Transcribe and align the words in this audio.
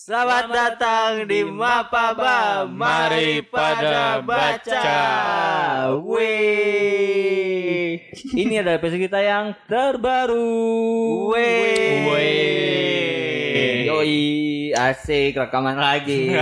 Selamat 0.00 0.48
datang 0.48 1.28
di 1.28 1.44
Mapaba. 1.44 2.64
Mari 2.64 3.44
pada 3.44 4.24
baca. 4.24 4.80
Wih. 6.00 6.40
Ini 8.32 8.64
adalah 8.64 8.80
episode 8.80 8.96
kita 8.96 9.20
yang 9.20 9.52
terbaru. 9.68 10.56
Wih. 11.36 12.16
Wih. 12.16 13.92
Yoi, 13.92 14.72
asik 14.72 15.36
rekaman 15.36 15.76
lagi. 15.76 16.32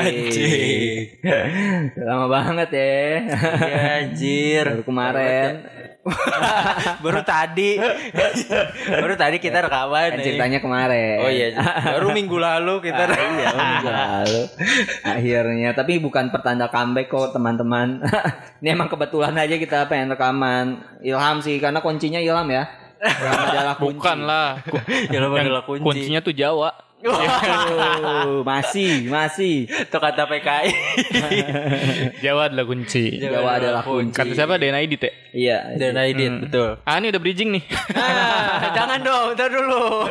Lama 1.98 2.30
banget 2.30 2.78
ya. 2.78 3.26
Ya, 3.58 4.06
anjir. 4.06 4.70
Baru 4.70 4.86
kemarin. 4.86 5.66
Baru 7.04 7.20
tadi. 7.22 7.76
Baru 9.02 9.14
tadi 9.14 9.36
kita 9.38 9.64
rekaman. 9.68 10.16
Kan 10.16 10.20
ceritanya 10.24 10.58
kemarin. 10.58 11.18
Oh 11.22 11.30
iya, 11.30 11.54
baru 11.94 12.10
minggu 12.16 12.36
lalu 12.36 12.80
kita 12.84 13.02
Ah, 13.04 13.16
iya, 13.16 13.48
minggu 13.52 13.88
lalu. 13.90 14.42
Akhirnya, 15.04 15.70
tapi 15.76 16.00
bukan 16.00 16.32
pertanda 16.32 16.72
comeback 16.72 17.08
kok 17.12 17.36
teman-teman. 17.36 18.02
Ini 18.64 18.74
emang 18.74 18.88
kebetulan 18.88 19.36
aja 19.36 19.54
kita 19.60 19.86
pengen 19.86 20.14
rekaman. 20.16 20.80
Ilham 21.04 21.38
sih, 21.44 21.60
karena 21.60 21.84
kuncinya 21.84 22.18
Ilham 22.18 22.48
ya. 22.48 22.64
Ilham 22.98 23.42
adalah 23.54 23.74
kunci. 23.78 23.98
Bukan 24.00 24.18
lah. 24.24 24.50
Ya 25.12 25.18
adalah 25.22 25.62
kunci. 25.62 25.84
Kuncinya 25.84 26.20
tuh 26.24 26.34
Jawa. 26.34 26.87
Oh, 26.98 28.42
masih, 28.42 29.06
masih. 29.06 29.70
Itu 29.70 29.98
kata 30.02 30.26
PKI. 30.26 30.70
Jawa 32.24 32.50
adalah 32.50 32.66
kunci. 32.66 33.22
Jawa 33.22 33.62
adalah 33.62 33.82
kunci. 33.86 34.18
Kata 34.18 34.34
siapa? 34.34 34.58
Denai 34.58 34.90
Dit 34.90 35.06
ya? 35.06 35.12
Iya. 35.30 35.58
Dan 35.78 35.94
Aidit, 35.94 36.32
betul. 36.48 36.80
Ah 36.82 36.98
ini 36.98 37.12
udah 37.12 37.20
bridging 37.22 37.50
nih. 37.54 37.64
Ah, 37.94 38.72
jangan 38.72 38.98
dong, 39.04 39.28
ntar 39.36 39.52
dulu. 39.52 40.08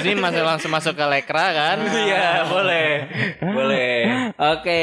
Ini 0.00 0.16
masih 0.16 0.42
langsung 0.46 0.70
masuk 0.72 0.94
ke 0.94 1.04
lekra 1.04 1.46
kan? 1.52 1.76
Iya, 1.82 2.46
boleh. 2.48 2.88
Boleh. 3.42 3.96
Oke, 4.38 4.80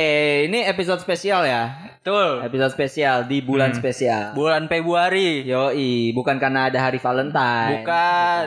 ini 0.52 0.68
episode 0.68 1.02
spesial 1.02 1.48
ya. 1.48 1.98
Betul. 2.10 2.42
Episode 2.42 2.74
spesial 2.74 3.18
di 3.30 3.38
bulan 3.46 3.70
spesial. 3.78 4.34
Bulan 4.34 4.66
Februari. 4.66 5.46
Yoi, 5.46 6.10
bukan 6.18 6.42
karena 6.42 6.66
ada 6.66 6.90
hari 6.90 6.98
Valentine. 6.98 7.86
Bukan. 7.86 8.46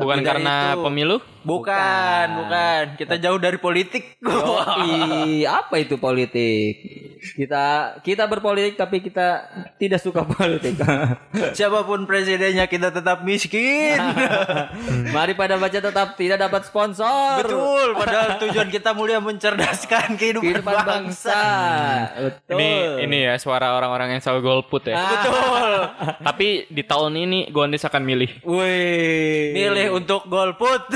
Bukan 0.00 0.16
Tidak 0.16 0.28
karena 0.32 0.56
itu. 0.72 0.80
pemilu? 0.80 1.16
Bukan, 1.44 2.26
bukan. 2.40 2.84
Kita 2.96 3.20
jauh 3.20 3.36
dari 3.36 3.60
politik. 3.60 4.16
Yoi, 4.24 5.44
apa 5.44 5.76
itu 5.76 6.00
politik? 6.00 7.01
Kita 7.22 7.96
kita 8.02 8.26
berpolitik 8.26 8.74
tapi 8.74 8.98
kita 8.98 9.46
tidak 9.78 10.02
suka 10.02 10.26
politik. 10.26 10.74
Siapa 11.58 11.86
pun 11.86 12.02
presidennya 12.02 12.66
kita 12.66 12.90
tetap 12.90 13.22
miskin. 13.22 13.94
Mari 15.14 15.38
pada 15.38 15.54
baca 15.54 15.78
tetap 15.78 16.18
tidak 16.18 16.42
dapat 16.42 16.66
sponsor. 16.66 17.46
Betul, 17.46 17.94
padahal 18.02 18.42
tujuan 18.42 18.68
kita 18.74 18.90
mulia 18.90 19.22
mencerdaskan 19.22 20.18
kehidupan, 20.18 20.50
Kehidupan 20.50 20.76
bangsa. 20.82 21.42
Betul. 22.18 22.58
Ini 22.58 22.70
ini 23.06 23.18
ya 23.30 23.34
suara 23.38 23.78
orang-orang 23.78 24.18
yang 24.18 24.20
selalu 24.20 24.40
golput 24.42 24.90
ya. 24.90 24.98
Betul. 24.98 25.72
Tapi 26.26 26.48
di 26.74 26.82
tahun 26.82 27.14
ini 27.22 27.38
Gondes 27.54 27.86
akan 27.86 28.02
milih. 28.02 28.42
Wih. 28.42 29.54
Milih 29.54 29.94
untuk 29.94 30.26
golput. 30.26 30.90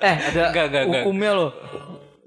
Eh, 0.00 0.16
ada 0.32 0.48
enggak, 0.48 0.64
enggak. 0.72 0.84
hukumnya 1.04 1.30
loh. 1.36 1.52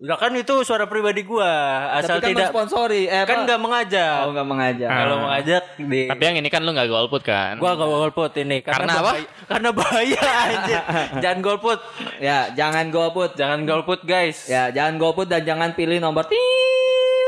Lah 0.03 0.19
kan 0.19 0.35
itu 0.35 0.51
suara 0.61 0.83
pribadi 0.83 1.23
gua, 1.23 1.47
asal 1.95 2.19
Tapi 2.19 2.27
kan 2.27 2.29
tidak 2.35 2.47
sponsori. 2.51 3.07
Eh, 3.07 3.23
kan 3.23 3.47
nggak 3.47 3.55
mengajak. 3.55 4.15
Oh, 4.19 4.35
enggak 4.35 4.47
mengajak. 4.51 4.89
Kalau 4.91 5.15
mengajak 5.23 5.63
di 5.79 6.01
Tapi 6.11 6.21
yang 6.21 6.35
ini 6.35 6.49
kan 6.51 6.59
lu 6.59 6.75
nggak 6.75 6.91
golput 6.91 7.23
kan? 7.23 7.55
gua 7.55 7.71
gak 7.71 7.87
golput 7.87 8.31
ini 8.35 8.59
Karena 8.59 8.99
apa? 8.99 9.15
bahaya- 9.15 9.31
Karena 9.47 9.69
bahaya 9.71 10.21
anjir. 10.43 10.81
Jangan 11.23 11.39
golput. 11.39 11.79
Ya, 12.19 12.51
jangan 12.51 12.91
golput. 12.91 13.31
Jangan 13.33 13.63
golput, 13.63 14.03
guys. 14.03 14.43
Ya, 14.45 14.67
jangan 14.69 14.99
golput 14.99 15.31
dan 15.31 15.39
jangan 15.41 15.71
pilih 15.71 16.03
nomor 16.03 16.27
tit. 16.27 16.82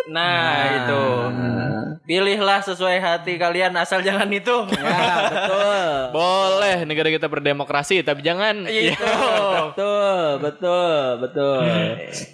Nah, 0.09 0.85
itu. 0.85 1.03
Pilihlah 2.05 2.61
sesuai 2.61 3.01
hati 3.01 3.41
kalian 3.41 3.73
asal 3.73 4.05
jangan 4.05 4.29
itu. 4.29 4.53
Ya, 4.69 5.25
betul. 5.25 5.85
Boleh 6.13 6.77
negara 6.85 7.09
kita 7.09 7.25
berdemokrasi 7.25 8.05
tapi 8.05 8.21
jangan 8.21 8.69
Itu. 8.69 8.93
betul, 9.73 10.37
betul, 10.37 10.97
betul. 11.25 11.65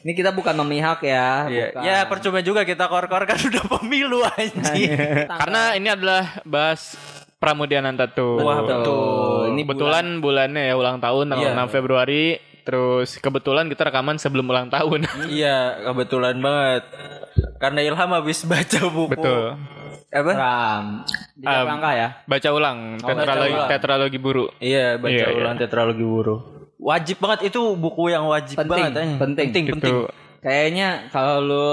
Ini 0.04 0.12
kita 0.12 0.36
bukan 0.36 0.60
memihak 0.60 1.00
ya. 1.08 1.48
Iya. 1.48 1.66
bukan. 1.72 1.81
Ya 1.88 1.98
percuma 2.12 2.44
juga 2.44 2.68
kita 2.68 2.92
kor-kor 2.92 3.24
kan 3.24 3.40
udah 3.40 3.64
pemilu 3.80 4.28
anjing. 4.28 4.92
Karena 5.31 5.80
ini 5.80 5.88
adalah 5.88 6.44
bahas 6.44 7.00
Pramudian 7.42 7.81
Antatu. 7.88 8.38
Wah, 8.44 8.62
betul. 8.62 9.56
Ini 9.56 9.66
Kebetulan 9.66 10.22
bulannya 10.22 10.62
ya 10.68 10.76
ulang 10.78 11.02
tahun 11.02 11.26
tanggal 11.31 11.56
Iya. 11.56 11.66
6 11.66 11.74
Februari. 11.74 12.26
Terus 12.62 13.18
kebetulan 13.18 13.66
kita 13.66 13.90
rekaman 13.90 14.22
sebelum 14.22 14.46
ulang 14.46 14.70
tahun. 14.70 15.10
Iya, 15.26 15.81
kebetulan 15.81 16.38
banget. 16.38 16.86
Karena 17.58 17.80
Ilham 17.81 18.12
habis 18.12 18.44
baca 18.50 18.80
buku. 18.86 19.12
Betul. 19.12 19.44
Apa? 20.12 20.31
Ram. 20.36 20.86
Um, 21.40 21.66
langkah 21.66 21.94
ya. 21.94 22.09
Baca 22.24 22.50
ulang 22.52 22.78
tetralogi, 22.97 23.56
ulang. 23.56 23.69
tetralogi 23.69 24.18
buru. 24.19 24.46
Iya, 24.59 25.00
baca 25.00 25.08
Iya, 25.09 25.25
iya. 25.25 25.38
ulang 25.38 25.56
tetralogi 25.56 26.03
buru. 26.03 26.36
Wajib 26.75 27.22
banget 27.22 27.53
itu 27.53 27.62
buku 27.74 28.09
yang 28.09 28.25
wajib 28.25 28.58
Penting, 28.58 28.69
banget. 28.90 28.92
penting. 29.16 29.47
penting, 29.47 29.64
Gitu. 29.64 29.74
penting. 29.78 29.96
Kayaknya 30.42 30.88
kalau 31.09 31.38
lu 31.40 31.68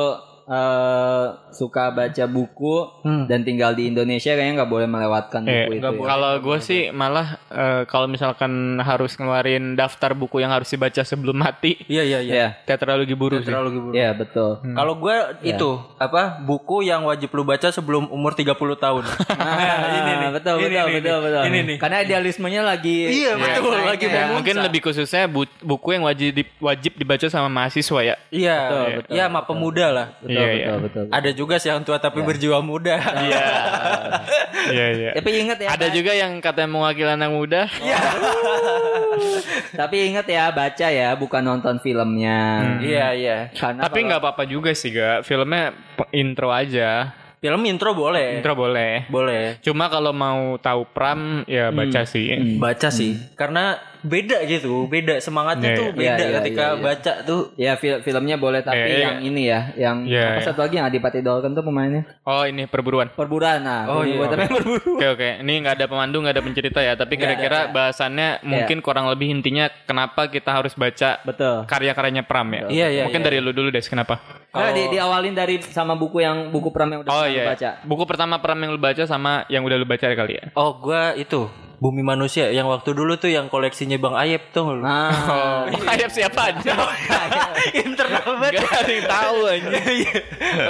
eh, 0.48 1.24
suka 1.50 1.90
baca 1.90 2.24
buku 2.24 2.76
Hmm. 3.00 3.24
dan 3.24 3.40
tinggal 3.40 3.72
di 3.72 3.86
Indonesia 3.86 4.32
kayaknya 4.32 4.54
nggak 4.58 4.70
boleh 4.70 4.84
melewatkan 4.84 5.42
Eh, 5.42 5.64
buku 5.66 5.72
itu. 5.74 5.84
ya. 5.84 6.02
kalau 6.02 6.32
gue 6.38 6.58
sih 6.58 6.80
malah 6.90 7.36
eh, 7.46 7.82
kalau 7.84 8.06
misalkan 8.06 8.50
harus 8.78 9.12
ngeluarin 9.14 9.74
daftar 9.74 10.12
buku 10.12 10.38
yang 10.38 10.50
harus 10.50 10.66
dibaca 10.66 11.00
sebelum 11.00 11.36
mati, 11.36 11.76
Iya, 11.84 12.02
iya, 12.02 12.18
iya. 12.18 12.32
Iya, 12.34 12.48
tetralogi 12.66 13.12
buru 13.12 13.38
sih. 13.38 13.44
Tetralogi 13.44 13.78
buru. 13.78 13.92
iya 13.92 14.10
betul. 14.10 14.64
Kalau 14.64 14.94
gue 14.96 15.16
itu 15.42 15.70
apa 15.96 16.40
buku 16.40 16.82
yang 16.82 17.04
wajib 17.04 17.28
lu 17.30 17.44
baca 17.44 17.68
sebelum 17.68 18.08
umur 18.08 18.32
30 18.32 18.48
tahun. 18.74 19.04
ini 19.98 20.12
nih, 20.16 20.30
betul, 20.32 20.54
Ini 20.56 20.64
betul, 20.64 20.86
nih, 20.86 20.94
betul, 20.96 21.18
betul. 21.22 21.42
Ini 21.44 21.58
nih. 21.62 21.76
Karena 21.78 21.96
idealismenya 22.00 22.62
lagi 22.62 22.98
Iya, 23.06 23.32
betul, 23.34 23.68
naik-naiknya 23.68 23.86
lagi 23.86 24.06
ya. 24.08 24.24
Mungkin 24.32 24.56
lebih 24.60 24.80
khususnya 24.82 25.24
bu- 25.26 25.58
buku 25.60 25.88
yang 25.90 26.04
wajib 26.04 26.30
di- 26.32 26.56
wajib 26.58 26.92
dibaca 26.94 27.26
sama 27.26 27.48
mahasiswa 27.48 28.00
ya. 28.00 28.16
Iya, 28.30 28.56
Betul, 28.58 28.86
betul, 28.98 29.12
iya, 29.12 29.24
sama 29.26 29.40
pemuda 29.42 29.86
lah. 29.88 30.06
Betul, 30.18 30.37
Iya, 30.38 30.46
betul, 30.46 30.62
iya. 30.62 30.74
betul. 30.78 31.04
Ada 31.10 31.30
juga 31.34 31.54
sih 31.58 31.68
yang 31.68 31.82
tua 31.82 31.98
tapi 31.98 32.22
berjiwa 32.22 32.58
muda. 32.62 32.96
Iya. 33.02 33.46
Iya, 34.68 34.86
iya. 35.00 35.10
Tapi 35.16 35.30
ingat 35.40 35.58
ya, 35.64 35.68
Ada 35.72 35.88
juga 35.88 36.12
yang 36.12 36.44
katanya 36.44 36.68
mewakili 36.68 37.08
anak 37.08 37.30
muda. 37.32 37.62
tapi 39.80 40.12
ingat 40.12 40.26
ya 40.28 40.52
baca 40.52 40.88
ya, 40.92 41.16
bukan 41.16 41.40
nonton 41.40 41.80
filmnya. 41.80 42.76
Iya, 42.82 43.06
iya. 43.16 43.38
Karena 43.56 43.88
Tapi 43.88 43.98
nggak 44.04 44.20
apa-apa 44.20 44.44
juga 44.44 44.76
sih, 44.76 44.92
gak. 44.92 45.24
Filmnya 45.24 45.72
intro 46.12 46.52
aja. 46.52 47.16
Film 47.38 47.62
intro 47.70 47.94
boleh. 47.94 48.42
Intro 48.42 48.58
boleh. 48.58 49.06
Boleh. 49.06 49.62
Cuma 49.62 49.86
kalau 49.86 50.10
mau 50.10 50.58
tahu 50.58 50.82
pram 50.90 51.46
ya 51.46 51.70
baca 51.70 52.02
sih. 52.02 52.58
Baca 52.58 52.90
sih. 52.90 53.14
Karena 53.38 53.78
beda 54.00 54.38
gitu, 54.44 54.86
beda 54.86 55.18
semangatnya 55.18 55.70
Iya, 55.72 55.78
tuh 55.78 55.86
iya. 55.86 55.94
beda 55.94 56.08
Iya, 56.14 56.24
iya, 56.24 56.36
ketika 56.38 56.64
iya, 56.64 56.72
iya. 56.72 56.82
baca 56.82 57.12
tuh. 57.22 57.42
Ya 57.54 57.72
fil- 57.74 58.00
filmnya 58.00 58.36
boleh 58.36 58.60
tapi 58.60 58.78
Eh, 58.80 59.02
yang 59.02 59.18
ini 59.20 59.42
ya, 59.46 59.60
yang 59.74 59.96
Iya, 60.04 60.34
apa 60.34 60.40
iya. 60.40 60.46
satu 60.46 60.60
lagi 60.60 60.74
yang 60.76 60.86
Adipati 60.86 61.20
Dolken 61.20 61.52
tuh 61.52 61.62
pemainnya 61.62 62.02
Oh 62.22 62.42
ini 62.42 62.64
perburuan. 62.64 63.10
perburuan 63.10 63.58
nah. 63.60 63.84
Oh, 63.86 64.02
film 64.02 64.20
iya. 64.20 64.28
tapi 64.28 64.46
berburu. 64.48 64.92
Oke 64.96 65.06
oke, 65.08 65.28
ini 65.40 65.52
nggak 65.58 65.74
ada 65.74 65.86
pemandu, 65.86 66.16
nggak 66.18 66.34
ada 66.34 66.44
pencerita 66.44 66.80
ya. 66.80 66.92
Tapi 66.94 67.14
kira-kira 67.14 67.68
bahasannya 67.68 68.42
mungkin 68.42 68.78
kurang 68.78 69.06
lebih 69.06 69.28
intinya 69.28 69.66
kenapa 69.84 70.26
kita 70.26 70.50
harus 70.52 70.72
baca 70.72 71.18
Betul. 71.22 71.64
karya-karyanya 71.64 72.22
Pram 72.22 72.46
ya. 72.48 72.66
Iya, 72.68 72.86
iya, 72.88 73.02
Mungkin 73.04 73.20
iya. 73.20 73.26
dari 73.26 73.38
lu 73.38 73.50
dulu 73.50 73.68
deh, 73.68 73.80
kenapa? 73.80 74.20
Nah, 74.48 74.72
di, 74.72 74.88
diawalin 74.88 75.32
dari 75.32 75.60
sama 75.62 75.94
buku 75.94 76.18
yang 76.18 76.48
buku 76.48 76.72
pram 76.72 76.88
yang 76.88 77.00
udah 77.00 77.10
Oh 77.10 77.20
pernah 77.20 77.30
lu 77.30 77.38
iya. 77.38 77.46
baca. 77.52 77.70
Buku 77.84 78.02
pertama 78.04 78.34
Pram 78.38 78.58
yang 78.58 78.70
lu 78.72 78.80
baca 78.80 79.04
sama 79.04 79.44
yang 79.46 79.62
udah 79.62 79.76
lu 79.76 79.84
baca 79.84 80.08
kali 80.08 80.34
ya. 80.34 80.44
Oh, 80.52 80.74
gua 80.78 81.12
itu 81.14 81.46
Bumi 81.78 82.02
Manusia 82.02 82.50
yang 82.50 82.66
waktu 82.66 82.90
dulu 82.90 83.14
tuh 83.14 83.30
yang 83.30 83.46
koleksinya 83.46 83.94
Bang 83.96 84.12
Ayep 84.12 84.50
tuh. 84.50 84.74
Nah, 84.74 85.14
Oh, 85.30 85.62
Ayap 85.86 86.10
siapa 86.10 86.40
aja? 86.50 86.74
Internal 87.70 88.34
banget. 88.36 88.58
Gak 88.58 88.72
ada 88.76 88.90
yang 88.90 89.06
tahu 89.06 89.38
aja. 89.54 89.78
Iya. 89.86 90.14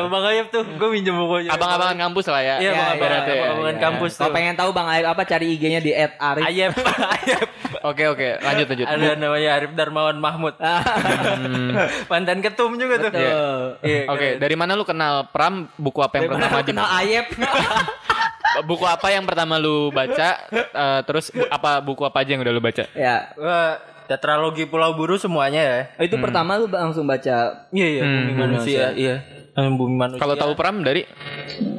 Bang 0.04 0.24
Ayep 0.24 0.46
tuh 0.48 0.68
gue 0.68 0.88
minjem 0.88 1.16
bukunya. 1.16 1.48
Abang-abangan 1.48 1.96
kampus 1.98 2.28
lah 2.28 2.42
ya. 2.42 2.56
Iya, 2.58 2.68
Ya, 2.68 2.72
abang-abangan 2.92 3.00
ya, 3.00 3.24
ya, 3.24 3.40
abang-abangan 3.40 3.72
ya. 3.72 3.82
kampus 3.82 4.12
Kalau 4.14 4.30
pengen 4.30 4.54
tahu 4.54 4.70
Bang 4.70 4.86
Arif 4.86 5.06
apa 5.06 5.22
cari 5.24 5.46
IG-nya 5.50 5.80
di 5.80 5.92
@arif. 5.96 6.44
Ayep, 6.44 6.72
Ayep. 6.76 7.46
Oke 7.78 8.04
oke, 8.04 8.28
lanjut 8.38 8.66
lanjut. 8.66 8.86
Ada 8.86 9.08
namanya 9.14 9.48
Arif 9.54 9.72
Darmawan 9.72 10.18
Mahmud. 10.18 10.54
Mantan 12.06 12.38
ketum 12.40 12.76
juga 12.76 13.00
tuh. 13.00 13.10
Betul. 13.10 13.64
Iya, 13.80 14.00
Oke, 14.08 14.28
dari 14.36 14.54
mana 14.54 14.74
lu 14.74 14.84
kenal 14.84 15.30
Pram? 15.30 15.72
Buku 15.72 16.00
apa 16.00 16.18
yang 16.18 16.28
pertama 16.28 16.60
di 16.60 16.68
Kenal 16.68 16.88
Ayep. 16.90 17.26
Buku 18.60 18.82
apa 18.82 19.08
yang 19.08 19.22
pertama 19.22 19.56
lu 19.56 19.88
baca? 19.88 20.28
Eh, 20.48 21.00
terus 21.04 21.28
bu- 21.28 21.46
apa 21.46 21.78
buku 21.78 22.02
apa 22.02 22.18
aja 22.18 22.30
yang 22.32 22.42
udah 22.42 22.50
lu 22.50 22.60
baca? 22.60 22.84
ya. 22.88 23.16
Tetralogi 24.04 24.64
Pulau 24.64 24.96
Buru 24.96 25.14
semuanya 25.14 25.60
ya. 25.60 25.80
Oh, 25.94 26.02
itu 26.02 26.16
pertama 26.16 26.56
lu 26.56 26.64
langsung 26.66 27.04
baca 27.04 27.68
Iya, 27.68 27.88
iya, 27.90 28.02
Bumi 28.02 28.32
Manusia, 28.32 28.86
iya. 28.92 29.20
Eh, 29.52 29.68
Bumi 29.68 29.94
Manusia. 29.94 30.16
Kalau 30.16 30.32
tahu 30.34 30.52
Pram 30.54 30.80
dari 30.80 31.04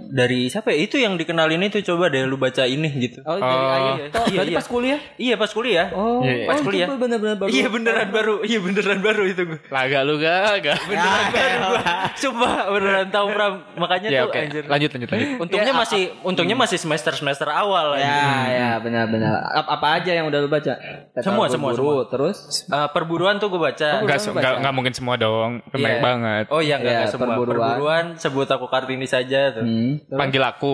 dari 0.09 0.45
siapa 0.45 0.69
ya? 0.69 0.81
Itu 0.81 0.97
yang 0.97 1.15
dikenalin 1.15 1.61
itu 1.63 1.79
coba 1.83 2.07
deh 2.07 2.23
lu 2.23 2.35
baca 2.35 2.63
ini 2.63 2.89
gitu. 2.99 3.21
Oh, 3.23 3.35
dari 3.35 3.45
Oh. 3.55 3.69
ayah. 3.71 3.95
Oh, 4.11 4.25
Iya, 4.27 4.41
iya. 4.43 4.57
pas 4.57 4.67
kuliah? 4.67 4.99
Iya 5.15 5.35
pas 5.35 5.51
kuliah. 5.51 5.87
Oh, 5.91 6.19
Iya, 6.19 6.33
iya. 6.35 6.45
Pas 6.45 6.57
oh, 6.57 6.63
kuliah. 6.63 6.85
itu 6.85 6.95
bener-bener 6.95 7.35
baru. 7.35 7.49
Iya 7.49 7.67
beneran 7.67 8.09
baru. 8.09 8.35
Iya 8.41 8.59
beneran 8.59 8.99
baru 8.99 9.23
itu 9.23 9.41
gue. 9.45 9.59
Laga 9.67 9.99
lu 10.01 10.17
gak? 10.17 10.41
Gak. 10.61 10.77
Beneran 10.89 11.25
baru 11.29 11.53
gua. 11.61 11.81
Sumpah 12.15 12.53
beneran 12.67 13.07
tahu 13.07 13.27
Pram. 13.29 13.53
Makanya 13.75 14.07
Ya 14.07 14.21
tuh 14.21 14.29
oke. 14.29 14.39
anjir. 14.39 14.63
Lanjut 14.65 14.89
lanjut 14.91 15.09
lanjut. 15.09 15.29
Untungnya 15.43 15.73
masih 15.73 16.01
untungnya 16.21 16.55
masih 16.55 16.77
semester-semester 16.77 17.47
awal 17.47 17.93
Ya, 17.93 18.09
anjir. 18.09 18.55
ya, 18.55 18.69
benar-benar. 18.79 19.33
Apa, 19.55 19.69
apa 19.71 19.87
aja 19.95 20.11
yang 20.11 20.25
udah 20.25 20.39
lu 20.39 20.47
baca? 20.47 20.73
Tetra 21.11 21.21
Semua, 21.21 21.45
semua, 21.47 21.69
Berburu, 21.69 22.09
Terus? 22.09 22.65
Eh, 22.65 22.87
perburuan 22.89 23.37
tuh 23.37 23.47
gue 23.47 23.61
baca. 23.61 23.99
Enggak 23.99 24.17
enggak 24.25 24.53
enggak 24.57 24.73
mungkin 24.73 24.93
semua 24.93 25.15
dong. 25.15 25.61
Iya. 25.61 25.75
Menarik 25.75 25.99
banget. 26.01 26.45
Oh 26.49 26.59
iya 26.59 26.75
enggak 26.77 26.93
Iya, 26.95 27.05
semua. 27.07 27.25
perburuan. 27.29 27.69
Perburuan. 27.69 28.05
sebut 28.15 28.47
aku 28.47 28.65
Kartini 28.65 29.05
saja 29.05 29.51
tuh. 29.51 29.63
Hmm. 29.63 29.98
Terus? 30.07 30.19
Panggil 30.19 30.43
aku. 30.45 30.73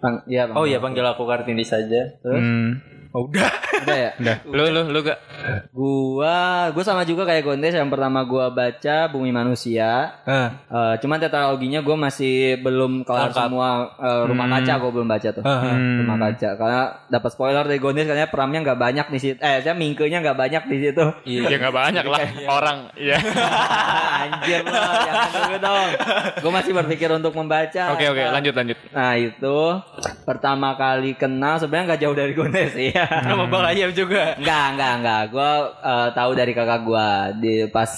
Pang, 0.00 0.24
iya, 0.26 0.48
Bang. 0.50 0.56
Oh 0.58 0.64
iya 0.66 0.78
panggil 0.82 1.04
aku 1.06 1.22
Kartini 1.28 1.62
saja. 1.62 2.16
Terus? 2.18 2.40
Hmm. 2.40 2.95
Oh, 3.16 3.24
udah. 3.24 3.48
Udah 3.78 3.96
ya? 3.96 4.10
Udah. 4.14 4.36
Lu 4.44 4.62
lu 4.66 4.80
lu 4.90 4.98
gak? 5.00 5.16
Gua, 5.70 6.36
gua 6.68 6.84
sama 6.84 7.00
juga 7.02 7.24
kayak 7.24 7.42
Gondes. 7.42 7.72
Yang 7.72 7.88
pertama 7.88 8.20
gua 8.22 8.50
baca 8.50 9.08
Bumi 9.08 9.30
Manusia. 9.30 10.20
Ah. 10.20 10.48
Eh, 10.66 10.94
cuman 10.98 11.16
tetraloginya 11.16 11.80
gue 11.80 11.96
masih 11.96 12.34
belum 12.58 13.02
kelar 13.02 13.30
Lengkap. 13.30 13.40
semua 13.42 13.68
eh, 13.96 14.22
rumah 14.22 14.46
kaca 14.50 14.72
gue 14.76 14.90
belum 14.92 15.08
baca 15.08 15.28
tuh 15.30 15.44
Hmm. 15.46 16.02
rumah 16.02 16.18
kaca 16.20 16.50
karena 16.54 16.80
dapat 17.08 17.30
spoiler 17.30 17.64
dari 17.64 17.78
Gondes 17.78 18.04
katanya 18.04 18.28
peramnya 18.28 18.60
nggak 18.62 18.76
banyak 18.78 19.06
di 19.06 19.18
situ 19.18 19.38
eh 19.38 19.56
saya 19.60 19.72
mingkenya 19.72 20.20
nggak 20.20 20.36
banyak 20.36 20.62
di 20.66 20.76
situ 20.78 21.04
Iya. 21.24 21.40
Ya 21.46 21.56
nggak 21.58 21.72
banyak 21.74 22.04
lah 22.04 22.20
orang. 22.50 22.78
Iya. 22.92 23.16
anjir 24.26 24.60
lo 24.60 24.72
jangan 24.74 25.30
dulu 25.30 25.56
dong 25.58 25.88
gue 26.36 26.52
masih 26.52 26.72
berpikir 26.74 27.08
untuk 27.10 27.32
membaca 27.32 27.82
Oke 27.92 28.04
oke 28.06 28.22
lanjut 28.26 28.54
lanjut. 28.54 28.78
nah 28.90 29.14
itu 29.14 29.58
pertama 30.22 30.74
kali 30.74 31.14
kenal 31.14 31.56
sebenarnya 31.56 31.86
nggak 31.86 32.00
jauh 32.02 32.16
dari 32.16 32.32
Gondes 32.32 32.70
sih 32.72 32.90
Sama 33.28 33.44
Bang 33.46 33.64
Ayam 33.64 33.90
juga. 33.90 34.34
Enggak, 34.34 34.64
enggak, 34.72 34.92
enggak. 34.98 35.22
Gue 35.28 35.52
tahu 36.12 36.30
dari 36.32 36.52
kakak 36.52 36.80
gue 36.82 37.08
di 37.38 37.54
pas 37.66 37.90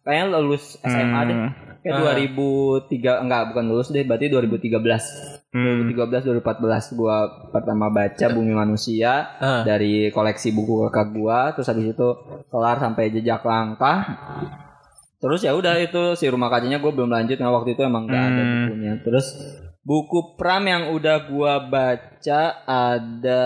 kayaknya 0.00 0.36
lulus 0.36 0.76
SMA 0.80 1.20
deh. 1.24 1.36
Hmm. 1.36 1.52
Kayak 1.80 2.02
2003 2.18 3.22
enggak 3.22 3.42
bukan 3.50 3.64
lulus 3.66 3.88
deh, 3.88 4.02
berarti 4.02 4.26
2013. 4.26 5.46
Hmm. 5.54 5.86
2013 5.86 6.26
2014 6.42 6.42
gua 6.92 7.16
pertama 7.48 7.86
baca 7.88 8.26
Bumi 8.28 8.52
Manusia 8.52 9.38
Ah. 9.38 9.62
dari 9.62 10.10
koleksi 10.10 10.50
buku 10.50 10.84
kakak 10.84 11.08
gua, 11.12 11.54
terus 11.54 11.66
habis 11.66 11.86
itu 11.88 12.08
kelar 12.46 12.76
sampai 12.76 13.08
Jejak 13.08 13.40
Langkah. 13.40 14.02
Terus 15.16 15.40
ya 15.40 15.54
udah 15.54 15.78
itu 15.78 16.12
si 16.12 16.26
rumah 16.26 16.46
kacanya 16.46 16.76
gue 16.76 16.92
belum 16.92 17.08
lanjut 17.08 17.38
nah 17.38 17.48
waktu 17.48 17.72
itu 17.72 17.82
emang 17.82 18.04
nggak 18.04 18.24
ada 18.26 18.36
Hmm. 18.36 18.52
bukunya. 18.66 18.92
Terus 19.00 19.26
buku 19.86 20.34
Pram 20.34 20.66
yang 20.66 20.90
udah 20.90 21.30
gua 21.30 21.62
baca 21.62 22.42
ada 22.66 23.42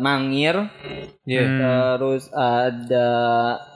Mangir, 0.00 0.56
Iya. 1.28 1.42
Hmm. 1.44 1.60
terus 1.60 2.32
ada 2.32 3.08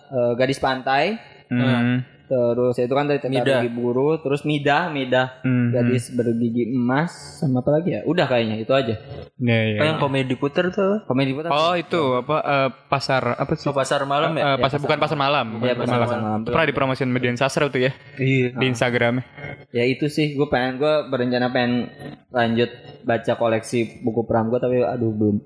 eh, 0.08 0.32
Gadis 0.40 0.56
Pantai, 0.56 1.20
Hmm. 1.52 2.00
Terus 2.32 2.76
itu 2.76 2.88
kan 2.90 3.04
dari 3.04 3.20
Mida. 3.22 3.44
Teknologi 3.60 3.70
Buru, 3.70 4.08
terus 4.18 4.40
Midah, 4.42 4.88
Midah 4.88 5.44
Hmm. 5.44 5.68
gadis 5.68 6.08
bergigi 6.08 6.64
emas 6.66 7.12
sama 7.36 7.60
apa 7.60 7.76
lagi 7.76 7.92
ya? 7.92 8.00
Udah 8.02 8.24
kayaknya 8.24 8.56
itu 8.56 8.72
aja. 8.72 8.96
Iya 9.36 9.60
iya. 9.68 9.78
Apa 9.78 9.84
yang 9.86 9.98
komedi 10.00 10.32
puter 10.32 10.70
tuh? 10.70 11.04
Komedi 11.04 11.32
putar. 11.32 11.50
Oh 11.50 11.74
itu 11.74 12.00
apa 12.16 12.36
eh, 12.40 12.68
pasar 12.88 13.36
apa 13.36 13.52
sih? 13.52 13.68
Oh, 13.68 13.76
pasar 13.76 14.00
malam 14.04 14.32
ya? 14.32 14.42
Eh, 14.42 14.56
pasar 14.56 14.78
bukan 14.78 14.96
pasar 14.96 15.14
malam. 15.14 15.60
Iya, 15.60 15.76
bukan 15.76 15.88
pasar 16.00 16.18
malam. 16.18 16.40
Itu 16.40 16.48
Pernah 16.48 16.66
dipromosiin 16.66 17.10
Median 17.10 17.36
Sastra 17.36 17.68
tuh 17.68 17.80
ya 17.80 17.92
Iya. 18.16 18.56
di 18.56 18.64
Instagramnya. 18.66 19.24
Ya 19.68 19.84
itu 19.84 20.08
sih 20.08 20.32
gue 20.32 20.48
pengen 20.48 20.76
gue 20.76 20.94
berencana 21.06 21.48
pengen 21.48 21.92
lanjut 22.28 22.72
baca 23.02 23.32
koleksi 23.34 24.00
buku 24.00 24.24
Pram 24.24 24.48
gue 24.48 24.56
tapi 24.56 24.80
aduh 24.80 25.10
belum 25.10 25.36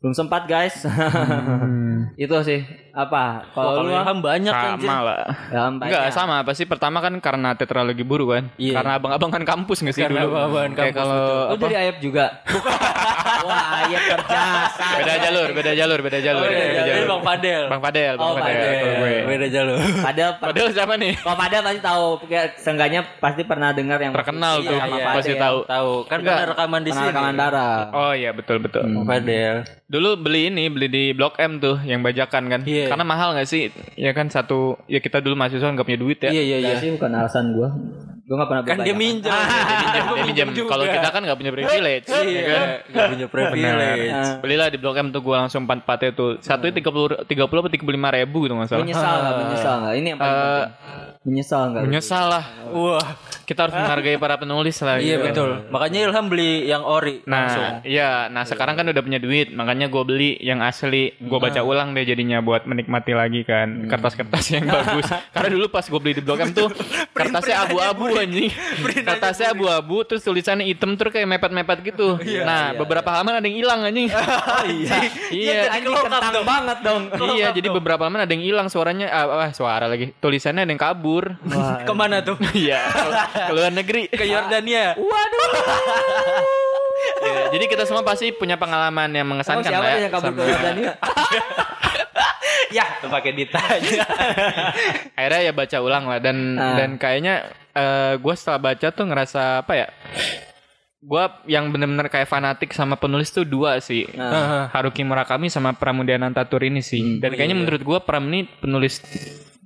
belum 0.00 0.12
sempat 0.12 0.46
guys. 0.46 0.82
itu 2.16 2.34
sih 2.42 2.60
apa? 2.90 3.50
Kalau 3.50 3.82
lu 3.82 3.92
Ilham 3.92 4.18
banyak 4.20 4.54
anjir. 4.54 4.86
Sama 4.86 5.02
lah. 5.02 5.18
ya, 5.50 5.60
banyak. 5.68 5.84
Enggak 5.84 6.04
sama 6.10 6.23
pasti 6.44 6.64
pertama 6.64 6.98
kan 6.98 7.14
karena 7.18 7.52
tetralogi 7.52 8.02
buru 8.02 8.32
kan. 8.32 8.48
Iya. 8.56 8.74
Karena 8.78 8.92
abang-abang 8.96 9.30
kan 9.30 9.42
kampus 9.42 9.84
nggak 9.84 9.94
sih 9.94 10.02
Karena 10.02 10.24
dulu. 10.24 10.32
abang-abangan 10.32 10.72
Kayak 10.72 10.94
kalau 10.94 11.20
Lu 11.50 11.56
dari 11.60 11.76
Ayap 11.76 11.96
juga. 12.00 12.24
Wah, 13.44 13.84
Ayap 13.84 14.02
berjasa. 14.08 14.86
beda 14.96 15.14
jalur, 15.20 15.48
beda 15.52 15.72
jalur, 15.76 15.98
beda 16.00 16.18
jalur. 16.20 16.40
Oh, 16.40 16.48
beda 16.48 16.64
iya. 16.64 16.84
jalur. 16.86 17.06
Bang 17.06 17.22
Fadel. 17.22 17.62
Bang 17.68 17.82
Padel, 17.82 18.12
Bang 18.16 18.24
Oh, 18.24 18.34
Padel. 18.34 18.54
Fadel. 18.54 18.72
Kalau 18.74 18.94
gue. 18.96 19.16
Beda 19.24 19.46
jalur. 19.48 19.76
Padahal 20.00 20.32
Padel 20.40 20.66
siapa 20.72 20.94
nih? 20.96 21.12
kalau 21.20 21.36
Padahal 21.36 21.62
pasti 21.64 21.80
tahu, 21.82 22.04
kayak 22.24 22.46
seenggaknya 22.56 23.00
pasti 23.20 23.42
pernah 23.44 23.70
dengar 23.72 23.98
yang 24.00 24.12
Terkenal 24.14 24.54
Iya, 24.60 24.68
tuh, 24.70 24.78
iya, 24.78 25.04
pasti 25.12 25.32
tahu. 25.36 25.58
Tahu. 25.66 25.92
Kan 26.08 26.18
pernah 26.22 26.46
rekaman 26.48 26.80
di 26.80 26.90
sini. 26.90 27.08
rekaman 27.10 27.34
darah. 27.36 27.76
Oh 27.92 28.12
iya 28.14 28.30
betul 28.32 28.56
betul. 28.62 28.84
Bang 28.86 29.06
Fadel. 29.06 29.56
Dulu 29.84 30.10
beli 30.16 30.48
ini, 30.48 30.64
beli 30.72 30.88
di 30.88 31.04
Blok 31.12 31.36
M 31.36 31.60
tuh 31.60 31.76
yang 31.84 32.00
bajakan 32.00 32.48
kan. 32.48 32.60
Iya. 32.64 32.88
Karena 32.88 33.04
mahal 33.04 33.36
nggak 33.36 33.48
sih? 33.48 33.68
Ya 33.94 34.16
kan 34.16 34.32
satu, 34.32 34.80
ya 34.88 34.98
kita 34.98 35.20
dulu 35.20 35.36
mahasiswa 35.36 35.68
nggak 35.68 35.84
punya 35.84 36.00
duit 36.00 36.13
ya. 36.22 36.30
Iya 36.30 36.42
iya 36.42 36.58
iya. 36.60 36.74
Sih 36.78 36.90
bukan 36.94 37.10
alasan 37.14 37.56
gue. 37.56 37.68
Gue 38.24 38.34
gak 38.34 38.48
pernah 38.48 38.62
Kan 38.64 38.76
dia 38.80 38.96
minjem. 38.96 39.20
Dia 39.20 39.36
minjem, 39.36 40.04
dia 40.08 40.24
minjem. 40.24 40.48
juga. 40.56 40.68
Kalau 40.72 40.84
kita 40.88 41.08
kan 41.12 41.20
punya 41.30 41.52
privilege, 41.52 42.06
ya 42.08 42.16
kan? 42.16 42.24
Iya, 42.24 42.62
gak 42.88 43.06
punya 43.12 43.26
privilege. 43.28 44.12
Belilah 44.40 44.66
di 44.72 44.78
Blok 44.80 44.96
M 44.96 45.08
tuh 45.12 45.20
gue 45.20 45.36
langsung 45.36 45.60
empat 45.64 45.84
empatnya 45.84 46.10
tuh. 46.12 46.30
Satu 46.40 46.64
tiga 46.66 46.88
puluh 46.88 47.20
tiga 47.24 47.44
puluh 47.44 47.60
apa 47.60 47.68
tiga 47.68 47.84
puluh 47.84 47.96
lima 47.96 48.08
ribu 48.08 48.48
tuh 48.48 48.56
nggak 48.56 48.68
salah. 48.70 48.80
Menyesal 48.80 49.14
nggak? 49.14 49.34
Menyesal 49.38 49.74
nggak? 49.76 49.94
Ini 49.94 50.06
yang 50.08 50.18
paling 50.18 50.32
penting. 50.32 50.72
Menyesal 51.24 51.62
nggak? 51.68 51.82
Menyesal 51.84 52.24
lah. 52.28 52.44
Wah, 52.68 53.08
Kita 53.44 53.68
harus 53.68 53.76
menghargai 53.76 54.16
para 54.16 54.36
penulis 54.36 54.76
lah. 54.80 54.96
iya 54.96 55.16
gitu 55.16 55.20
kan. 55.20 55.24
betul. 55.28 55.50
Makanya 55.68 55.98
Ilham 56.02 56.26
beli 56.28 56.52
yang 56.64 56.80
ori 56.80 57.20
langsung. 57.24 57.60
Nah, 57.60 57.84
iya. 57.84 58.28
Nah, 58.28 58.44
sekarang 58.44 58.72
kan 58.72 58.88
udah 58.88 59.00
punya 59.00 59.20
duit, 59.20 59.52
makanya 59.52 59.88
gue 59.88 60.00
beli 60.00 60.40
yang 60.40 60.60
asli. 60.60 61.12
Gue 61.18 61.36
baca 61.36 61.60
ulang 61.60 61.92
deh 61.92 62.04
jadinya 62.04 62.40
buat 62.40 62.64
menikmati 62.64 63.12
lagi 63.12 63.44
kan 63.44 63.84
kertas-kertas 63.84 64.44
yang 64.48 64.64
bagus. 64.64 65.12
Karena 65.36 65.48
dulu 65.52 65.68
pas 65.68 65.84
gue 65.84 66.00
beli 66.00 66.16
di 66.16 66.22
Blok 66.24 66.40
M 66.40 66.50
tuh 66.52 66.72
kertasnya 67.12 67.68
abu-abu 67.68 68.13
anjing. 68.18 68.50
Kertasnya 69.08 69.52
abu-abu 69.52 70.02
terus 70.06 70.22
tulisannya 70.24 70.66
hitam 70.68 70.94
terus 70.94 71.10
kayak 71.14 71.28
mepet-mepet 71.28 71.78
gitu. 71.94 72.18
nah, 72.48 72.74
beberapa 72.76 73.08
halaman 73.10 73.40
ada 73.40 73.46
yang 73.46 73.58
hilang 73.60 73.80
anjing. 73.84 74.08
iya. 74.80 74.98
Iya. 75.30 75.60
Anjing 75.74 75.94
kentang 75.94 76.44
banget 76.44 76.78
dong. 76.84 77.02
Iya, 77.34 77.46
jadi 77.52 77.68
beberapa 77.70 78.06
halaman 78.06 78.24
ada 78.26 78.32
yang 78.32 78.44
hilang 78.44 78.68
suaranya 78.70 79.10
ah, 79.10 79.48
ah, 79.48 79.50
suara 79.52 79.86
lagi. 79.90 80.14
Tulisannya 80.18 80.64
ada 80.66 80.72
yang 80.72 80.82
kabur. 80.82 81.36
Ke 81.84 81.92
mana 81.94 82.22
tuh? 82.22 82.36
Iya, 82.54 82.80
ke 83.50 83.52
luar 83.52 83.72
negeri. 83.74 84.08
Ke 84.10 84.24
Yordania. 84.24 84.94
Waduh. 84.94 85.50
Iya, 87.24 87.42
jadi 87.56 87.64
kita 87.68 87.84
semua 87.84 88.04
pasti 88.04 88.32
punya 88.32 88.56
pengalaman 88.56 89.08
yang 89.12 89.24
Emang 89.24 89.40
mengesankan 89.40 89.64
siapa 89.64 89.84
lah 89.84 89.96
ya 89.96 90.04
yang 90.06 90.12
kabur 90.12 90.32
ke 90.36 90.42
Yordania? 90.44 90.92
Ya, 92.74 92.86
pakai 93.00 93.32
ditanya. 93.32 94.02
akhirnya 95.16 95.40
ya 95.40 95.52
baca 95.52 95.76
ulang 95.78 96.04
lah 96.04 96.18
dan 96.18 96.36
Ah. 96.54 96.74
dan 96.74 96.90
kayaknya 96.96 97.46
gue 98.16 98.34
setelah 98.34 98.60
baca 98.64 98.86
tuh 98.88 99.04
ngerasa 99.04 99.42
apa 99.60 99.72
ya 99.76 99.88
gue 101.00 101.24
yang 101.46 101.68
bener-bener 101.68 102.08
kayak 102.08 102.24
fanatik 102.24 102.70
sama 102.70 102.96
penulis 102.96 103.28
tuh 103.28 103.44
dua 103.44 103.76
sih 103.78 104.08
Nah. 104.10 104.70
Haruki 104.70 105.02
Murakami 105.02 105.46
sama 105.46 105.70
Pramudia 105.72 106.16
Nantatur 106.16 106.62
ini 106.62 106.80
sih 106.80 107.18
dan 107.18 107.32
kayaknya 107.32 107.56
menurut 107.56 107.78
gue 107.78 107.98
Pram 108.00 108.24
ini 108.24 108.48
penulis 108.48 109.04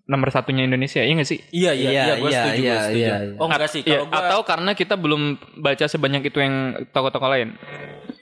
nomor 0.04 0.28
satunya 0.28 0.64
Indonesia 0.64 0.98
iya 0.98 1.14
gak 1.14 1.28
sih 1.28 1.38
Iya 1.48 1.70
iya 1.70 1.88
Iya, 1.88 2.02
iya, 2.02 2.14
gue 2.16 2.26
iya, 2.26 2.40
setuju, 2.40 2.58
iya, 2.58 2.72
gua 2.72 2.80
setuju. 2.82 2.98
iya, 2.98 3.14
iya. 3.20 3.36
Oh 3.36 3.46
enggak 3.46 3.68
sih, 3.68 3.82
Iya, 3.82 3.98
kalau 4.00 4.08
gue 4.08 4.18
atau 4.18 4.40
karena 4.42 4.70
kita 4.72 4.94
belum 4.96 5.22
baca 5.58 5.84
sebanyak 5.86 6.22
itu 6.24 6.38
yang 6.38 6.54
tokoh-tokoh 6.88 7.28
lain 7.28 7.48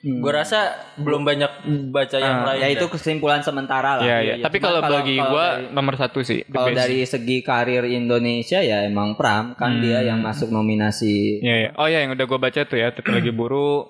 gue 0.03 0.33
rasa 0.33 0.75
belum 1.01 1.23
banyak 1.25 1.53
baca 1.93 2.17
yang 2.19 2.45
lain. 2.45 2.61
Ya 2.63 2.69
itu 2.73 2.87
kesimpulan 2.91 3.41
sementara 3.41 4.01
lah. 4.01 4.05
Iya, 4.05 4.19
iya. 4.23 4.35
Tapi 4.45 4.61
Cuman 4.61 4.67
kalau 4.69 4.81
bagi 4.87 5.17
gue 5.17 5.47
nomor 5.73 5.95
satu 5.97 6.21
sih. 6.25 6.45
Kalau 6.49 6.73
dari 6.73 7.05
segi 7.05 7.41
karir 7.41 7.85
Indonesia 7.89 8.61
ya 8.61 8.85
emang 8.85 9.17
Pram 9.17 9.57
kan 9.57 9.81
dia 9.81 10.03
yang 10.05 10.21
masuk 10.21 10.53
nominasi 10.53 11.41
Iya, 11.43 11.57
iya. 11.67 11.71
Oh 11.77 11.87
ya 11.89 12.05
yang 12.05 12.17
udah 12.17 12.27
gue 12.27 12.39
baca 12.39 12.61
tuh 12.65 12.79
ya. 12.79 12.93
Teknologi 12.93 13.31
Buru, 13.33 13.85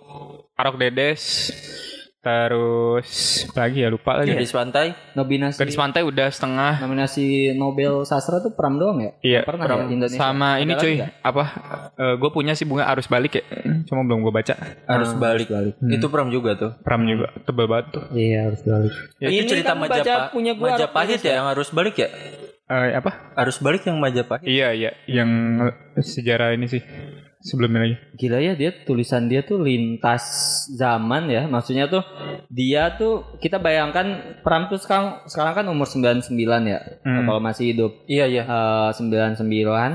Arok 0.57 0.77
Dedes, 0.81 1.53
terus 2.27 3.09
apa 3.47 3.71
lagi 3.71 3.79
ya 3.87 3.89
lupa 3.89 4.19
lagi. 4.19 4.35
Gadis 4.35 4.51
pantai. 4.51 4.87
nominasi 5.15 5.63
Gadis 5.63 5.79
Pantai 5.79 6.03
udah 6.03 6.27
setengah. 6.27 6.83
nominasi 6.83 7.55
Nobel 7.55 8.03
sastra 8.03 8.43
tuh 8.43 8.51
Pram 8.51 8.75
doang 8.75 8.99
ya? 8.99 9.11
Iya. 9.23 9.41
Pernah 9.47 9.65
Pram. 9.65 9.79
ya 9.79 9.85
Indonesia? 9.87 10.19
Sama 10.19 10.49
Ada 10.53 10.63
ini 10.67 10.73
cuy, 10.75 10.95
nggak? 10.99 11.11
apa? 11.23 11.45
gue 12.19 12.31
punya 12.35 12.53
sih 12.53 12.67
bunga 12.67 12.91
arus 12.91 13.07
balik 13.07 13.39
ya. 13.39 13.45
Cuma 13.87 14.03
belum 14.03 14.27
gue 14.27 14.35
baca. 14.35 14.55
Harus 14.85 15.15
Ah, 15.15 15.19
balik. 15.23 15.47
balik. 15.47 15.75
Itu 15.79 16.11
Pram 16.11 16.29
juga 16.29 16.59
tuh. 16.59 16.71
Pram 16.83 17.07
juga 17.07 17.31
tebel 17.47 17.67
banget 17.71 17.87
tuh. 17.95 18.05
Iya 18.11 18.51
harus 18.51 18.61
balik. 18.61 18.95
Ya, 19.17 19.29
itu 19.31 19.45
cerita 19.47 19.73
baca 19.73 19.87
Majapahit. 19.95 20.31
punya 20.35 20.53
gua 20.59 20.69
Majapahit 20.75 21.21
ya 21.23 21.33
yang 21.39 21.47
harus 21.47 21.71
balik 21.71 21.95
ya? 21.95 22.11
Eh, 22.67 22.99
apa? 22.99 23.39
Harus 23.39 23.63
balik 23.63 23.87
yang 23.87 24.03
Majapahit. 24.03 24.43
Iya 24.43 24.75
iya, 24.75 24.91
yang 25.07 25.31
sejarah 25.97 26.51
ini 26.53 26.67
sih 26.67 26.83
sebelumnya 27.47 27.81
lagi. 27.81 27.97
Gila 28.17 28.39
ya 28.39 28.53
dia 28.53 28.75
tulisan 28.75 29.25
dia 29.25 29.41
tuh 29.41 29.59
lintas 29.59 30.25
zaman 30.73 31.27
ya. 31.27 31.47
Maksudnya 31.47 31.87
tuh 31.87 32.03
dia 32.49 32.91
tuh 32.93 33.39
kita 33.39 33.57
bayangkan 33.57 34.07
Pram 34.43 34.67
tuh 34.67 34.77
sekarang 34.77 35.23
sekarang 35.25 35.55
kan 35.55 35.67
umur 35.67 35.87
99 35.87 36.35
ya. 36.65 36.79
Hmm. 37.01 37.23
Kalau 37.25 37.39
masih 37.39 37.65
hidup 37.69 37.93
Iya 38.05 38.27
iya. 38.27 38.43
eh 38.43 38.91
99 38.91 39.47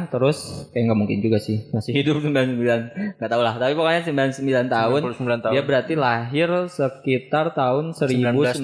terus 0.07 0.37
kayak 0.71 0.83
nggak 0.85 0.97
mungkin 0.97 1.19
juga 1.19 1.37
sih 1.37 1.67
masih 1.69 1.91
hidup 1.93 2.21
99 2.21 3.17
nggak 3.17 3.29
tahu 3.29 3.41
lah 3.41 3.55
tapi 3.55 3.73
pokoknya 3.73 4.01
99 4.05 4.39
tahun 4.67 4.99
99 5.11 5.41
tahun. 5.41 5.51
dia 5.51 5.63
berarti 5.63 5.93
lahir 5.95 6.49
sekitar 6.67 7.51
tahun 7.51 7.91
1900 7.91 8.61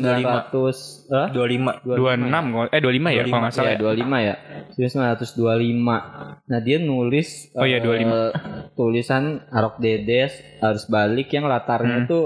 eh? 1.09 1.27
25. 1.27 1.83
26 1.83 2.45
kok- 2.47 2.69
eh 2.69 2.79
25 2.79 3.09
ya 3.09 3.23
kalau 3.25 3.41
nggak 3.41 3.53
salah. 3.53 3.69
ya 3.69 3.77
25 3.77 4.17
ya 4.21 4.35
1925 4.71 6.47
nah 6.47 6.59
dia 6.59 6.77
nulis 6.79 7.51
Oh 7.53 7.65
iya, 7.65 7.77
eh, 7.77 7.83
25. 7.83 8.31
tulisan 8.77 9.23
Arok 9.49 9.75
Dedes 9.77 10.31
harus 10.57 10.85
balik 10.85 11.27
yang 11.29 11.45
latarnya 11.45 11.97
Hmm. 11.97 12.07
tuh 12.07 12.25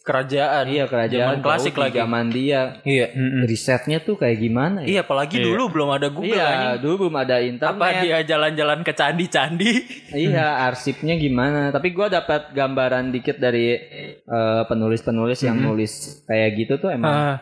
Kerajaan. 0.00 0.64
iya 0.66 0.84
kerajaan 0.84 1.36
Zaman 1.36 1.40
klasik 1.40 1.74
lagi. 1.74 1.96
zaman 1.96 2.26
dia 2.28 2.80
Iya. 2.82 3.12
Mm-mm. 3.12 3.44
risetnya 3.44 4.00
tuh 4.00 4.16
kayak 4.16 4.38
gimana 4.38 4.80
ya 4.80 4.88
Iya, 4.90 5.00
apalagi 5.02 5.36
Iya. 5.36 5.46
dulu 5.46 5.62
belum 5.70 5.88
ada 5.90 6.08
Google 6.08 6.32
iya 6.32 6.46
anjing. 6.48 6.80
dulu 6.82 6.94
belum 6.98 7.16
ada 7.18 7.36
internet 7.38 7.76
Apa 7.76 7.88
dia 8.00 8.16
jalan-jalan 8.22 8.80
ke 8.80 8.92
candi-candi? 8.92 9.72
Iya, 10.10 10.46
arsipnya 10.66 11.14
gimana? 11.14 11.68
Tapi 11.68 11.88
gua 11.90 12.08
dapat 12.08 12.50
gambaran 12.50 13.10
dikit 13.10 13.36
dari 13.36 13.76
eh, 14.22 14.62
penulis-penulis 14.64 15.40
yang 15.42 15.58
nulis 15.58 15.92
kayak 16.24 16.50
gitu 16.56 16.74
tuh 16.78 16.90
emang. 16.90 17.12
Ah, 17.12 17.36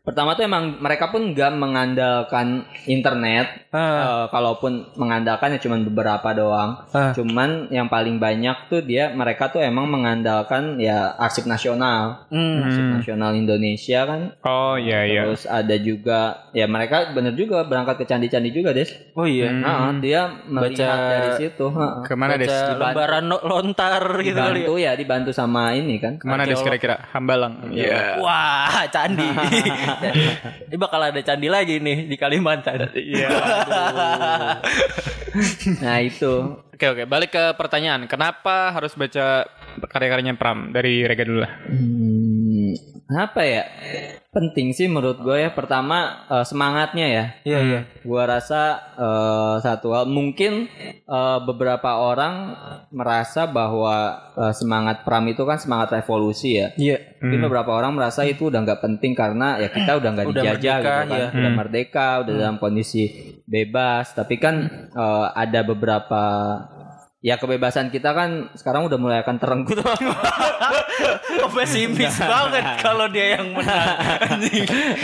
Pertama 0.00 0.32
tuh 0.32 0.44
emang 0.44 0.78
mereka 0.78 1.08
pun 1.08 1.32
gak 1.32 1.52
mengandalkan 1.54 2.64
internet. 2.86 3.68
ah, 3.70 3.82
Eh, 3.84 4.24
kalaupun 4.30 4.72
mengandalkan 4.94 5.50
ya 5.50 5.60
cuman 5.60 5.84
beberapa 5.84 6.30
doang. 6.32 6.70
ah. 6.88 7.12
Cuman 7.12 7.68
yang 7.74 7.86
paling 7.86 8.16
banyak 8.16 8.54
tuh 8.66 8.80
dia 8.80 9.10
mereka 9.10 9.48
tuh 9.48 9.58
emang 9.58 9.84
mengandalkan 9.84 10.78
ya 10.78 11.12
arsip 11.16 11.44
nasional, 11.44 12.24
Hmm. 12.30 12.62
arsip 12.62 12.84
nasional 12.92 13.30
Indonesia 13.34 14.04
kan. 14.04 14.20
Oh 14.40 14.74
iya 14.74 15.02
iya. 15.02 15.20
Terus 15.26 15.42
ada 15.44 15.74
juga 15.74 16.48
ya 16.50 16.64
mereka 16.64 17.10
bener 17.10 17.32
juga 17.32 17.62
berangkat 17.62 17.94
ke 17.98 18.04
candi-candi 18.06 18.48
juga, 18.48 18.70
Des. 18.70 18.88
Oh 19.12 19.24
iya. 19.24 19.48
Hmm. 19.50 19.60
Nah, 19.60 19.90
dia 19.98 20.20
melihat 20.46 20.86
Baca- 20.86 21.08
dari 21.10 21.28
situ. 21.36 21.64
heeh. 21.66 21.92
Ke 22.04 22.12
mana 22.14 22.32
des? 22.34 22.46
Baca 22.46 22.72
lembaran 22.78 23.22
no- 23.24 23.42
lontar 23.42 24.00
gitu 24.20 24.32
kali. 24.32 24.62
dibantu 24.62 24.72
ya 24.76 24.90
dibantu 24.94 25.30
sama 25.30 25.70
ini 25.72 25.98
kan 25.98 26.16
Ke 26.16 26.24
mana 26.24 26.42
des 26.42 26.54
Arkeolog. 26.54 26.78
kira-kira? 26.78 26.94
Hambalang. 27.10 27.52
Iya. 27.68 28.18
Wah, 28.22 28.86
candi. 28.86 29.26
Ini 30.68 30.76
bakal 30.76 31.00
ada 31.02 31.20
candi 31.20 31.46
lagi 31.46 31.78
nih 31.78 32.06
di 32.06 32.14
Kalimantan. 32.14 32.86
Iya. 32.92 33.28
nah 35.82 35.98
itu 35.98 36.32
Oke 36.84 37.00
oke. 37.00 37.08
Balik 37.08 37.32
ke 37.32 37.44
pertanyaan. 37.56 38.04
Kenapa 38.04 38.68
harus 38.68 38.92
baca 38.92 39.48
karya-karyanya 39.88 40.36
Pram 40.36 40.68
dari 40.68 41.00
Rega 41.00 41.24
dulu 41.24 41.40
lah? 41.40 41.52
hmm, 41.64 42.76
apa 43.04 43.40
ya 43.40 43.64
penting 44.30 44.70
sih 44.70 44.84
menurut 44.86 45.18
gue 45.18 45.38
ya 45.38 45.50
pertama 45.50 46.24
eh, 46.26 46.42
semangatnya 46.42 47.06
ya 47.06 47.24
Iya, 47.44 47.58
iya. 47.62 47.80
gua 48.02 48.26
rasa 48.26 48.62
eh, 48.94 49.54
satu 49.60 49.94
hal 49.94 50.04
mungkin 50.06 50.66
eh, 51.04 51.38
beberapa 51.40 52.02
orang 52.02 52.54
merasa 52.90 53.46
bahwa 53.46 53.94
eh, 54.34 54.52
semangat 54.52 55.04
Pram 55.04 55.22
itu 55.26 55.42
kan 55.42 55.56
semangat 55.56 55.94
revolusi 55.94 56.58
ya 56.58 56.68
Iya. 56.74 56.98
Mungkin 57.20 57.40
Hmm. 57.40 57.46
beberapa 57.48 57.72
orang 57.72 57.94
merasa 57.94 58.20
itu 58.22 58.52
udah 58.52 58.60
nggak 58.60 58.80
penting 58.80 59.12
karena 59.14 59.56
ya 59.56 59.68
kita 59.70 59.96
udah 59.96 60.10
nggak 60.12 60.26
dijajah 60.28 60.52
merdeka, 60.52 60.76
gitu 60.76 60.84
kan, 60.84 61.06
ya. 61.08 61.28
udah 61.30 61.48
Hmm. 61.48 61.56
merdeka, 61.56 62.06
udah 62.20 62.32
dalam 62.36 62.56
kondisi 62.58 63.02
bebas. 63.44 64.12
Tapi 64.12 64.34
kan 64.36 64.54
eh, 64.92 65.26
ada 65.32 65.60
beberapa 65.62 66.22
ya 67.24 67.40
kebebasan 67.40 67.88
kita 67.88 68.12
kan 68.12 68.52
sekarang 68.52 68.84
udah 68.84 69.00
mulai 69.00 69.24
akan 69.24 69.40
terenggut. 69.40 69.80
Kok 69.80 71.50
pesimis 71.56 72.20
banget 72.20 72.84
kalau 72.84 73.08
dia 73.08 73.40
yang 73.40 73.48
menang. 73.56 73.96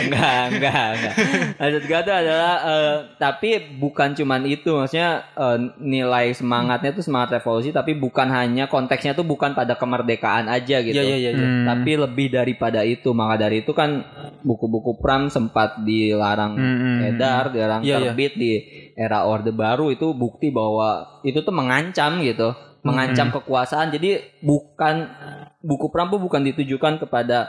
Enggak, 0.05 0.41
enggak, 0.53 0.85
enggak. 1.01 1.13
Maksud 1.57 1.83
gue 1.89 1.99
tuh 2.05 2.13
adalah 2.13 2.53
eh, 2.61 2.95
tapi 3.17 3.73
bukan 3.73 4.13
cuman 4.13 4.45
itu, 4.45 4.69
maksudnya 4.69 5.25
eh, 5.33 5.57
nilai 5.81 6.29
semangatnya 6.37 6.93
tuh 6.93 7.01
semangat 7.01 7.41
revolusi 7.41 7.73
tapi 7.73 7.97
bukan 7.97 8.29
hanya 8.29 8.69
konteksnya 8.69 9.17
tuh 9.17 9.25
bukan 9.25 9.57
pada 9.57 9.73
kemerdekaan 9.73 10.45
aja 10.45 10.77
gitu. 10.85 10.93
Iya, 10.93 11.01
iya, 11.01 11.17
iya. 11.17 11.31
iya. 11.33 11.41
Hmm. 11.41 11.65
Tapi 11.73 11.91
lebih 12.05 12.37
daripada 12.37 12.85
itu, 12.85 13.17
maka 13.17 13.49
dari 13.49 13.65
itu 13.65 13.73
kan 13.73 14.05
buku-buku 14.45 15.01
Pram 15.01 15.33
sempat 15.33 15.81
dilarang 15.81 16.53
Hmm. 16.53 17.01
edar, 17.01 17.49
dilarang 17.49 17.81
iya. 17.81 17.97
terbit 17.97 18.37
di 18.37 18.61
era 18.93 19.25
Orde 19.25 19.51
Baru 19.51 19.89
itu 19.89 20.11
bukti 20.11 20.49
bahwa 20.49 21.21
itu 21.21 21.41
tuh 21.41 21.51
mengancam 21.51 22.19
gitu, 22.21 22.51
mengancam 22.81 23.29
kekuasaan. 23.31 23.89
Jadi 23.89 24.41
bukan 24.41 25.07
buku 25.61 25.93
Pram 25.93 26.09
tuh 26.09 26.17
bukan 26.17 26.41
ditujukan 26.41 26.97
kepada 26.97 27.39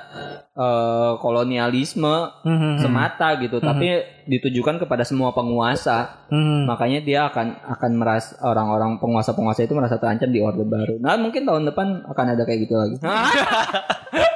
eh, 0.53 1.13
kolonialisme 1.17 2.45
Hmm. 2.45 2.77
semata 2.77 3.41
gitu, 3.41 3.57
tapi 3.57 4.05
ditujukan 4.29 4.77
kepada 4.85 5.01
semua 5.01 5.33
penguasa. 5.33 6.29
Hmm. 6.29 6.69
Makanya 6.69 7.01
dia 7.01 7.21
akan 7.33 7.57
akan 7.73 7.91
merasa 7.97 8.37
orang-orang 8.45 9.01
penguasa-penguasa 9.01 9.65
itu 9.65 9.73
merasa 9.73 9.97
terancam 9.97 10.29
di 10.29 10.45
Orde 10.45 10.69
Baru. 10.69 11.01
Nah, 11.01 11.17
mungkin 11.17 11.49
tahun 11.49 11.65
depan 11.73 12.05
akan 12.05 12.27
ada 12.37 12.45
kayak 12.45 12.69
gitu 12.69 12.75
lagi. 12.77 12.97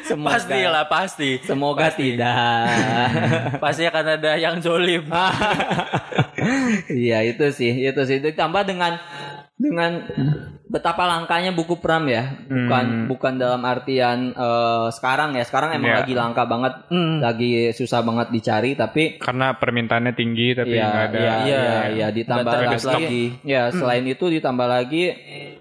Semoga, 0.00 0.32
Pasti 0.40 0.60
lah, 0.64 0.84
pasti. 0.88 1.30
Semoga 1.44 1.92
tidak. 1.92 2.64
Pasti 3.62 3.82
akan 3.84 4.06
ada 4.18 4.32
yang 4.40 4.56
zolim. 4.64 5.04
Iya 6.90 7.22
itu 7.22 7.46
sih, 7.54 7.86
itu 7.86 8.02
sih. 8.02 8.18
Ditambah 8.18 8.66
dengan 8.66 8.98
dengan 9.54 10.02
betapa 10.72 11.04
langkanya 11.04 11.52
buku 11.52 11.76
Pram 11.76 12.08
ya. 12.08 12.32
Bukan 12.42 12.84
Hmm. 12.84 13.06
bukan 13.06 13.36
dalam 13.36 13.60
artian 13.62 14.32
eh, 14.32 14.86
sekarang 14.90 15.36
ya. 15.36 15.44
Sekarang 15.44 15.70
emang 15.70 15.92
Iya. 15.92 15.98
lagi 16.00 16.14
langka 16.14 16.42
banget, 16.44 16.88
Hmm. 16.88 17.20
lagi 17.20 17.50
susah 17.70 18.00
banget 18.00 18.32
dicari. 18.32 18.72
Tapi 18.72 19.20
Karena 19.20 19.52
permintaannya 19.52 20.12
tinggi 20.12 20.56
tapi 20.56 20.72
Iya, 20.72 20.88
nggak 20.88 21.04
ada. 21.04 21.18
iya, 21.18 21.34
Iya. 21.36 21.60
iya, 21.60 21.80
iya, 21.92 22.06
ditambah 22.08 22.52
lagi, 22.82 23.22
ya 23.44 23.68
selain 23.70 24.04
itu 24.04 24.24
ditambah 24.26 24.64
lagi 24.64 25.12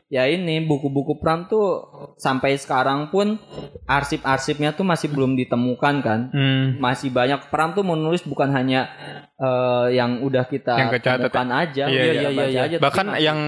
ya 0.07 0.23
ini 0.25 0.59
buku-buku 0.61 1.17
Pram 1.17 1.45
tuh 1.45 1.83
sampai 2.15 2.55
sekarang 2.55 3.07
pun 3.07 3.39
arsip-arsipnya 3.85 4.71
tuh 4.71 4.83
masih 4.83 5.07
belum 5.07 5.35
ditemukan 5.35 5.95
kan. 5.99 6.19
Hmm. 6.29 6.77
Masih 6.77 7.09
banyak 7.09 7.47
Pram 7.47 7.71
tuh 7.71 7.83
menulis 7.83 8.23
bukan 8.23 8.47
hanya 8.49 8.87
eh, 9.35 9.87
yang 9.91 10.21
udah 10.21 10.45
kita 10.45 10.77
Yang 10.77 11.01
kecatat 11.01 11.25
temukan 11.25 11.49
aja, 11.51 11.83
Iya, 11.83 11.97
iya, 11.97 12.05
kita 12.05 12.21
iya, 12.21 12.29
baca 12.31 12.45
iya. 12.47 12.61
aja, 12.61 12.75
tapi 12.77 12.85
Bahkan 12.85 13.05
masih- 13.09 13.23
yang 13.25 13.39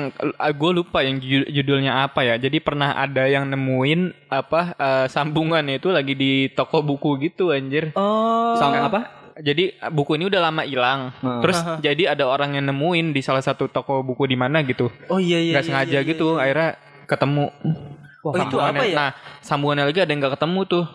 gue 0.52 0.72
lupa 0.74 1.00
yang 1.00 1.16
ju- 1.20 1.46
judulnya 1.54 2.10
apa 2.10 2.26
ya. 2.26 2.36
Jadi 2.42 2.58
pernah 2.58 2.98
ada 2.98 3.30
yang 3.30 3.46
nemuin 3.46 4.30
apa 4.34 4.74
eh, 4.74 5.06
sambungan 5.08 5.62
itu 5.70 5.94
lagi 5.94 6.18
di 6.18 6.50
toko 6.52 6.82
buku 6.82 7.22
gitu 7.30 7.54
anjir. 7.54 7.94
Oh. 7.94 8.58
sama 8.58 8.90
apa? 8.90 9.02
Jadi 9.34 9.74
buku 9.90 10.18
ini 10.18 10.30
udah 10.30 10.42
lama 10.50 10.62
hilang. 10.66 11.10
Hmm. 11.22 11.42
Terus 11.42 11.58
jadi 11.82 12.14
ada 12.14 12.30
orang 12.30 12.58
yang 12.58 12.70
nemuin 12.70 13.14
di 13.14 13.22
salah 13.26 13.42
satu 13.42 13.70
toko 13.70 14.06
buku 14.06 14.30
di 14.30 14.38
mana 14.38 14.62
gitu. 14.66 14.90
Oh 15.10 15.18
iya 15.18 15.42
iya. 15.42 15.58
Nggak 15.58 15.66
iya, 15.66 15.70
sengaja 15.74 16.00
iya, 16.02 16.10
gitu. 16.10 16.28
iya. 16.38 16.42
Akhirnya 16.46 16.70
ketemu. 17.10 17.46
Oh, 18.24 18.32
itu 18.32 18.56
apa 18.56 18.84
ya? 18.88 18.96
Nah, 18.96 19.12
sambungannya 19.44 19.84
lagi 19.90 20.00
ada 20.00 20.12
yang 20.14 20.22
nggak 20.24 20.36
ketemu 20.40 20.60
tuh. 20.70 20.86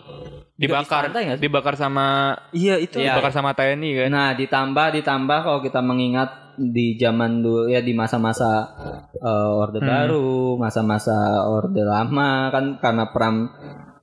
Dibakar, 0.59 1.07
dibakar 1.39 1.75
sama 1.79 2.35
Iya 2.51 2.75
itu. 2.83 2.99
Iya. 2.99 3.15
dibakar 3.15 3.31
sama 3.31 3.55
TNI 3.55 3.89
kan. 3.95 4.09
Nah, 4.11 4.29
ditambah 4.35 4.87
ditambah 4.99 5.39
kalau 5.47 5.59
kita 5.63 5.79
mengingat 5.79 6.48
di 6.59 6.99
zaman 6.99 7.39
dulu 7.39 7.71
ya 7.71 7.79
di 7.79 7.95
masa-masa 7.95 8.67
eh, 9.15 9.49
Orde 9.55 9.79
Hmm. 9.79 9.87
Baru, 9.87 10.29
masa-masa 10.59 11.15
Orde 11.47 11.81
Lama 11.81 12.51
kan 12.51 12.77
karena 12.77 13.07
Pram 13.09 13.47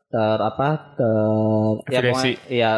ter 0.06 0.38
apa 0.40 0.68
ter 0.96 1.12
ya, 1.92 1.98
Afiliasi. 2.00 2.32
pokoknya- 2.40 2.48
ya 2.48 2.72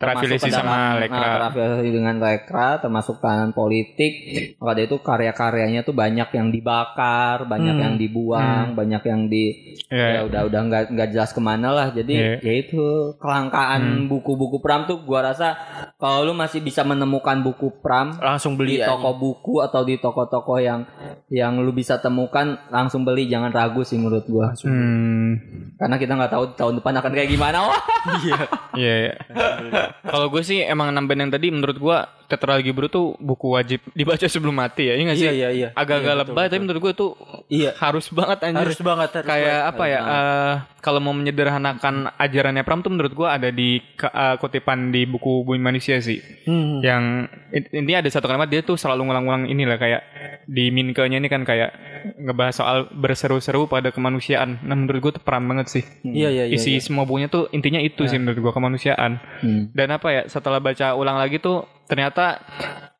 Terafiliasi 0.00 0.48
sama 0.48 0.64
dalam- 0.64 0.98
Lekra. 0.98 1.20
nah, 1.20 1.32
terafiliasi 1.36 1.90
dengan 1.90 2.16
Lekra 2.16 2.68
termasuk 2.78 3.16
kanan 3.18 3.52
politik 3.52 4.12
maka 4.56 4.72
dari 4.72 4.86
itu 4.86 4.96
karya-karyanya 4.98 5.80
tuh 5.82 5.92
banyak 5.92 6.28
yang 6.30 6.48
dibakar 6.48 7.44
banyak 7.44 7.70
Hmm. 7.70 7.82
yang 7.82 7.94
dibuang 7.96 8.66
banyak 8.72 9.02
yang 9.02 9.22
di 9.26 9.44
ya 9.86 10.16
Iya. 10.16 10.20
udah 10.24 10.40
udah 10.46 10.60
nggak 10.62 10.84
nggak 10.90 11.08
jelas 11.10 11.30
ke 11.30 11.38
mana 11.38 11.68
lah 11.70 11.88
jadi 11.90 12.10
Iya. 12.10 12.34
ya 12.40 12.54
itu 12.58 12.80
kelangkaan 13.14 13.80
buku-buku 14.06 14.56
Pram 14.58 14.84
tuh 14.84 15.00
gua 15.00 15.20
rasa 15.26 15.52
kalau 15.94 16.24
lu 16.24 16.32
masih 16.32 16.60
bisa 16.60 16.80
menemukan 16.80 17.36
buku 17.38 17.68
Pram 17.78 18.16
Langsung 18.16 18.54
di 18.54 18.58
beli 18.58 18.74
aja. 18.78 18.88
toko 18.90 19.12
buku 19.12 19.60
atau 19.60 19.82
di 19.82 19.94
toko-toko 19.94 20.56
yang 20.56 20.88
yang 21.28 21.56
lu 21.56 21.70
bisa 21.70 21.96
temukan 21.96 22.40
langsung 22.68 23.02
beli 23.02 23.26
jangan 23.26 23.50
ragu 23.50 23.82
sih 23.82 23.94
menurut 23.94 24.24
gua 24.24 24.56
Hmm. 24.60 25.36
karena 25.76 25.96
kita 25.96 26.12
nggak 26.14 26.30
tahu 26.30 26.44
tahun 26.54 26.74
depan 26.78 26.94
akan 26.96 27.12
kayak 27.12 27.28
gimana 27.28 27.58
wah 27.62 27.82
Iya. 28.24 28.38
Iya. 28.74 29.12
Kalau 30.04 30.26
gue 30.30 30.42
sih 30.44 30.62
emang 30.62 30.94
nambahin 30.94 31.28
yang 31.28 31.32
tadi 31.32 31.48
menurut 31.50 31.76
gua 31.78 31.98
Tetralogi 32.30 32.70
Bro 32.70 32.86
tuh 32.86 33.18
buku 33.18 33.50
wajib 33.50 33.82
dibaca 33.90 34.22
sebelum 34.22 34.54
mati 34.54 34.86
ya. 34.86 34.94
Iya 34.94 35.02
nggak 35.04 35.18
sih? 35.18 35.26
Iya 35.26 35.32
iya 35.34 35.48
iya. 35.50 35.68
Agak-agak 35.74 36.06
Iya, 36.08 36.20
lebay 36.22 36.46
tapi 36.46 36.60
menurut 36.60 36.80
gue 36.80 36.92
tuh 36.94 37.10
Iya. 37.48 37.74
harus 37.76 38.06
banget 38.08 38.38
anjir. 38.40 38.62
Harus 38.62 38.78
banget 38.78 39.10
harus 39.12 39.26
kayak 39.26 39.50
banget. 39.58 39.70
apa 39.70 39.84
ya? 39.84 40.00
eh, 40.00 40.54
kalau 40.80 40.96
mau 40.98 41.12
menyederhanakan 41.12 41.94
ajarannya 42.14 42.62
Pram 42.62 42.80
tuh 42.80 42.88
menurut 42.88 43.12
gua 43.12 43.34
ada 43.34 43.50
di 43.50 43.82
eh, 43.82 44.34
kutipan 44.36 44.88
di 44.88 45.04
buku 45.04 45.42
Bumi 45.42 45.58
Manusia 45.58 45.98
sih. 45.98 46.22
Hmm. 46.46 46.78
Yang 46.80 47.02
in- 47.50 47.70
intinya 47.76 47.98
ada 48.00 48.10
satu 48.10 48.24
kalimat 48.24 48.46
dia 48.46 48.62
tuh 48.62 48.74
selalu 48.74 49.04
ngulang-ngulang 49.04 49.44
inilah 49.44 49.76
kayak 49.76 50.02
di 50.46 50.70
Minkenya 50.70 51.18
ini 51.18 51.26
kan 51.26 51.42
kayak 51.42 51.74
ngebahas 52.16 52.54
soal 52.54 52.78
berseru-seru 52.90 53.66
pada 53.66 53.90
kemanusiaan. 53.90 54.62
Nah 54.62 54.74
menurut 54.74 55.00
gue 55.00 55.12
tuh 55.12 55.22
peran 55.22 55.44
banget 55.44 55.66
sih. 55.70 55.84
Iya 56.02 56.30
iya 56.30 56.44
iya. 56.46 56.54
Isi 56.54 56.78
semua 56.78 57.02
bukunya 57.02 57.26
tuh 57.26 57.50
intinya 57.50 57.78
itu 57.78 58.06
sih 58.06 58.16
menurut 58.16 58.38
gue 58.40 58.52
kemanusiaan. 58.52 59.20
Hmm. 59.40 59.62
Dan 59.70 59.90
apa 59.90 60.08
ya 60.08 60.22
setelah 60.26 60.58
baca 60.58 60.92
ulang 60.92 61.16
lagi 61.16 61.36
tuh 61.36 61.64
ternyata 61.90 62.38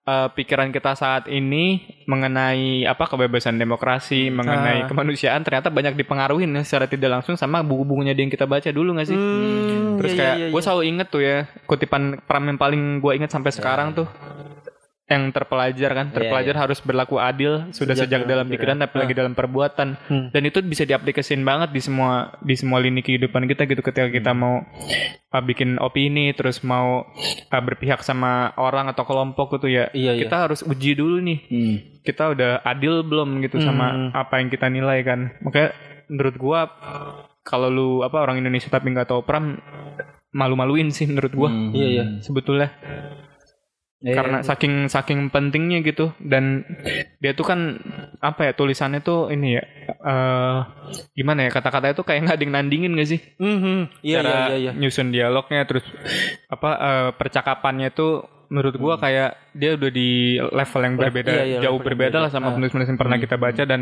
eh, 0.03 0.29
pikiran 0.35 0.75
kita 0.75 0.99
saat 0.99 1.31
ini 1.31 1.79
mengenai 2.05 2.83
apa 2.83 3.07
kebebasan 3.07 3.55
demokrasi, 3.55 4.27
mengenai 4.29 4.83
Ah. 4.83 4.87
kemanusiaan 4.91 5.47
ternyata 5.47 5.71
banyak 5.71 5.95
dipengaruhi 5.95 6.51
nih 6.51 6.67
secara 6.67 6.91
tidak 6.91 7.21
langsung 7.21 7.39
sama 7.39 7.63
buku-bukunya 7.63 8.11
yang 8.13 8.27
kita 8.27 8.43
baca 8.45 8.67
dulu 8.69 8.99
gak 8.99 9.07
sih? 9.07 9.15
Hmm, 9.15 10.03
Terus 10.03 10.13
iya, 10.13 10.19
kayak 10.19 10.35
iya, 10.35 10.47
iya, 10.49 10.53
gue 10.53 10.61
selalu 10.61 10.83
inget 10.91 11.07
tuh 11.07 11.23
ya 11.23 11.37
kutipan 11.63 12.19
pram 12.27 12.43
yang 12.43 12.59
paling 12.59 12.99
gue 12.99 13.13
inget 13.15 13.31
sampai 13.31 13.55
sekarang 13.55 13.95
tuh 13.95 14.09
yang 15.11 15.35
terpelajar 15.35 15.91
kan 15.91 16.07
terpelajar 16.15 16.55
harus 16.55 16.79
berlaku 16.79 17.19
adil 17.19 17.67
sudah 17.75 17.99
Sejak 17.99 18.07
sejak, 18.07 18.21
dalam 18.31 18.31
dalam 18.31 18.47
pikiran 18.47 18.77
tapi 18.79 18.97
lagi 19.03 19.15
dalam 19.19 19.35
perbuatan. 19.35 19.89
Hmm. 20.07 20.27
dan 20.31 20.43
itu 20.47 20.63
bisa 20.63 20.87
diaplikasiin 20.87 21.43
banget 21.43 21.75
di 21.75 21.83
semua 21.83 22.39
di 22.39 22.55
semua 22.55 22.79
lini 22.79 23.03
kehidupan 23.03 23.51
kita 23.51 23.67
gitu 23.67 23.83
ketika 23.83 24.07
kita 24.07 24.31
mau 24.31 24.63
uh, 25.35 25.43
bikin 25.43 25.83
opini 25.83 26.31
terus 26.31 26.63
mau 26.63 27.03
uh, 27.51 27.63
berpihak 27.63 28.07
sama 28.07 28.55
orang 28.55 28.87
atau 28.95 29.03
kelompok 29.03 29.59
gitu 29.59 29.67
ya. 29.67 29.91
Iya, 29.91 30.15
iya. 30.15 30.23
kita 30.31 30.37
harus 30.47 30.63
uji 30.63 30.95
dulu 30.95 31.19
nih. 31.19 31.39
Hmm. 31.51 31.77
kita 32.01 32.33
udah 32.33 32.65
adil 32.65 33.05
belum 33.05 33.45
gitu 33.45 33.61
sama 33.61 34.15
apa 34.15 34.41
yang 34.41 34.49
kita 34.49 34.71
nilai 34.71 35.03
kan. 35.03 35.35
Makanya 35.43 35.75
menurut 36.07 36.37
gua 36.39 36.61
kalau 37.43 37.69
lu 37.69 37.91
apa 38.07 38.23
orang 38.23 38.39
Indonesia 38.39 38.71
tapi 38.71 38.95
nggak 38.95 39.11
tahu 39.11 39.27
pram 39.27 39.59
malu-maluin 40.31 40.95
sih 40.95 41.11
menurut 41.11 41.33
gua. 41.35 41.51
Hmm. 41.51 41.75
Iya 41.75 41.89
iya. 41.91 42.05
sebetulnya 42.23 42.71
Eh, 44.01 44.17
karena 44.17 44.41
saking 44.41 44.89
saking 44.89 45.29
pentingnya 45.29 45.85
gitu 45.85 46.17
dan 46.17 46.65
dia 47.21 47.37
tuh 47.37 47.45
kan 47.45 47.77
apa 48.19 48.49
ya 48.49 48.53
tulisannya 48.57 49.05
tuh 49.05 49.29
ini 49.29 49.61
ya 49.61 49.65
eh 49.93 50.59
gimana 51.13 51.45
ya 51.45 51.51
kata-kata 51.53 51.93
itu 51.93 52.01
kayak 52.01 52.25
nggak 52.25 52.49
nandingin 52.49 52.97
gak 52.97 53.11
sih 53.11 53.21
Mhm. 53.37 54.01
Iya 54.01 54.09
iya 54.09 54.17
cara 54.17 54.33
iya 54.49 54.57
iya. 54.57 54.73
nyusun 54.73 55.13
dialognya 55.13 55.69
terus 55.69 55.85
apa 56.49 56.71
eh, 56.75 57.09
percakapannya 57.13 57.93
tuh 57.93 58.13
menurut 58.49 58.75
gua 58.81 58.97
kayak 58.97 59.37
dia 59.53 59.77
udah 59.77 59.91
di 59.93 60.11
level 60.41 60.81
yang 60.83 60.97
berbeda 60.97 61.31
iya, 61.31 61.45
iya, 61.45 61.59
jauh 61.61 61.77
level 61.77 61.77
yang 61.77 61.87
berbeda 61.87 62.11
beda. 62.11 62.25
lah 62.25 62.31
sama 62.33 62.47
Ah. 62.49 62.53
penulis-penulis 62.57 62.89
yang 62.89 62.99
pernah 62.99 63.19
kita 63.21 63.37
baca 63.37 63.63
dan 63.63 63.81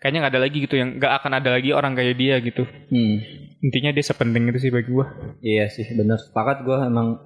kayaknya 0.00 0.18
nggak 0.24 0.32
ada 0.32 0.42
lagi 0.42 0.56
gitu 0.58 0.74
yang 0.74 0.90
nggak 0.96 1.12
akan 1.12 1.32
ada 1.38 1.50
lagi 1.54 1.70
orang 1.70 1.92
kayak 1.92 2.16
dia 2.16 2.34
gitu 2.40 2.64
Hmm. 2.88 3.20
intinya 3.60 3.92
dia 3.92 4.02
sepenting 4.02 4.48
itu 4.48 4.58
sih 4.58 4.72
bagi 4.72 4.88
gua 4.88 5.12
Iya 5.38 5.68
sih 5.68 5.86
benar. 5.92 6.18
Sepakat 6.18 6.64
gue 6.64 6.78
emang 6.80 7.20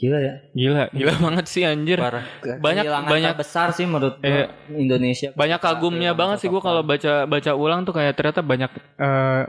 gila 0.00 0.16
ya. 0.18 0.34
gila 0.50 0.82
gila 0.90 1.12
banget 1.28 1.46
sih 1.46 1.62
anjir 1.62 2.00
Parah. 2.00 2.24
Banyak- 2.56 2.82
Kehilangan 2.82 3.10
banyak- 3.10 3.36
besar 3.36 3.68
sih 3.70 3.84
menurut 3.84 4.16
Iya. 4.20 4.48
Indonesia. 4.72 5.28
banyak 5.32 5.60
kagumnya 5.60 6.10
banget 6.12 6.40
sih 6.40 6.48
gue 6.48 6.58
kalau 6.58 6.80
baca 6.80 7.24
baca 7.24 7.50
ulang 7.52 7.84
tuh 7.84 7.92
kayak 7.92 8.14
ternyata 8.14 8.40
banyak 8.40 8.70
eh, 8.96 9.42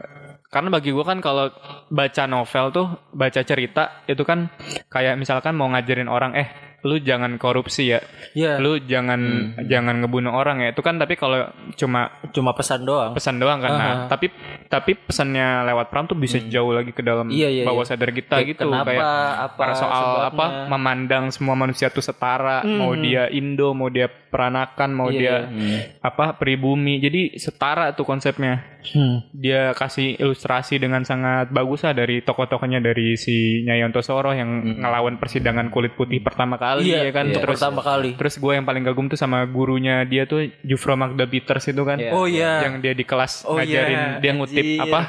karena 0.46 0.68
bagi 0.70 0.92
gue 0.92 1.00
kan 1.02 1.18
kalau 1.18 1.48
baca 1.88 2.24
novel 2.26 2.66
tuh 2.70 2.86
baca 3.10 3.40
cerita 3.42 4.04
itu 4.06 4.20
kan 4.22 4.52
kayak 4.86 5.16
misalkan 5.16 5.56
mau 5.56 5.72
ngajarin 5.72 6.06
orang 6.06 6.36
eh 6.36 6.71
lu 6.82 6.98
jangan 6.98 7.36
korupsi 7.36 7.84
ya 7.88 8.00
Iya. 8.32 8.58
lu 8.58 8.80
jangan 8.80 9.22
jangan 9.62 10.00
ngebunuh 10.00 10.32
orang 10.32 10.60
ya 10.60 10.70
itu 10.70 10.80
kan 10.80 10.96
tapi 10.96 11.14
kalau 11.14 11.46
cuma 11.74 12.10
Cuma 12.30 12.52
pesan 12.52 12.82
doang. 12.82 13.12
pesan 13.12 13.38
doang 13.38 13.60
kan 13.60 13.72
nah 13.72 13.82
Ah. 13.84 13.98
tapi 14.08 14.32
tapi 14.66 14.96
pesannya 14.96 15.62
lewat 15.64 15.88
peran 15.88 16.06
tuh 16.06 16.16
bisa 16.16 16.40
jauh 16.40 16.72
lagi 16.72 16.90
ke 16.90 17.02
dalam 17.02 17.28
Iya, 17.28 17.50
iya, 17.52 17.64
bawah 17.64 17.84
iya. 17.84 17.92
sadar 17.92 18.10
kita 18.10 18.40
gitu 18.42 18.66
Kenapa? 18.66 18.88
kayak 18.88 19.04
apa? 19.44 19.64
soal 19.74 20.02
sebabnya? 20.02 20.28
apa 20.28 20.46
memandang 20.68 21.26
semua 21.30 21.54
manusia 21.56 21.88
tuh 21.88 22.02
setara 22.02 22.62
mau 22.64 22.96
dia 22.96 23.28
Indo 23.28 23.72
mau 23.72 23.88
dia 23.88 24.08
peranakan 24.08 24.90
mau 24.92 25.10
Iya, 25.10 25.20
dia 25.20 25.36
Hmm. 25.44 25.78
apa 26.02 26.34
pribumi 26.34 26.98
jadi 26.98 27.36
setara 27.36 27.92
tuh 27.92 28.06
konsepnya 28.06 28.64
Hmm. 28.88 29.22
dia 29.32 29.74
kasih 29.74 30.18
ilustrasi 30.18 30.78
dengan 30.78 31.04
sangat 31.04 31.50
bagus 31.50 31.84
lah 31.84 31.94
dari 31.94 32.20
tokoh-tokohnya 32.20 32.80
dari 32.80 33.14
si 33.14 33.32
Nyai 33.62 33.84
Ontosoro 33.84 34.32
yang 34.32 34.50
ngelawan 34.80 35.16
persidangan 35.16 35.70
kulit 35.70 35.94
putih 35.94 36.18
pertama 36.18 36.56
kali 36.56 36.71
Iya, 36.80 37.00
ya 37.04 37.12
kan 37.12 37.26
untuk 37.28 37.44
terus 37.44 37.60
pertama 37.60 37.82
kali. 37.82 38.10
terus 38.16 38.36
gue 38.36 38.52
yang 38.54 38.64
paling 38.64 38.84
kagum 38.84 39.06
tuh 39.06 39.16
sama 39.16 39.44
gurunya 39.44 40.06
dia 40.06 40.24
tuh 40.24 40.48
Jufro 40.62 40.96
Magda 40.96 41.26
Peters 41.26 41.68
itu 41.68 41.84
kan 41.84 41.98
Iya. 41.98 42.12
Oh 42.12 42.24
iya. 42.24 42.64
yang 42.64 42.80
dia 42.80 42.94
di 42.94 43.04
kelas 43.04 43.44
Oh, 43.44 43.56
ngajarin 43.56 43.92
iya, 43.92 44.20
dia 44.20 44.32
ngutip 44.32 44.64
anjir. 44.64 44.80
apa 44.82 45.02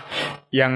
yang 0.51 0.73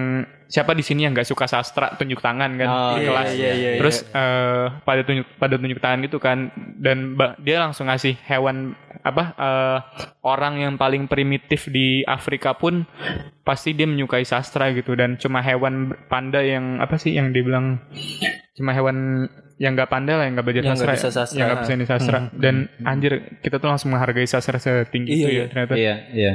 siapa 0.47 0.73
di 0.73 0.81
sini 0.81 1.03
yang 1.03 1.11
nggak 1.11 1.27
suka 1.27 1.45
sastra 1.45 1.93
tunjuk 1.93 2.19
tangan 2.19 2.55
kan 2.55 2.69
Oh, 2.69 2.95
di 2.95 3.03
iya, 3.03 3.09
kelas 3.09 3.29
iya, 3.33 3.51
iya, 3.53 3.71
terus 3.77 3.97
eh, 4.07 4.65
pada 4.81 5.03
tunjuk 5.03 5.27
pada 5.35 5.55
tunjuk 5.55 5.79
tangan 5.79 5.99
gitu 6.01 6.19
kan 6.19 6.39
dan 6.77 7.19
dia 7.37 7.59
langsung 7.59 7.87
ngasih 7.87 8.15
hewan 8.23 8.79
apa 9.03 9.25
eh, 9.35 9.79
orang 10.23 10.59
yang 10.61 10.75
paling 10.75 11.07
primitif 11.07 11.67
di 11.67 12.03
Afrika 12.03 12.55
pun 12.55 12.87
pasti 13.43 13.71
dia 13.71 13.87
menyukai 13.87 14.23
sastra 14.23 14.71
gitu 14.71 14.95
dan 14.95 15.15
cuma 15.17 15.39
hewan 15.39 15.95
panda 16.07 16.39
yang 16.39 16.79
apa 16.79 16.95
sih 16.95 17.13
yang 17.13 17.31
dibilang 17.31 17.83
cuma 18.57 18.73
hewan 18.73 19.29
yang 19.57 19.73
nggak 19.73 19.89
pandai 19.89 20.13
lah 20.13 20.25
yang 20.25 20.33
nggak 20.33 20.45
belajar 20.45 20.63
Yang 20.63 20.77
sastra, 20.79 20.93
bisa 20.93 21.09
sastra. 21.11 21.37
yang 21.37 21.47
nggak 21.47 21.61
bisa 21.61 21.73
ini 21.73 21.87
sastra 21.87 22.19
Hmm. 22.19 22.29
dan 22.35 22.55
anjir 22.83 23.13
kita 23.39 23.57
tuh 23.57 23.69
langsung 23.69 23.89
menghargai 23.89 24.25
sastra 24.25 24.57
setinggi 24.57 25.09
Iya, 25.11 25.17
itu 25.17 25.29
iya. 25.29 25.37
ya 25.39 25.45
ternyata 25.47 25.75
Iya, 25.75 25.95
iya. 26.11 26.33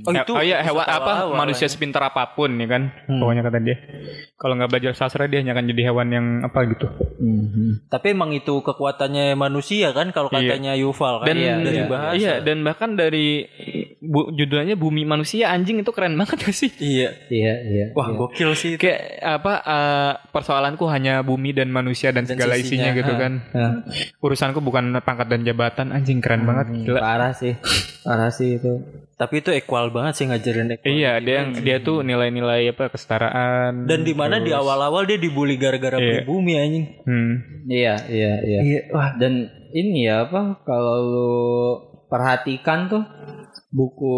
Oh 0.00 0.10
Ya, 0.10 0.22
itu. 0.22 0.32
oh 0.32 0.38
iya 0.40 0.56
itu 0.56 0.66
hewan 0.68 0.84
apa 0.84 0.98
awal-awal 1.24 1.34
manusia 1.36 1.66
ya. 1.66 1.70
sepintar 1.70 2.02
apa 2.04 2.30
pun 2.32 2.50
ya 2.52 2.66
kan 2.68 2.82
Hmm. 3.06 3.18
pokoknya 3.18 3.42
kata 3.44 3.58
dia 3.60 3.76
kalau 4.34 4.54
nggak 4.54 4.66
belajar 4.68 4.92
sastra 4.92 5.26
dia 5.26 5.38
hanya 5.40 5.50
akan 5.52 5.66
jadi 5.66 5.82
hewan 5.84 6.08
yang 6.10 6.26
apa 6.42 6.58
gitu 6.68 6.86
Mhm. 7.16 7.86
Tapi 7.88 8.06
emang 8.08 8.30
itu 8.30 8.54
kekuatannya 8.56 9.34
manusia 9.34 9.90
kan 9.90 10.10
kalau 10.10 10.28
Iya. 10.28 10.38
katanya 10.44 10.72
Yuval 10.74 11.14
kan 11.20 11.26
dan 11.26 11.36
Iya, 11.36 11.54
dari 11.60 11.74
iya. 11.76 11.86
bahasa. 11.86 12.14
iya 12.14 12.34
dan 12.40 12.62
bahkan 12.62 12.94
dari 12.94 13.46
bu, 14.04 14.28
judulnya 14.30 14.74
bumi 14.74 15.02
manusia 15.02 15.48
anjing 15.48 15.78
itu 15.78 15.90
keren 15.90 16.14
banget 16.14 16.38
gak 16.40 16.52
sih 16.52 16.70
Iya. 16.74 17.10
Iya, 17.26 17.54
iya. 17.64 17.84
Wah, 17.92 18.08
iya. 18.08 18.16
gokil 18.16 18.50
sih. 18.52 18.70
itu. 18.74 18.80
kayak 18.80 19.00
apa 19.18 19.52
eh, 19.60 20.12
persoalanku 20.28 20.84
hanya 20.86 21.20
bumi 21.20 21.50
dan 21.50 21.68
manusia 21.68 22.08
dan, 22.08 22.22
Dan 22.22 22.34
segala 22.34 22.54
sisinya, 22.54 22.88
isinya 22.88 22.90
gitu 22.94 23.12
ha. 23.12 23.18
kan 23.18 23.32
Hah. 23.50 23.72
urusanku 24.20 24.58
bukan 24.58 24.84
pangkat 25.00 25.26
dan 25.26 25.40
jabatan 25.42 25.90
anjing 25.90 26.18
keren 26.18 26.44
banget 26.44 26.66
gila 26.84 27.00
Parah 27.00 27.32
sih. 27.32 27.56
Parah 28.00 28.28
sih 28.28 28.56
itu. 28.56 28.72
Tapi 29.14 29.40
itu 29.40 29.50
equal 29.50 29.88
banget 29.88 30.14
sih 30.14 30.26
ngajarin 30.26 30.68
equal. 30.70 30.90
iya 30.90 31.16
dia 31.18 31.34
yang 31.40 31.54
dia 31.56 31.78
tuh 31.78 32.02
nilai-nilai 32.02 32.66
apa 32.68 32.90
kesetaraan 32.90 33.86
Dan 33.86 34.02
di 34.02 34.10
mana 34.10 34.38
di 34.38 34.50
awal-awal 34.50 35.04
dia 35.04 35.16
dibully 35.16 35.54
gara-gara 35.54 35.96
Iya. 35.96 36.22
pribumi 36.22 36.52
anjing. 36.54 36.84
hmm. 37.02 37.32
Iya, 37.64 37.94
iya, 38.06 38.32
iya. 38.42 38.60
Iya, 38.60 38.80
wah. 38.90 39.14
Dan 39.14 39.46
ini 39.70 40.04
ya 40.04 40.24
apa 40.24 40.60
kalau 40.62 40.96
lu 41.00 41.32
perhatikan 42.06 42.86
tuh 42.86 43.02
buku 43.74 44.14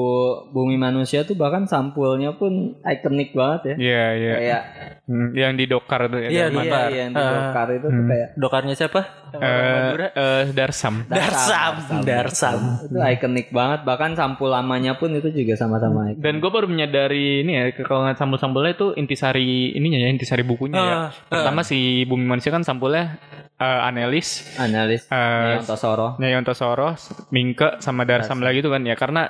Bumi 0.53 0.77
Manusia 0.77 1.25
tuh 1.25 1.33
bahkan 1.33 1.65
sampulnya 1.65 2.31
pun 2.33 2.77
ikonik 2.79 3.33
banget 3.33 3.61
ya. 3.65 3.75
iya 3.79 4.05
iya 4.15 4.35
Kayak 4.35 4.63
Hmm, 5.07 5.31
yang 5.33 5.55
di 5.55 5.65
dokar 5.65 6.11
tuh 6.11 6.19
ya 6.19 6.27
Iya, 6.27 6.47
iya, 6.51 6.63
iya, 6.91 6.99
yang 6.99 7.11
di 7.11 7.23
Ah. 7.23 7.31
Dokar 7.47 7.67
itu 7.71 7.87
tuh 7.87 8.05
kayak 8.05 8.29
Dokarnya 8.35 8.75
siapa? 8.75 9.01
Yang 9.29 9.39
orang 9.39 9.55
Eh, 9.63 9.79
Madura? 9.79 10.07
eh, 10.11 10.45
Darsam 10.51 10.95
Darsam, 11.07 11.75
Darsam. 12.03 12.59
itu 12.83 12.97
ikonik 12.99 13.49
banget 13.49 13.81
bahkan 13.83 14.13
sampul 14.13 14.49
lamanya 14.49 14.93
pun 14.95 15.09
itu 15.11 15.31
juga 15.31 15.55
sama-sama 15.55 16.11
ikonik. 16.11 16.21
Dan 16.21 16.35
gue 16.37 16.51
baru 16.51 16.67
menyadari 16.67 17.41
ini 17.41 17.53
ya 17.55 17.65
kalau 17.79 18.03
nggak 18.03 18.19
sambel-sambelnya 18.19 18.75
itu 18.75 18.87
intisari 18.95 19.47
ininya 19.73 19.97
ya 19.97 20.09
intisari 20.11 20.43
bukunya 20.43 20.75
ya. 20.77 20.95
Ah, 20.99 21.09
Pertama 21.31 21.63
si 21.63 21.79
Bumi 22.03 22.27
Manusia 22.27 22.51
kan 22.51 22.61
sampulnya 22.61 23.17
eh, 23.61 23.89
Anelis, 23.89 24.57
analis 24.57 25.05
eh, 25.09 25.17
Nyai 25.17 25.61
Ontosoro. 25.61 26.09
Nyai 26.17 26.35
Ontosoro, 26.37 26.89
Mingke 27.33 27.81
sama 27.85 28.05
Darsam 28.09 28.41
lagi 28.41 28.65
tuh 28.65 28.73
kan 28.73 28.83
ya 28.85 28.97
karena 28.97 29.29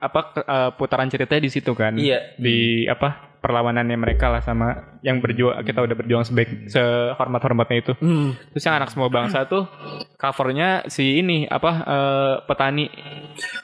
apa 0.00 0.20
eh, 0.40 0.70
putaran 0.74 1.10
ceritanya 1.10 1.42
di 1.46 1.50
situ 1.50 1.72
kan. 1.74 1.94
Iya. 1.98 2.34
Di 2.38 2.86
apa 2.90 3.29
perlawanannya 3.40 3.96
mereka 3.96 4.28
lah 4.28 4.38
sama 4.38 4.68
yang 5.00 5.18
berjuang 5.18 5.60
kita 5.60 5.80
udah 5.80 5.96
berjuang 5.96 6.22
sebaik 6.22 6.68
sehormat-hormatnya 6.68 7.76
itu. 7.78 7.92
Hmm. 7.96 8.36
Terus 8.50 8.62
yang 8.62 8.76
anak 8.76 8.88
semua 8.88 9.08
bangsa 9.08 9.44
tuh 9.44 9.64
covernya 10.14 10.84
si 10.86 11.18
ini 11.18 11.44
apa 11.44 11.70
eh, 11.80 12.34
petani 12.44 12.86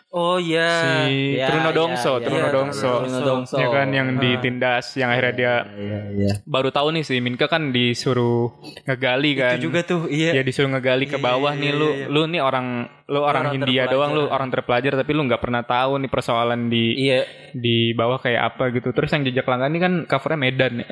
Oh 0.09 0.41
iya. 0.41 1.05
si 1.05 1.37
Ya, 1.37 1.45
Truno 1.47 1.69
ya, 1.69 1.77
Dongso, 1.77 2.13
ya. 2.15 2.25
Truno 2.25 2.41
Iya, 2.41 2.49
Dongso. 2.51 2.93
Truno 3.05 3.21
Dongso. 3.21 3.57
Ya 3.59 3.69
kan 3.69 3.93
yang 3.93 4.09
Ah. 4.11 4.19
ditindas 4.19 4.97
yang 4.97 5.13
akhirnya 5.13 5.35
dia 5.35 5.55
Iya, 5.69 5.99
iya. 6.11 6.33
baru 6.43 6.73
tahu 6.73 6.89
nih 6.91 7.05
si 7.05 7.21
Minka 7.21 7.45
kan 7.47 7.69
disuruh 7.69 8.49
ngegali 8.83 9.37
kan. 9.37 9.55
Itu 9.55 9.69
juga 9.69 9.85
tuh, 9.85 10.09
iya. 10.09 10.33
Ya 10.33 10.41
disuruh 10.41 10.73
ngegali 10.73 11.05
ke 11.05 11.21
Iya, 11.21 11.23
bawah 11.23 11.53
iya, 11.53 11.61
nih 11.61 11.69
iya, 11.69 11.77
lu 11.77 11.89
lu 12.09 12.23
nih 12.29 12.41
orang 12.41 12.67
lu 13.07 13.21
orang, 13.21 13.29
orang 13.45 13.55
Hindia 13.55 13.85
terpelajar. 13.85 13.93
doang 13.93 14.11
lu 14.11 14.23
orang 14.27 14.49
terpelajar 14.51 14.93
tapi 14.97 15.11
lu 15.13 15.23
nggak 15.23 15.39
pernah 15.39 15.63
tahu 15.63 15.93
nih 16.01 16.11
persoalan 16.11 16.61
di 16.67 16.85
Iya. 16.99 17.21
di 17.53 17.77
bawah 17.93 18.17
kayak 18.17 18.43
apa 18.49 18.65
gitu. 18.73 18.89
Terus 18.91 19.13
yang 19.13 19.23
jejak 19.23 19.45
langkah 19.45 19.66
ini 19.67 19.79
kan 19.83 19.93
covernya 20.07 20.39
Medan 20.39 20.73
ya. 20.83 20.89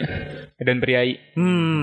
Medan 0.60 0.78
Priai. 0.82 1.18
Hmm. 1.34 1.82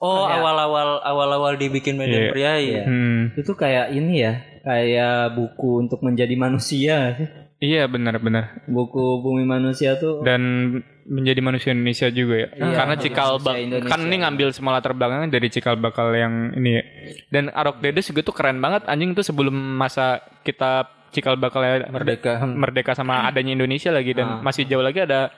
Oh, 0.00 0.24
awal-awal 0.28 1.02
awal-awal 1.02 1.56
dibikin. 1.56 1.98
Medan 1.98 2.32
Priai. 2.32 2.78
Iya. 2.78 2.84
Hmm. 2.86 3.36
Itu 3.36 3.56
kayak 3.58 3.92
ini 3.92 4.22
ya, 4.22 4.40
kayak 4.64 5.34
buku 5.34 5.88
untuk 5.88 6.00
menjadi 6.04 6.34
manusia. 6.36 7.16
Iya 7.58 7.90
benar-benar. 7.90 8.70
Buku 8.70 9.18
Bumi 9.18 9.42
Manusia 9.42 9.98
tuh 9.98 10.22
Dan 10.22 10.78
menjadi 11.10 11.40
manusia 11.42 11.74
Indonesia 11.74 12.06
juga 12.06 12.46
ya. 12.46 12.48
Iya, 12.54 12.74
Karena 12.78 12.94
cikal 12.94 13.42
bak 13.42 13.56
Indonesia. 13.58 13.90
kan 13.90 14.00
ini 14.06 14.16
ngambil 14.22 14.48
semua 14.54 14.78
latar 14.78 14.94
belakangnya 14.94 15.34
dari 15.34 15.48
cikal 15.50 15.74
bakal 15.74 16.14
yang 16.14 16.54
ini 16.54 16.70
ya. 16.78 16.82
Dan 17.34 17.50
Arok 17.50 17.82
Dedes 17.82 18.06
juga 18.06 18.22
tuh 18.22 18.36
keren 18.36 18.62
banget 18.62 18.86
anjing 18.86 19.10
tuh 19.10 19.26
sebelum 19.26 19.56
masa 19.74 20.22
kita 20.46 20.86
cikal 21.10 21.34
bakal 21.34 21.60
Merdeka. 21.88 22.38
Hmm. 22.38 22.54
merdeka 22.54 22.92
sama 22.92 23.24
adanya 23.24 23.54
Indonesia 23.54 23.88
lagi 23.88 24.12
dan 24.12 24.26
Ah. 24.28 24.40
masih 24.40 24.64
jauh 24.64 24.80
lagi 24.80 25.00
ada 25.00 25.32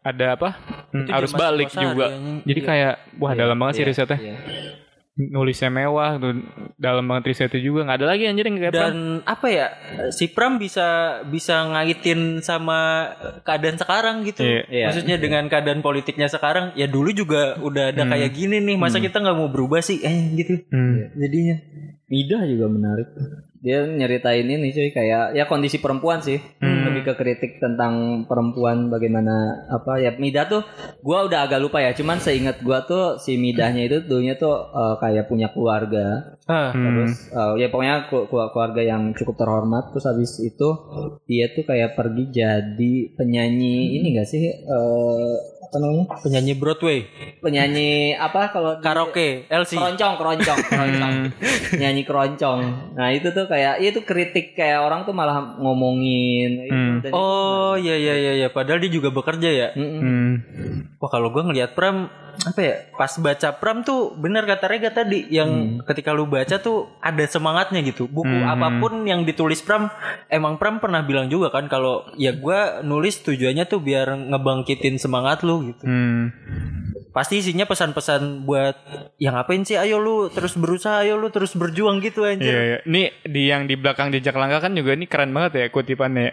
ada 0.00 0.26
apa 0.32 0.48
Itu 0.90 1.10
arus 1.10 1.30
zaman 1.30 1.40
balik 1.42 1.68
juga 1.70 2.06
anjing. 2.08 2.44
jadi 2.44 2.60
Iya. 2.60 2.68
kayak 2.68 2.92
wah 3.16 3.32
Iya, 3.32 3.38
dalam 3.38 3.56
banget 3.56 3.74
sih 3.74 3.82
iya, 3.82 3.90
risetnya 3.90 4.18
iya. 4.18 4.36
nulisnya 5.16 5.70
mewah 5.70 6.10
tuh 6.14 6.44
dalam 6.76 7.00
banget 7.02 7.24
risetnya 7.26 7.56
juga 7.58 7.80
nggak 7.82 7.96
ada 7.96 8.06
lagi 8.06 8.22
anjir 8.26 8.44
yang 8.44 8.56
kayak 8.58 8.68
Pram. 8.70 8.84
Dan 8.84 8.96
apa 9.24 9.46
ya? 9.48 9.66
Si 10.10 10.28
Pram 10.28 10.52
bisa 10.56 10.86
bisa 11.24 11.64
ngaitin 11.66 12.20
sama 12.40 13.08
keadaan 13.40 13.80
sekarang 13.80 14.16
gitu. 14.22 14.44
Iya. 14.44 14.68
Iya. 14.68 14.84
Maksudnya 14.86 15.16
dengan 15.16 15.48
keadaan 15.48 15.80
politiknya 15.80 16.28
sekarang, 16.28 16.76
ya 16.76 16.84
dulu 16.84 17.08
juga 17.10 17.56
udah 17.56 17.90
ada 17.90 18.04
kayak 18.04 18.28
gini 18.30 18.60
nih. 18.62 18.76
Masa 18.76 19.00
kita 19.00 19.16
nggak 19.18 19.34
mau 19.34 19.48
berubah 19.48 19.80
sih? 19.80 20.04
Eh 20.04 20.36
gitu. 20.36 20.60
Hmm. 20.68 21.08
Jadinya. 21.14 21.56
Midah 22.06 22.42
juga 22.44 22.66
menarik. 22.68 23.08
Dia 23.66 23.82
nyeritain 23.82 24.46
ini 24.46 24.70
cuy 24.70 24.94
kayak 24.94 25.34
ya 25.34 25.50
kondisi 25.50 25.82
perempuan 25.82 26.22
sih. 26.22 26.38
Lebih 26.62 27.02
ke 27.02 27.14
kritik 27.18 27.58
tentang 27.58 28.22
perempuan 28.30 28.86
bagaimana 28.86 29.66
apa 29.66 29.98
ya 29.98 30.14
Midah 30.14 30.46
tuh 30.46 30.62
gua 31.02 31.26
udah 31.26 31.50
agak 31.50 31.58
lupa 31.58 31.82
ya. 31.82 31.90
Cuman 31.90 32.22
seingat 32.22 32.62
gua 32.62 32.86
tuh 32.86 33.18
si 33.18 33.34
Midahnya 33.34 33.90
itu 33.90 34.06
dulunya 34.06 34.38
tuh 34.38 34.54
eh, 34.70 34.94
kayak 35.02 35.26
punya 35.26 35.50
keluarga. 35.50 36.38
Ah. 36.46 36.70
Hmm. 36.70 36.78
Terus 36.78 37.26
eh, 37.34 37.52
ya 37.58 37.66
pokoknya 37.66 38.06
kelu- 38.06 38.30
kelu- 38.30 38.50
keluarga 38.54 38.82
yang 38.86 39.10
cukup 39.18 39.34
terhormat. 39.34 39.90
Terus 39.90 40.06
habis 40.06 40.32
itu 40.38 40.68
dia 41.26 41.50
tuh 41.50 41.66
kayak 41.66 41.98
pergi 41.98 42.30
jadi 42.30 42.94
penyanyi 43.18 43.98
ini 43.98 44.14
gak 44.14 44.30
sih 44.30 44.46
eh 44.46 45.34
apa 45.66 45.76
namanya? 45.76 46.04
Penyanyi 46.16 46.54
Broadway, 46.54 46.98
Penyanyi 47.38 47.90
apa 48.12 48.48
kalau 48.48 48.78
karaoke, 48.78 49.44
LC. 49.46 49.74
keroncong 49.74 50.14
keroncong 50.14 50.58
keroncong 50.68 51.14
nyanyi 51.74 52.02
keroncong 52.02 52.60
nah 52.92 53.10
itu 53.10 53.28
tuh 53.28 53.44
kayak 53.44 53.78
itu 53.80 54.00
kritik 54.00 54.54
kayak 54.54 54.80
orang 54.80 55.02
tuh 55.02 55.12
malah 55.12 55.56
ngomongin 55.56 56.50
itu, 56.62 56.72
Hmm. 56.72 56.96
dan- 57.00 57.12
Oh 57.12 57.74
iya 57.74 57.94
iya 57.94 58.14
iya 58.14 58.32
iya. 58.36 58.48
Padahal 58.48 58.78
dia 58.78 58.88
juga 58.88 59.08
bekerja 59.08 59.48
ya. 59.48 59.68
Mm-mm. 59.72 60.00
Hmm. 60.00 60.34
Wah 60.96 61.08
kalau 61.08 61.28
gua 61.28 61.44
ngelihat 61.44 61.72
Pram 61.72 62.08
apa 62.38 62.60
ya 62.60 62.74
pas 62.92 63.08
baca 63.16 63.48
Pram 63.54 63.80
tuh 63.80 64.12
bener 64.14 64.44
kata 64.44 64.66
Rega 64.66 64.92
tadi 64.92 65.24
yang 65.26 65.48
ketika 65.82 66.12
lu 66.12 66.26
baca 66.26 66.58
tuh 66.58 66.92
ada 66.98 67.24
semangatnya 67.24 67.80
gitu 67.80 68.04
buku 68.06 68.28
Hmm. 68.28 68.44
apa 68.46 68.68
pun 68.76 68.92
yang 69.02 69.24
ditulis 69.24 69.60
Pram 69.60 69.88
emang 70.28 70.56
Pram 70.56 70.76
pernah 70.76 71.00
bilang 71.00 71.26
juga 71.26 71.48
kan 71.48 71.64
kalau 71.66 72.04
ya 72.14 72.32
gua 72.34 72.80
nulis 72.82 73.20
tujuannya 73.22 73.64
tuh 73.64 73.80
biar 73.80 74.12
ngebangkitin 74.28 74.96
semangat 74.96 75.40
lu 75.42 75.55
gitu 75.62 75.84
Hmm. 75.86 76.28
Pasti 77.16 77.40
isinya 77.40 77.64
pesan-pesan 77.64 78.44
buat 78.44 78.76
yang 79.16 79.40
ngapain 79.40 79.64
sih 79.64 79.80
ayo 79.80 79.96
lu 79.96 80.28
terus 80.28 80.52
berusaha 80.52 81.00
ayo 81.00 81.16
lu 81.16 81.32
terus 81.32 81.56
berjuang 81.56 82.04
gitu 82.04 82.28
anjir 82.28 82.52
Iya, 82.52 82.60
iya. 82.60 82.78
Ini 82.84 83.02
di 83.24 83.42
yang 83.48 83.64
di 83.64 83.74
belakang 83.80 84.12
jejak 84.12 84.36
langkah 84.36 84.68
kan 84.68 84.76
juga 84.76 84.92
ini 84.92 85.08
keren 85.08 85.32
banget 85.32 85.64
ya 85.64 85.66
kutipannya. 85.72 86.28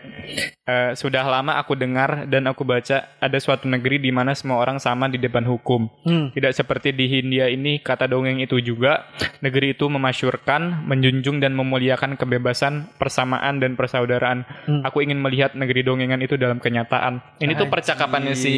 Eh, 0.63 0.91
sudah 0.99 1.23
lama 1.23 1.55
aku 1.55 1.79
dengar 1.79 2.27
dan 2.27 2.51
aku 2.51 2.67
baca 2.67 3.15
ada 3.15 3.37
suatu 3.39 3.67
negeri 3.71 4.03
di 4.03 4.11
mana 4.11 4.35
semua 4.35 4.59
orang 4.59 4.75
sama 4.75 5.07
di 5.07 5.15
depan 5.15 5.47
hukum. 5.47 5.87
Hmm. 6.03 6.35
Tidak 6.35 6.51
seperti 6.51 6.91
di 6.91 7.07
Hindia 7.07 7.47
ini 7.47 7.79
kata 7.79 8.11
dongeng 8.11 8.43
itu 8.43 8.59
juga 8.59 9.07
negeri 9.39 9.75
itu 9.75 9.87
memasyurkan, 9.87 10.83
menjunjung 10.83 11.39
dan 11.39 11.55
memuliakan 11.55 12.19
kebebasan, 12.19 12.91
persamaan 12.99 13.63
dan 13.63 13.79
persaudaraan. 13.79 14.43
Hmm. 14.67 14.83
Aku 14.83 14.99
ingin 14.99 15.23
melihat 15.23 15.55
negeri 15.55 15.83
dongengan 15.83 16.19
itu 16.19 16.35
dalam 16.35 16.59
kenyataan. 16.59 17.39
Ini 17.39 17.55
tuh 17.55 17.71
percakapannya 17.71 18.35
si 18.35 18.55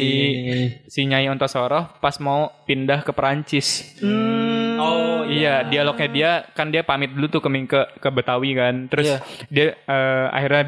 si 0.90 1.06
Nyai 1.06 1.30
Ontosoro 1.30 1.98
pas 2.02 2.15
mau 2.18 2.52
pindah 2.64 3.02
ke 3.04 3.12
Perancis. 3.14 3.96
Hmm. 4.00 4.76
oh 4.78 5.16
Iya, 5.26 5.66
dialognya 5.66 6.08
dia 6.08 6.30
kan 6.54 6.70
dia 6.70 6.86
pamit 6.86 7.10
dulu 7.10 7.26
tuh 7.26 7.42
ke 7.42 7.50
ke, 7.66 7.80
ke 7.98 8.08
Betawi 8.14 8.54
kan. 8.54 8.86
Terus 8.86 9.08
Iya. 9.10 9.18
dia 9.50 9.66
eh, 9.74 10.26
akhirnya 10.30 10.64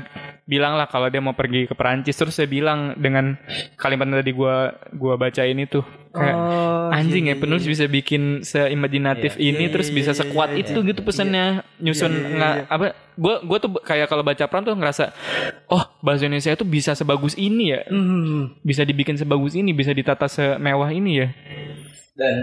bilang 0.49 0.75
lah 0.75 0.89
kalau 0.91 1.07
dia 1.13 1.23
mau 1.23 1.37
pergi 1.37 1.71
ke 1.71 1.75
Perancis. 1.79 2.17
Terus 2.19 2.35
saya 2.35 2.51
bilang 2.51 2.99
dengan 2.99 3.39
kalimat 3.79 4.09
yang 4.11 4.19
tadi 4.19 4.33
gua 4.35 4.75
gua 4.97 5.15
baca 5.15 5.43
ini 5.47 5.69
tuh 5.71 5.85
kayak 6.15 6.37
Oh, 6.89 6.89
anjing 6.95 7.29
iya, 7.29 7.37
ya 7.37 7.41
penulis 7.41 7.69
bisa 7.69 7.85
bikin 7.85 8.41
seimajinatif 8.41 9.37
ini 9.37 9.69
Iya, 9.69 9.73
terus 9.77 9.89
iya, 9.93 9.97
bisa 10.01 10.13
iya, 10.17 10.21
sekuat 10.25 10.51
iya, 10.57 10.65
itu 10.65 10.79
gitu 10.81 11.01
pesannya. 11.05 11.63
Nyusun 11.79 12.13
Iya, 12.13 12.19
iya, 12.19 12.29
nggak 12.37 12.55
iya. 12.57 12.65
apa 12.73 12.85
gua 13.19 13.35
gua 13.45 13.59
tuh 13.61 13.71
kayak 13.85 14.07
kalau 14.09 14.25
baca 14.25 14.45
Pram 14.49 14.65
tuh 14.65 14.73
ngerasa 14.73 15.13
oh 15.69 15.85
bahasa 16.01 16.25
Indonesia 16.25 16.57
itu 16.57 16.65
bisa 16.65 16.97
sebagus 16.97 17.37
ini 17.37 17.77
ya. 17.77 17.81
Hmm. 17.89 18.57
bisa 18.65 18.83
dibikin 18.89 19.21
sebagus 19.21 19.53
ini 19.53 19.77
bisa 19.77 19.93
ditata 19.93 20.27
semewah 20.27 20.89
ini 20.91 21.11
ya. 21.25 21.29
Dan 22.17 22.37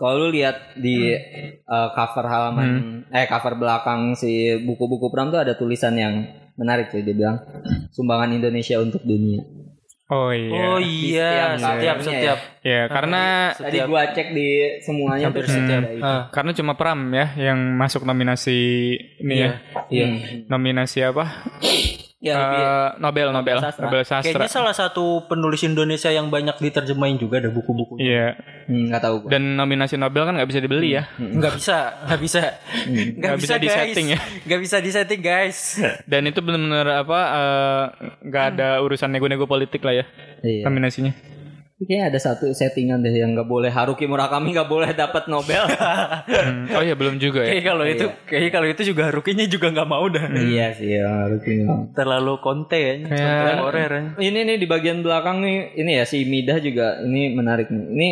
kalau 0.00 0.26
lu 0.26 0.28
lihat 0.32 0.80
di 0.80 1.12
uh, 1.68 1.88
cover 1.92 2.24
halaman 2.24 3.04
eh 3.12 3.28
cover 3.28 3.60
belakang 3.60 4.16
si 4.16 4.56
buku-buku 4.64 5.12
Pram 5.12 5.28
tuh 5.28 5.44
ada 5.44 5.58
tulisan 5.58 5.92
yang 5.98 6.24
menarik 6.56 6.88
sih 6.88 7.04
dia 7.04 7.12
bilang 7.12 7.36
sumbangan 7.92 8.32
Indonesia 8.32 8.80
untuk 8.80 9.04
dunia 9.04 9.59
oh 10.10 10.30
iya 10.34 10.62
Oh 10.66 10.78
iya, 10.82 11.30
setiap 11.54 11.58
setiap 11.58 11.96
covernya 11.96 12.18
setiap 12.20 12.38
ya 12.60 12.80
karena 12.92 13.22
tadi 13.56 13.78
gua 13.88 14.02
cek 14.12 14.28
di 14.36 14.48
semuanya 14.84 15.26
hampir 15.30 15.46
setiap. 15.48 15.80
ada 15.80 15.90
itu. 15.94 16.04
Ah. 16.04 16.22
Karena 16.28 16.50
cuma 16.52 16.72
Pram 16.76 17.00
ya 17.14 17.26
yang 17.38 17.58
masuk 17.78 18.02
nominasi 18.04 18.58
ini 19.22 19.34
ya. 19.38 19.50
Iya. 19.88 20.06
Nominasi 20.50 20.98
apa? 21.06 21.24
Ya 22.20 22.32
Eh, 22.32 22.44
lebih 22.44 22.64
Nobel, 23.00 23.28
Nobel, 23.32 23.58
sastra. 23.58 23.82
Nobel 23.82 24.02
sastra. 24.04 24.28
Kayaknya 24.30 24.52
salah 24.52 24.74
satu 24.76 25.24
penulis 25.24 25.64
Indonesia 25.64 26.08
yang 26.08 26.28
banyak 26.28 26.52
diterjemahin 26.54 27.16
juga 27.16 27.40
ada 27.40 27.48
buku-buku. 27.48 27.96
Iya. 27.96 28.36
hmm, 28.68 28.92
nggak 28.92 29.00
tahu 29.00 29.14
gua. 29.24 29.30
Dan 29.32 29.56
nominasi 29.56 29.96
Nobel 29.96 30.22
kan 30.22 30.36
nggak 30.36 30.46
bisa 30.46 30.60
dibeli 30.60 30.94
ya. 30.94 31.08
Nggak 31.16 31.52
bisa, 31.56 31.76
nggak 32.04 32.20
bisa, 32.20 32.40
Nggak 33.16 33.36
bisa 33.36 33.54
guys. 33.54 33.64
disetting 33.64 34.06
ya. 34.10 34.18
Nggak 34.44 34.60
bisa 34.60 34.76
disetting 34.78 35.20
guys. 35.20 35.58
Dan 36.04 36.22
itu 36.24 36.38
benar-benar 36.38 37.00
apa? 37.00 37.18
eh, 37.20 37.84
nggak 38.22 38.44
ada 38.50 38.68
urusan 38.80 39.08
nego-nego 39.08 39.44
politik 39.44 39.80
lah 39.80 39.96
ya 39.96 40.04
Iya. 40.40 40.68
nominasinya. 40.68 41.16
Kayaknya 41.80 42.12
ada 42.12 42.18
satu 42.20 42.52
settingan 42.52 43.00
deh 43.00 43.08
yang 43.08 43.32
nggak 43.32 43.48
boleh 43.48 43.72
Haruki 43.72 44.04
Murakami 44.04 44.52
nggak 44.52 44.68
boleh 44.68 44.92
dapat 44.92 45.32
Nobel. 45.32 45.64
Hmm, 45.64 46.68
Oh 46.76 46.84
iya 46.84 46.92
belum 46.92 47.16
juga 47.16 47.40
ya. 47.40 47.56
Kayak 47.56 47.64
kalau 47.64 47.84
itu, 47.88 48.06
kayak 48.28 48.50
kalau 48.52 48.68
itu 48.68 48.82
juga 48.84 49.02
Harukinya 49.08 49.48
juga 49.48 49.72
nggak 49.72 49.88
mau 49.88 50.04
dah. 50.06 50.28
iya 50.36 50.76
sih 50.76 50.92
ya, 50.92 51.08
Haruki. 51.24 51.64
Terlalu 51.96 52.34
konte 52.38 52.76
ya, 52.76 52.94
Kayak- 53.08 53.64
ya. 54.12 54.20
Ini 54.20 54.38
nih 54.44 54.56
di 54.60 54.66
bagian 54.68 55.00
belakang 55.00 55.40
nih, 55.40 55.72
ini 55.74 55.90
ya 55.96 56.04
si 56.04 56.28
Midah 56.28 56.60
juga 56.60 57.00
ini 57.00 57.32
menarik 57.32 57.72
nih. 57.72 57.84
Ini 57.88 58.08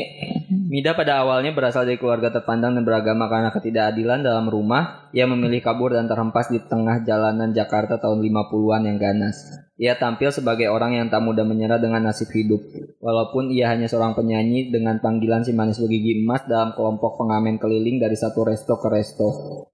Midah 0.68 0.96
pada 0.96 1.20
awalnya 1.20 1.52
berasal 1.52 1.84
dari 1.84 2.00
keluarga 2.00 2.32
terpandang 2.32 2.72
dan 2.72 2.88
beragama 2.88 3.28
karena 3.28 3.52
ketidakadilan 3.52 4.24
dalam 4.24 4.48
rumah. 4.48 5.12
Ia 5.12 5.28
memilih 5.28 5.60
kabur 5.60 5.92
dan 5.92 6.08
terhempas 6.08 6.48
di 6.48 6.60
tengah 6.60 7.04
jalanan 7.04 7.52
Jakarta 7.52 8.00
tahun 8.00 8.20
50-an 8.20 8.82
yang 8.84 8.96
ganas. 8.96 9.67
Ia 9.78 9.94
tampil 9.94 10.34
sebagai 10.34 10.66
orang 10.66 10.98
yang 10.98 11.06
tak 11.06 11.22
mudah 11.22 11.46
menyerah 11.46 11.78
dengan 11.78 12.02
nasib 12.02 12.34
hidup. 12.34 12.58
Walaupun 12.98 13.54
ia 13.54 13.70
hanya 13.70 13.86
seorang 13.86 14.18
penyanyi 14.18 14.74
dengan 14.74 14.98
panggilan 14.98 15.46
si 15.46 15.54
manis 15.54 15.78
bergigi 15.78 16.18
emas 16.18 16.42
dalam 16.50 16.74
kelompok 16.74 17.14
pengamen 17.14 17.62
keliling 17.62 18.02
dari 18.02 18.18
satu 18.18 18.42
resto 18.42 18.74
ke 18.74 18.90
resto. 18.90 19.28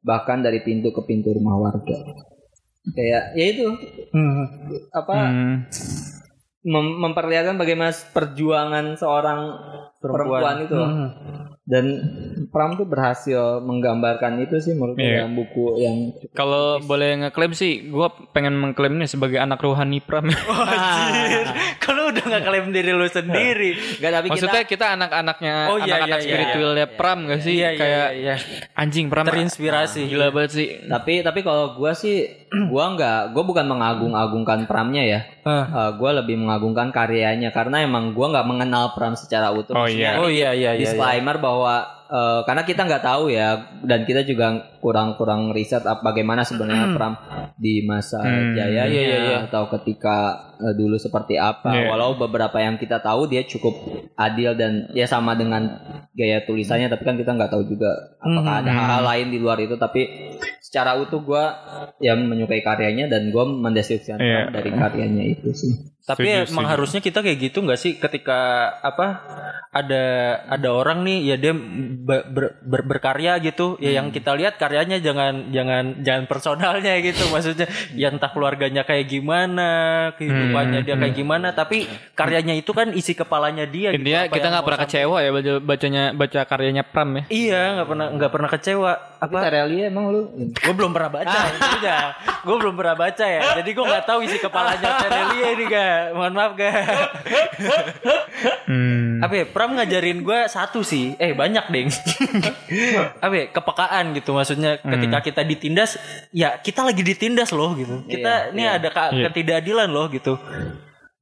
Bahkan 0.05 0.45
dari 0.45 0.61
pintu 0.61 0.93
ke 0.93 1.01
pintu 1.09 1.33
rumah 1.33 1.57
warga. 1.57 1.97
Kayak 2.93 3.33
ya 3.33 3.47
itu 3.49 3.65
Hmm. 4.13 4.45
apa 4.93 5.13
Hmm. 5.17 5.55
mem- 6.69 6.99
memperlihatkan 7.01 7.57
bagaimana 7.57 7.89
perjuangan 8.13 9.01
seorang 9.01 9.41
perempuan, 10.05 10.69
itu 10.69 10.75
loh. 10.77 10.85
Hmm. 10.85 11.11
dan 11.65 11.85
Pram 12.55 12.71
tuh 12.73 12.87
berhasil 12.87 13.59
menggambarkan 13.59 14.39
itu 14.39 14.57
sih 14.59 14.73
menurut 14.73 14.95
Iya. 14.95 15.27
dalam 15.27 15.35
buku 15.35 15.65
yang 15.77 15.97
Kalau 16.31 16.79
boleh 16.79 17.19
ngeklaim 17.21 17.51
sih, 17.51 17.83
gue 17.85 18.07
pengen 18.31 18.55
mengklaimnya 18.55 19.05
sebagai 19.05 19.37
anak 19.37 19.59
rohani 19.59 19.99
Pram. 19.99 20.31
Anjir, 20.65 21.45
kalau 21.77 22.09
udah 22.09 22.23
nggak 22.23 22.45
klaim 22.45 22.71
diri 22.71 22.91
lu 22.91 23.05
sendiri. 23.05 23.75
Gak 23.99 24.13
tapi 24.13 24.29
Maksudnya 24.31 24.63
kita, 24.63 24.95
anak-anaknya, 24.95 25.55
Oh, 25.67 25.77
iya, 25.77 25.99
anak-anak 25.99 26.07
iya, 26.17 26.23
iya, 26.23 26.31
spiritualnya 26.31 26.87
Pram 26.89 27.19
gak 27.27 27.41
sih? 27.41 27.55
Iya, 27.55 27.69
iya, 27.69 27.71
Kayak 27.75 28.09
iya, 28.13 28.15
iya. 28.15 28.37
anjing 28.73 29.07
Pram 29.09 29.27
Terinspirasi. 29.27 30.01
Gila 30.07 30.31
banget 30.31 30.51
sih. 30.53 30.69
kita 30.71 30.87
tapi 30.87 31.13
tapi 31.21 31.41
kalau 31.41 31.75
gue 31.75 31.91
sih 31.93 32.17
gue 32.71 32.85
nggak 32.87 33.35
gue 33.35 33.43
bukan 33.43 33.67
mengagung-agungkan 33.67 34.63
Pramnya 34.65 35.03
ya 35.03 35.21
Ah. 35.45 35.93
gue 35.93 36.11
lebih 36.15 36.39
mengagungkan 36.39 36.89
karyanya 36.89 37.51
karena 37.51 37.83
emang 37.83 38.13
gue 38.13 38.25
nggak 38.25 38.47
mengenal 38.47 38.95
Pram 38.95 39.13
secara 39.13 39.51
utuh 39.51 39.75
Oh, 39.75 39.85
iya. 39.85 40.17
Oh 40.17 40.25
iya 40.25 40.51
iya 40.51 40.71
iya. 40.71 40.71
iya. 40.71 40.81
disclaimer 40.81 41.37
bahwa 41.37 41.85
eh, 42.15 42.41
karena 42.47 42.63
kita 42.63 42.87
nggak 42.87 43.05
tahu 43.05 43.35
ya 43.35 43.67
dan 43.83 44.07
kita 44.07 44.23
juga 44.23 44.74
kurang-kurang 44.85 45.49
riset 45.51 45.81
apa 45.83 46.05
bagaimana 46.05 46.45
sebenarnya 46.45 46.93
Pram 46.93 47.17
di 47.57 47.81
masa 47.83 48.21
Hmm. 48.21 48.53
jayanya 48.53 48.85
Iya, 48.85 49.01
iya, 49.01 49.19
iya. 49.25 49.39
atau 49.43 49.65
ketika 49.71 50.17
eh, 50.55 50.75
dulu 50.75 50.95
seperti 50.97 51.35
apa 51.35 51.73
Iya. 51.73 51.89
walau 51.89 52.15
beberapa 52.15 52.53
yang 52.59 52.77
kita 52.77 53.01
tahu 53.01 53.25
dia 53.25 53.41
cukup 53.43 53.73
adil 54.15 54.53
dan 54.53 54.93
ya 54.93 55.05
sama 55.05 55.33
dengan 55.33 55.65
gaya 56.13 56.45
tulisannya 56.45 56.87
tapi 56.87 57.01
kan 57.03 57.17
kita 57.17 57.33
nggak 57.33 57.49
tahu 57.49 57.65
juga 57.65 57.89
apakah 58.19 58.61
ada 58.61 58.69
Hmm. 58.69 58.79
hal-hal 58.79 59.03
lain 59.07 59.27
di 59.31 59.39
luar 59.39 59.57
itu 59.59 59.75
tapi 59.75 60.05
secara 60.61 60.95
utuh 60.95 61.21
gue 61.21 61.45
ya 61.99 62.13
menyukai 62.13 62.61
karyanya 62.61 63.09
dan 63.09 63.31
gue 63.31 63.45
mendeskripsikan 63.57 64.19
Iya. 64.19 64.53
dari 64.53 64.69
karyanya 64.71 65.25
itu 65.25 65.49
sih. 65.51 65.73
Tapi 66.05 66.29
Setuju, 66.29 66.53
emang 66.53 66.69
setuju. 66.69 66.73
harusnya 66.77 67.01
kita 67.01 67.19
kayak 67.19 67.39
gitu 67.41 67.59
nggak 67.61 67.81
sih 67.81 67.97
ketika 67.97 68.39
apa 68.79 69.07
ada 69.71 70.05
ada 70.47 70.69
orang 70.71 71.01
nih 71.01 71.19
ya 71.25 71.37
dia 71.37 71.57
ber- 71.97 72.29
ber- 72.29 72.55
ber- 72.61 72.87
berkarya 72.87 73.41
gitu 73.41 73.81
ya 73.81 73.97
yang 73.97 74.11
kita 74.11 74.31
lihat 74.33 74.61
karyanya 74.75 74.99
jangan 74.99 75.55
jangan 75.55 75.85
jangan 76.03 76.25
personalnya 76.27 76.99
gitu. 76.99 77.31
Maksudnya 77.31 77.71
ya 77.95 78.11
entah 78.11 78.27
keluarganya 78.35 78.83
kayak 78.83 79.07
gimana 79.07 79.71
kehidupannya 80.19 80.83
dia 80.83 80.99
kayak 80.99 81.15
gimana 81.15 81.55
tapi 81.55 81.87
karyanya 82.19 82.59
itu 82.59 82.75
kan 82.75 82.91
isi 82.91 83.15
kepalanya 83.15 83.71
dia 83.71 83.95
gitu, 83.95 84.03
kita 84.03 84.51
nggak 84.51 84.67
pernah 84.67 84.81
sampai- 84.83 84.99
kecewa 84.99 85.17
ya 85.23 85.31
baca 85.31 85.53
bacanya 85.63 86.03
baca 86.11 86.41
karyanya 86.43 86.83
Pram 86.83 87.11
ya. 87.15 87.23
iya 87.31 87.63
nggak 87.79 87.87
pernah 87.87 88.07
nggak 88.19 88.31
pernah 88.35 88.51
kecewa 88.51 88.93
Tapi 89.25 89.33
apa? 89.33 89.41
Terelia 89.43 89.85
emang 89.89 90.05
lu? 90.09 90.23
Gue 90.53 90.75
belum 90.75 90.93
pernah 90.93 91.11
baca 91.11 91.39
aja 91.49 91.97
gue 92.45 92.57
belum 92.57 92.75
pernah 92.75 92.93
baca 92.95 93.25
ya. 93.25 93.41
Jadi 93.57 93.71
gue 93.73 93.85
nggak 93.85 94.05
tahu 94.05 94.19
isi 94.21 94.37
kepalanya 94.37 95.01
Terelia 95.01 95.47
ini 95.51 95.65
gak 95.67 95.97
mohon 96.13 96.33
maaf 96.33 96.53
gak 96.55 96.73
Hmm. 98.65 99.21
apa 99.21 99.35
ya, 99.35 99.45
Pram 99.47 99.73
ngajarin 99.73 100.21
gue 100.21 100.39
satu 100.47 100.83
sih. 100.83 101.17
Eh 101.17 101.33
banyak 101.33 101.65
deng. 101.67 101.89
Apa 103.19 103.35
ya, 103.35 103.45
kepekaan 103.49 104.13
gitu 104.13 104.33
maksudnya. 104.33 104.77
Ketika 104.79 105.19
kita 105.23 105.43
ditindas 105.43 105.97
ya 106.31 106.59
kita 106.59 106.85
lagi 106.85 107.01
ditindas 107.01 107.51
loh 107.51 107.73
gitu. 107.75 108.05
Kita 108.05 108.53
ini 108.53 108.65
ada 108.65 108.89
ka- 108.89 109.11
Iya. 109.11 109.29
ketidakadilan 109.29 109.89
loh 109.89 110.07
gitu 110.09 110.37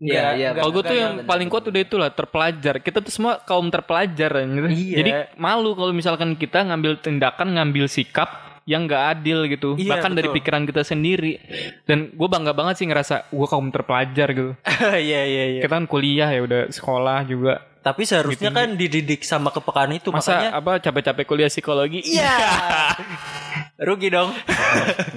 Iya, 0.02 0.34
iya. 0.34 0.48
Kalau 0.58 0.74
gue 0.74 0.82
tuh 0.82 0.98
yang 0.98 1.22
paling 1.22 1.46
kuat 1.46 1.64
udah 1.70 1.80
itulah 1.80 2.10
terpelajar. 2.10 2.82
Kita 2.82 2.98
tuh 2.98 3.14
semua 3.14 3.38
kaum 3.38 3.70
terpelajar 3.70 4.30
gitu. 4.42 4.66
Iya. 4.66 4.96
Jadi 4.98 5.10
malu 5.38 5.78
kalau 5.78 5.94
misalkan 5.94 6.34
kita 6.34 6.66
ngambil 6.66 6.98
tindakan, 6.98 7.54
ngambil 7.54 7.86
sikap 7.86 8.52
yang 8.66 8.86
nggak 8.86 9.04
adil 9.18 9.46
gitu. 9.46 9.78
Iya, 9.78 9.94
Bahkan 9.94 10.12
dari 10.14 10.28
betul. 10.30 10.36
pikiran 10.42 10.62
kita 10.66 10.82
sendiri. 10.82 11.38
Dan 11.86 12.10
gue 12.14 12.28
bangga 12.30 12.50
banget 12.50 12.82
sih 12.82 12.86
ngerasa 12.90 13.30
gue 13.30 13.46
kaum 13.46 13.70
terpelajar 13.70 14.28
gitu. 14.34 14.52
iya 14.98 15.22
iya 15.22 15.44
iya 15.58 15.60
Kita 15.62 15.78
kan 15.78 15.86
kuliah 15.86 16.30
ya 16.30 16.40
udah 16.42 16.62
sekolah 16.70 17.22
juga. 17.26 17.71
Tapi 17.82 18.06
seharusnya 18.06 18.54
kan 18.54 18.78
dididik 18.78 19.26
sama 19.26 19.50
kepekaan 19.50 19.90
itu 19.90 20.14
Masa 20.14 20.38
makanya 20.38 20.50
apa 20.54 20.72
capek-capek 20.78 21.24
kuliah 21.26 21.50
psikologi? 21.50 22.00
iya. 22.06 22.38
Rugi 23.82 24.14
dong. 24.14 24.30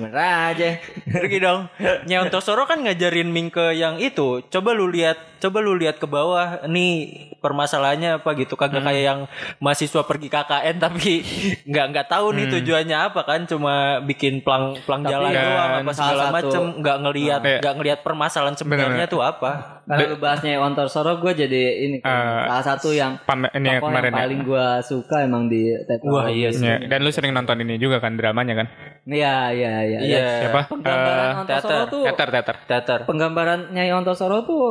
Bener 0.01 0.17
aja. 0.17 0.81
rugi 1.05 1.37
dong. 1.37 1.69
Nyeonto 2.09 2.41
Soro 2.41 2.65
kan 2.65 2.81
ngajarin 2.81 3.29
Mingke 3.29 3.77
yang 3.77 4.01
itu. 4.01 4.41
Coba 4.49 4.73
lu 4.73 4.89
lihat 4.89 5.21
coba 5.37 5.61
lu 5.61 5.77
lihat 5.77 6.01
ke 6.01 6.09
bawah. 6.09 6.65
Nih 6.65 7.29
permasalahannya 7.45 8.25
apa 8.25 8.29
gitu. 8.33 8.57
Kagak 8.57 8.81
kayak 8.81 9.03
yang 9.05 9.19
mahasiswa 9.61 10.01
pergi 10.09 10.33
KKN 10.33 10.75
tapi 10.81 11.21
nggak 11.69 11.85
nggak 11.93 12.07
tahu 12.09 12.33
nih 12.33 12.45
tujuannya 12.57 12.97
apa 12.97 13.21
kan. 13.21 13.45
Cuma 13.45 14.01
bikin 14.01 14.41
plang 14.41 14.81
plang 14.81 15.05
jalan 15.05 15.29
kan 15.29 15.45
doang 15.45 15.71
apa 15.85 15.91
segala 15.93 16.23
macem. 16.33 16.61
Nggak 16.81 16.97
ngelihat 17.05 17.41
nggak 17.61 17.73
ngelihat 17.77 17.99
permasalahan 18.01 18.57
sebenarnya 18.57 19.05
tuh 19.05 19.21
apa. 19.21 19.83
Kalau 19.85 20.09
lu 20.09 20.17
bahasnya 20.17 20.57
Ontor 20.57 20.89
Soro 20.89 21.21
gue 21.21 21.37
jadi 21.37 21.85
ini 21.85 22.01
Eh, 22.01 22.41
salah 22.55 22.67
satu 22.71 22.89
yang 22.89 23.19
ini 23.51 23.67
yang 23.67 23.77
tokoh 23.77 23.89
kemarin 23.89 24.07
yang 24.07 24.15
ya. 24.15 24.23
paling 24.23 24.41
gue 24.41 24.67
suka 24.81 25.15
emang 25.21 25.43
di 25.45 25.61
teater. 25.81 26.07
Wah, 26.07 26.27
iya 26.27 26.49
sih. 26.49 26.63
Ya, 26.63 26.79
Dan 26.81 26.99
lu 26.99 27.09
sering 27.09 27.31
nonton 27.31 27.59
ini 27.59 27.75
juga 27.75 27.99
kan 27.99 28.15
dramanya 28.15 28.55
kan? 28.55 28.67
Iya 29.03 29.35
iya 29.51 29.73
iya. 29.83 29.99
iya 29.99 30.25
Siapa? 30.41 30.71
Penggambaran 30.71 31.27
Eh, 31.27 31.39
Ontor 31.41 31.57
Soro 31.57 31.67
teater, 31.67 31.87
tuh 31.87 32.03
teater, 32.05 32.29
teater. 32.29 32.55
teater 32.65 32.99
penggambarannya 33.03 33.83
Ontor 33.91 34.15
Soro 34.15 34.37
tuh 34.41 34.63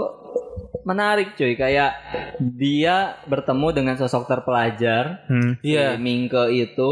menarik 0.82 1.32
cuy 1.32 1.54
kayak 1.54 1.96
dia 2.38 2.96
bertemu 3.24 3.68
dengan 3.72 3.94
sosok 3.94 4.26
terpelajar 4.26 5.24
Hmm. 5.24 5.56
Si 5.58 5.72
Mingke 5.96 6.44
itu 6.50 6.90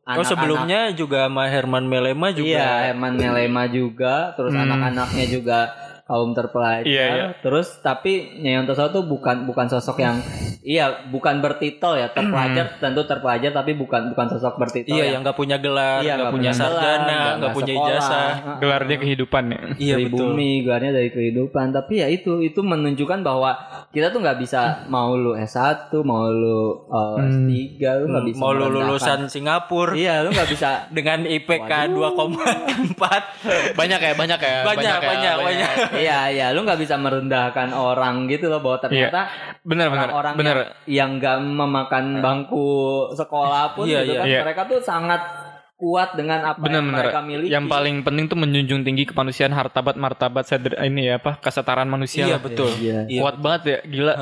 anak-anak- 0.06 0.24
sebelumnya 0.26 0.80
juga 0.92 1.26
sama 1.26 1.44
Herman 1.46 1.84
Melema 1.84 2.28
juga 2.30 2.48
Iya, 2.50 2.70
Herman 2.90 3.16
Melema 3.16 3.64
juga, 3.66 4.32
terus 4.32 4.52
anak-anaknya 4.54 5.26
juga 5.26 5.58
kaum 6.04 6.36
terpelajar. 6.36 6.84
Iya, 6.84 7.06
iya. 7.08 7.26
Terus 7.40 7.80
tapi 7.80 8.36
Nyayonto 8.36 8.76
Soro 8.76 8.92
tuh 8.92 9.04
bukan 9.08 9.48
bukan 9.48 9.72
sosok 9.72 10.04
yang 10.04 10.20
iya, 10.60 11.08
bukan 11.08 11.40
bertitel 11.40 11.96
ya, 11.96 12.12
terpelajar 12.12 12.76
tentu 12.76 13.08
terpelajar 13.08 13.56
tapi 13.56 13.72
bukan 13.72 14.12
bukan 14.12 14.26
sosok 14.28 14.60
bertitel 14.60 14.92
Iya, 14.92 15.08
yang 15.08 15.12
yang 15.16 15.20
nggak 15.24 15.36
punya 15.36 15.56
gelar, 15.56 16.04
Iya, 16.04 16.12
nggak 16.12 16.20
nggak 16.20 16.34
punya 16.36 16.52
gelar, 16.52 16.60
sarjana, 16.60 17.16
nggak- 17.40 17.54
punya 17.56 17.72
sekolah. 17.72 17.88
ijazah. 17.88 18.28
Gelarnya 18.60 18.96
kehidupan 19.00 19.44
ya. 19.48 19.60
Iya 19.80 19.94
dari 19.96 20.04
betul. 20.04 20.18
bumi, 20.28 20.50
gelarnya 20.60 20.92
dari 20.92 21.10
kehidupan. 21.10 21.66
Tapi 21.72 21.94
ya 21.96 22.06
itu 22.12 22.32
itu 22.44 22.60
menunjukkan 22.60 23.18
bahwa 23.24 23.50
kita 23.88 24.12
tuh 24.12 24.20
nggak 24.20 24.38
bisa 24.44 24.60
mau 24.92 25.16
lu 25.16 25.32
S1, 25.32 25.88
mau 26.04 26.28
lu 26.28 26.84
uh, 26.92 27.16
S3, 27.16 27.48
lu 28.04 28.04
nggak 28.12 28.24
bisa 28.28 28.40
Mau 28.44 28.52
lu 28.52 28.68
lulusan 28.68 29.32
Singapura 29.32 29.96
Iya, 29.96 30.20
lu 30.20 30.36
nggak 30.36 30.50
bisa 30.52 30.84
dengan 30.96 31.24
IPK 31.24 31.96
2,4. 31.96 33.72
Banyak 33.72 34.00
ya, 34.00 34.12
banyak 34.12 34.40
ya. 34.40 34.56
Banyak, 34.68 34.84
ya, 34.84 35.00
banyak, 35.00 35.36
banyak. 35.40 35.93
Iya, 35.96 36.20
iya, 36.28 36.46
lu 36.50 36.62
nggak 36.62 36.76
bisa 36.76 36.94
merendahkan 36.94 37.70
orang 37.70 38.26
gitu 38.26 38.46
loh 38.46 38.58
bahwa 38.58 38.78
ternyata 38.80 39.28
Bener, 39.62 39.88
bener, 39.88 40.08
orang-orang 40.08 40.34
bener. 40.34 40.56
yang 40.56 40.66
yang 40.86 41.10
nggak 41.16 41.36
memakan 41.40 42.04
bangku 42.18 42.66
sekolah 43.12 43.72
pun 43.72 43.84
Iya, 43.84 44.02
gitu 44.02 44.12
iya. 44.12 44.20
kan 44.20 44.26
Iya. 44.26 44.40
mereka 44.42 44.62
tuh 44.64 44.78
sangat 44.80 45.20
kuat 45.74 46.14
dengan 46.14 46.40
apa 46.46 46.58
Bener, 46.58 46.80
yang 46.80 46.86
bener. 46.86 46.98
mereka 47.02 47.20
miliki. 47.20 47.50
Yang 47.50 47.66
paling 47.66 47.96
penting 48.00 48.24
tuh 48.26 48.38
menjunjung 48.38 48.80
tinggi 48.82 49.04
kemanusiaan, 49.04 49.52
hartabat, 49.52 49.94
martabat, 49.94 50.44
seder, 50.44 50.78
ini 50.80 51.10
ya 51.10 51.18
apa, 51.18 51.36
kesetaraan 51.38 51.86
manusia. 51.86 52.24
Iya 52.24 52.36
lah. 52.36 52.40
betul. 52.40 52.70
Iya. 52.78 52.98
Iya. 53.06 53.20
Kuat 53.20 53.36
banget 53.38 53.62
ya, 53.66 53.78
gila. 53.84 54.14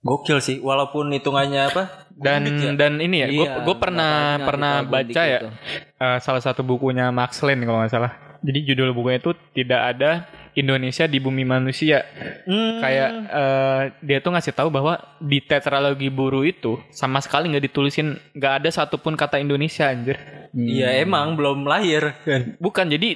Gokil 0.00 0.40
sih, 0.40 0.56
walaupun 0.58 1.12
hitungannya 1.12 1.68
apa? 1.68 2.08
Dan 2.10 2.48
ya? 2.48 2.72
dan 2.72 2.96
ini 2.98 3.20
ya, 3.20 3.28
gue 3.28 3.46
Iya, 3.48 3.64
gue 3.64 3.76
pernah 3.76 4.36
pernah 4.40 4.80
baca 4.80 5.04
gundik 5.04 5.16
ya 5.16 5.40
gitu. 5.40 5.48
eh, 5.96 6.18
salah 6.20 6.40
satu 6.40 6.60
bukunya 6.60 7.08
Max 7.08 7.40
Lane 7.40 7.64
kalau 7.64 7.80
nggak 7.80 7.92
salah. 7.92 8.12
Jadi 8.40 8.58
judul 8.64 8.92
bukunya 8.92 9.20
itu 9.20 9.32
tidak 9.52 9.80
ada 9.96 10.10
Indonesia 10.52 11.04
di 11.04 11.18
bumi 11.18 11.42
manusia. 11.42 12.02
Hmm, 12.42 12.78
Kayak 12.78 13.10
eh, 13.26 13.80
dia 14.00 14.18
tuh 14.18 14.32
ngasih 14.32 14.52
tahu 14.52 14.68
bahwa 14.68 14.98
di 15.16 15.38
tetralogi 15.38 16.08
buru 16.08 16.42
itu 16.42 16.80
sama 16.90 17.18
sekali 17.18 17.48
nggak 17.48 17.64
ditulisin 17.66 18.14
nggak 18.32 18.52
ada 18.60 18.68
satupun 18.68 19.14
kata 19.14 19.36
Indonesia 19.36 19.86
anjir. 19.86 20.18
Iya 20.50 20.98
emang 20.98 21.38
belum 21.38 21.62
lahir 21.62 22.14
kan. 22.26 22.58
Bukan 22.58 22.90
jadi 22.90 23.14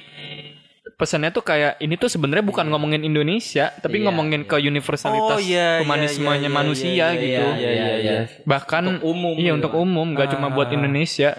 pesannya 0.95 1.27
tuh 1.27 1.43
kayak 1.43 1.75
ini 1.83 1.99
tuh 1.99 2.07
sebenarnya 2.07 2.45
bukan 2.45 2.71
ngomongin 2.71 3.03
Indonesia 3.03 3.67
tapi 3.75 3.99
Iya, 3.99 4.07
ngomongin 4.07 4.47
ke 4.47 4.55
universalitas 4.55 5.35
Oh, 5.35 5.41
iya, 5.43 5.75
iya, 5.75 5.83
humanismenya 5.83 6.39
iya, 6.39 6.47
iya, 6.47 6.55
manusia 6.55 7.05
iya, 7.11 7.19
gitu. 7.19 7.45
iya, 7.51 7.69
iya, 7.69 7.87
iya. 7.99 8.17
Bahkan 8.47 8.83
Untuk 8.95 9.03
umum 9.03 9.33
iya 9.35 9.51
gitu 9.51 9.57
untuk 9.59 9.71
kan. 9.75 9.83
umum 9.83 10.07
nggak 10.15 10.29
cuma 10.31 10.47
buat 10.47 10.71
Ah. 10.71 10.75
Indonesia. 10.79 11.29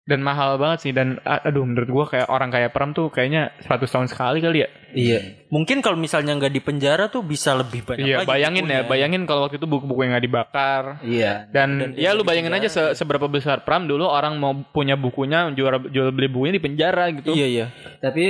Dan 0.00 0.24
mahal 0.24 0.56
banget 0.56 0.78
sih 0.80 0.92
dan 0.96 1.20
aduh 1.22 1.62
menurut 1.62 1.86
gua 1.86 2.04
kayak 2.08 2.26
orang 2.26 2.50
kayak 2.50 2.72
Pram 2.72 2.90
tuh 2.90 3.12
kayaknya 3.12 3.54
100 3.62 3.84
tahun 3.86 4.08
sekali 4.08 4.38
kali 4.40 4.58
ya. 4.64 4.68
Iya. 4.90 5.18
Mungkin 5.54 5.86
kalau 5.86 5.94
misalnya 5.94 6.34
nggak 6.34 6.50
di 6.50 6.58
penjara 6.58 7.06
tuh 7.06 7.22
bisa 7.22 7.54
lebih 7.54 7.86
banyak 7.86 8.06
Iya, 8.10 8.16
lagi 8.24 8.26
bayangin 8.26 8.66
ya, 8.66 8.80
bayangin 8.82 9.22
kalau 9.22 9.46
waktu 9.46 9.62
itu 9.62 9.70
buku-buku 9.70 10.02
yang 10.02 10.18
nggak 10.18 10.26
dibakar. 10.26 10.82
Iya. 11.06 11.46
Dan, 11.54 11.94
ya 11.94 12.10
lu 12.10 12.26
bayangin 12.26 12.50
aja 12.50 12.66
se- 12.66 12.98
seberapa 12.98 13.30
besar 13.30 13.62
Pram 13.62 13.86
dulu 13.86 14.02
orang 14.02 14.34
mau 14.34 14.50
punya 14.74 14.98
bukunya 14.98 15.46
jual 15.54 15.92
jual 15.92 16.10
beli 16.10 16.26
bukunya 16.26 16.58
di 16.58 16.62
penjara 16.64 17.06
gitu. 17.14 17.30
Iya 17.30 17.46
iya. 17.46 17.66
Tapi 18.02 18.24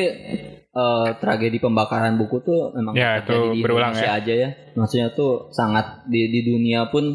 eh, 0.61 1.09
tragedi 1.17 1.57
pembakaran 1.59 2.21
buku 2.21 2.45
tuh 2.45 2.77
memang 2.77 2.93
Ya, 2.93 3.25
terjadi 3.25 3.47
itu 3.47 3.57
di 3.57 3.61
berulang 3.65 3.97
Indonesia 3.97 4.13
aja 4.21 4.35
ya. 4.37 4.49
Maksudnya 4.77 5.09
tuh 5.17 5.49
sangat 5.51 6.05
di 6.13 6.29
di 6.29 6.41
dunia 6.45 6.93
pun 6.93 7.09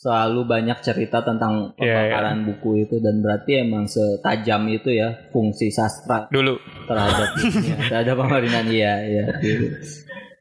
selalu 0.00 0.40
banyak 0.46 0.80
cerita 0.80 1.20
tentang 1.20 1.76
Iya, 1.76 1.84
iya. 1.84 1.92
pembakaran 2.08 2.38
buku 2.42 2.70
itu 2.80 2.96
dan 2.98 3.20
berarti 3.20 3.52
emang 3.60 3.84
setajam 3.84 4.64
itu 4.66 4.88
ya 4.90 5.28
fungsi 5.28 5.68
sastra 5.68 6.24
Dulu. 6.26 6.56
terhadap 6.86 7.28
ya, 7.68 7.76
terhadap 7.86 8.16
pemerintahan 8.18 8.66
iya 8.66 8.92
iya 9.02 9.24
gitu. 9.38 9.66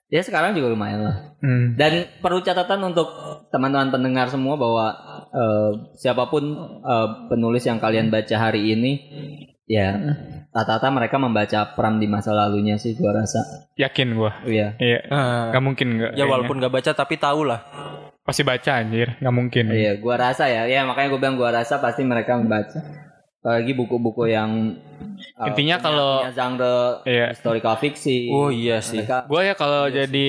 ya 0.07 0.21
sekarang 0.21 0.53
juga 0.53 0.71
lumayan 0.71 1.03
lah 1.03 1.17
Hmm. 1.39 1.71
dan 1.73 2.03
perlu 2.19 2.39
catatan 2.39 2.83
untuk 2.85 3.07
teman-teman 3.47 3.87
pendengar 3.89 4.27
semua 4.27 4.55
bahwa 4.55 4.91
eh, 5.29 5.71
siapa 5.93 6.27
pun 6.27 6.43
eh, 6.77 7.07
penulis 7.27 7.63
yang 7.63 7.79
kalian 7.79 8.07
baca 8.07 8.35
hari 8.37 8.69
ini 8.69 8.91
ya 9.63 9.95
rata-rata 10.49 10.89
mereka 10.89 11.15
membaca 11.15 11.71
Pram 11.71 11.95
di 11.95 12.07
masa 12.07 12.33
lalunya 12.33 12.75
sih 12.75 12.91
gua 12.93 13.15
rasa 13.17 13.39
Yakin 13.73 14.07
gua. 14.13 14.35
iya 14.43 14.75
Iya. 14.75 14.99
Ah. 15.07 15.47
Gak 15.49 15.61
mungkin 15.61 15.87
nggak. 15.93 16.11
ya 16.11 16.15
kayaknya. 16.17 16.27
walaupun 16.27 16.55
nggak 16.57 16.73
baca 16.73 16.91
tapi 16.93 17.15
tahu 17.15 17.41
lah. 17.45 17.59
Pasti 18.29 18.41
baca 18.43 18.71
anjir, 18.75 19.17
nggak 19.17 19.33
mungkin. 19.33 19.65
iya 19.69 19.97
gua 19.97 20.15
rasa 20.15 20.45
ya 20.45 20.63
ya 20.65 20.85
makanya 20.85 21.09
gua 21.09 21.19
bilang 21.19 21.35
gua 21.35 21.49
rasa 21.51 21.77
pasti 21.77 22.01
mereka 22.03 22.37
membaca 22.37 22.77
apalagi 23.39 23.71
buku-buku 23.71 24.27
yang 24.27 24.75
eh, 25.17 25.47
Intinya 25.47 25.75
punya- 25.75 25.81
kalau- 25.81 26.19
punya 26.21 26.33
genre 26.33 26.77
Iya. 27.03 27.25
historical 27.31 27.75
fiksi 27.75 28.27
Oh 28.29 28.51
iya 28.51 28.77
sih. 28.79 28.99
mereka 28.99 29.23
Gua 29.25 29.41
ya 29.41 29.53
kalau 29.53 29.87
iya 29.87 30.03
jadi 30.05 30.27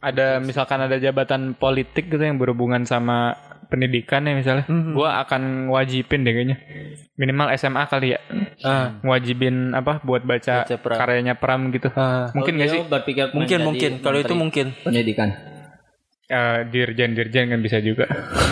ada 0.00 0.26
misalkan 0.38 0.78
ada 0.80 0.98
jabatan 0.98 1.54
politik 1.54 2.06
gitu 2.06 2.20
yang 2.20 2.36
berhubungan 2.36 2.82
sama 2.82 3.38
pendidikan 3.68 4.24
ya 4.24 4.32
misalnya, 4.32 4.64
Mhm. 4.64 4.92
gua 4.92 5.20
akan 5.22 5.68
wajibin 5.68 6.24
deh 6.24 6.32
kayaknya. 6.32 6.56
Minimal 7.14 7.52
SMA 7.52 7.84
kali 7.84 8.08
ya. 8.10 8.20
Ah. 8.60 8.96
Wajibin 9.00 9.70
apa 9.72 10.00
buat 10.00 10.24
baca, 10.24 10.64
Baca 10.64 10.76
Pram. 10.76 10.96
karyanya 10.96 11.34
Pram 11.36 11.68
gitu. 11.68 11.92
Ah. 11.92 12.32
Mungkin 12.32 12.56
gak 12.56 12.66
sih? 12.66 12.80
berpikir 12.82 13.28
Mungkin 13.30 13.60
mungkin 13.62 13.90
kalau 14.00 14.18
itu 14.18 14.32
mungkin. 14.32 14.72
pendidikan 14.80 15.36
Eh, 16.28 16.60
dirjen-dirjen 16.68 17.48
kan 17.48 17.60
bisa 17.64 17.80
juga. 17.80 18.04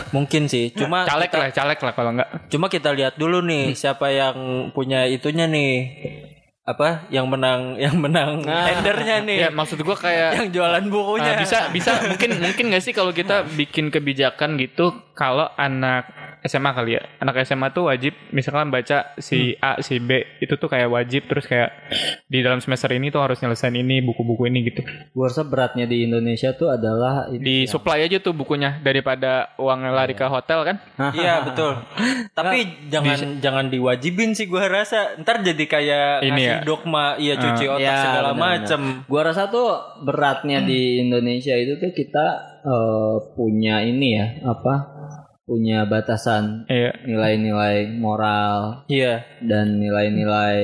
Mungkin 0.09 0.49
sih. 0.49 0.73
Cuma 0.73 1.05
caleg 1.12 1.29
lah, 1.29 1.53
caleg 1.53 1.77
lah 1.77 1.93
kalau 1.93 2.11
enggak. 2.17 2.49
cuma 2.49 2.73
kita 2.73 2.89
lihat 2.97 3.21
dulu 3.21 3.45
nih 3.45 3.77
siapa 3.77 4.09
yang 4.17 4.73
punya 4.73 5.05
itunya 5.05 5.45
nih. 5.45 5.85
Apa? 6.65 7.05
Yang 7.12 7.27
menang 7.37 7.61
yang 7.85 8.01
menang 8.01 8.41
tendernya 8.49 9.21
nih. 9.29 9.39
Ya 9.45 9.51
maksud 9.53 9.77
gua 9.85 9.93
kayak 9.93 10.41
yang 10.41 10.49
jualan 10.57 10.89
bukunya. 10.89 11.37
Ah, 11.37 11.41
bisa 11.45 11.69
bisa 11.69 12.01
mungkin 12.09 12.41
mungkin 12.41 12.65
nggak 12.73 12.81
sih 12.81 12.97
kalau 12.97 13.12
kita 13.12 13.45
bikin 13.45 13.93
kebijakan 13.93 14.57
gitu 14.57 14.97
kalau 15.12 15.45
anak 15.61 16.09
SMA 16.44 16.70
kali 16.72 16.99
ya. 16.99 17.03
Anak 17.18 17.40
SMA 17.44 17.70
tuh 17.70 17.88
wajib 17.88 18.12
misalkan 18.31 18.68
baca 18.68 19.14
si 19.16 19.55
A 19.59 19.81
si 19.81 19.96
B 19.96 20.20
itu 20.40 20.57
tuh 20.57 20.68
kayak 20.68 20.90
wajib 20.90 21.25
terus 21.31 21.46
kayak 21.46 21.72
di 22.27 22.42
dalam 22.42 22.61
semester 22.61 22.90
ini 22.92 23.09
tuh 23.09 23.22
harus 23.22 23.38
nyelesain 23.40 23.72
ini 23.72 24.03
buku-buku 24.03 24.51
ini 24.51 24.66
gitu. 24.66 24.83
Gua 25.14 25.31
rasa 25.31 25.46
beratnya 25.46 25.87
di 25.87 26.05
Indonesia 26.05 26.53
tuh 26.53 26.75
adalah 26.75 27.31
ini 27.31 27.42
di 27.42 27.57
supply 27.64 28.05
aja 28.05 28.18
tuh 28.18 28.35
bukunya 28.35 28.77
daripada 28.81 29.55
uang 29.57 29.87
lari 29.90 30.12
ke 30.12 30.27
hotel 30.27 30.64
kan? 30.64 30.77
Iya 31.16 31.46
betul. 31.46 31.72
Tapi 32.35 32.88
jangan 32.90 33.38
jangan 33.40 33.66
diwajibin 33.70 34.35
sih 34.35 34.51
gua 34.51 34.66
rasa. 34.66 35.16
Ntar 35.20 35.40
jadi 35.44 35.64
kayak 35.64 36.09
Ini 36.22 36.31
ngasih 36.33 36.51
ya. 36.51 36.66
dogma, 36.66 37.07
iya 37.16 37.35
cuci 37.38 37.64
otak 37.70 37.85
Ya, 37.87 37.99
segala 38.03 38.31
macem. 38.35 38.81
Gua 39.07 39.22
rasa 39.22 39.46
tuh 39.49 39.68
beratnya 40.03 40.64
di 40.64 41.01
Indonesia 41.01 41.55
itu 41.55 41.79
tuh 41.79 41.92
kita 41.92 42.27
eh, 42.66 43.14
punya 43.38 43.85
ini 43.85 44.09
ya 44.18 44.27
apa 44.42 44.96
punya 45.47 45.87
batasan 45.87 46.67
iya 46.67 46.91
nilai-nilai 47.01 47.95
moral 47.95 48.83
Iya. 48.91 49.23
dan 49.41 49.79
nilai-nilai 49.79 50.59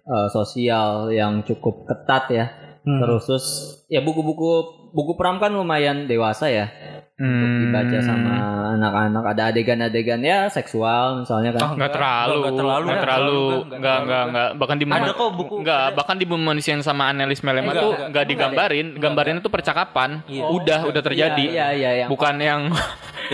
eh, 0.00 0.28
sosial 0.28 1.12
yang 1.12 1.44
cukup 1.44 1.84
ketat 1.84 2.24
ya. 2.32 2.46
Hmm. 2.82 2.98
Terus 2.98 3.22
terus 3.28 3.46
ya 3.86 4.00
buku-buku 4.00 4.50
buku 4.90 5.14
pram 5.14 5.36
kan 5.36 5.52
lumayan 5.52 6.08
dewasa 6.08 6.48
ya 6.48 6.66
untuk 7.14 7.22
Hmm, 7.22 7.60
dibaca 7.62 7.98
sama 8.02 8.34
anak-anak. 8.74 9.22
Ada 9.30 9.42
adegan-adegan 9.52 10.24
ya 10.24 10.48
seksual 10.48 11.22
misalnya 11.22 11.54
kan. 11.54 11.76
nggak 11.76 11.92
terlalu 11.92 12.34
nggak 12.40 12.56
terlalu, 12.56 12.82
nggak 12.82 12.82
nggak 12.82 13.04
terlalu 13.04 13.40
nggak 13.78 13.98
nggak 14.02 14.24
nggak 14.32 14.48
bahkan 14.58 14.76
di 14.80 14.86
Ada 14.88 15.12
kok 15.12 15.30
buku. 15.36 15.54
Enggak, 15.60 15.86
bahkan 15.94 16.16
di 16.16 16.24
manusia 16.26 16.72
sama 16.80 17.04
analis 17.06 17.44
melema 17.44 17.70
Enggak, 17.70 17.82
tuh 17.84 17.92
enggak. 17.92 18.08
enggak 18.10 18.24
digambarin, 18.26 18.86
gambarin 18.96 19.36
itu 19.38 19.50
percakapan. 19.52 20.10
Udah, 20.50 20.80
udah 20.88 21.02
terjadi. 21.04 21.44
Iya 21.46 21.66
iya 21.76 21.90
iya. 22.02 22.06
Bukan 22.10 22.34
yang 22.40 22.72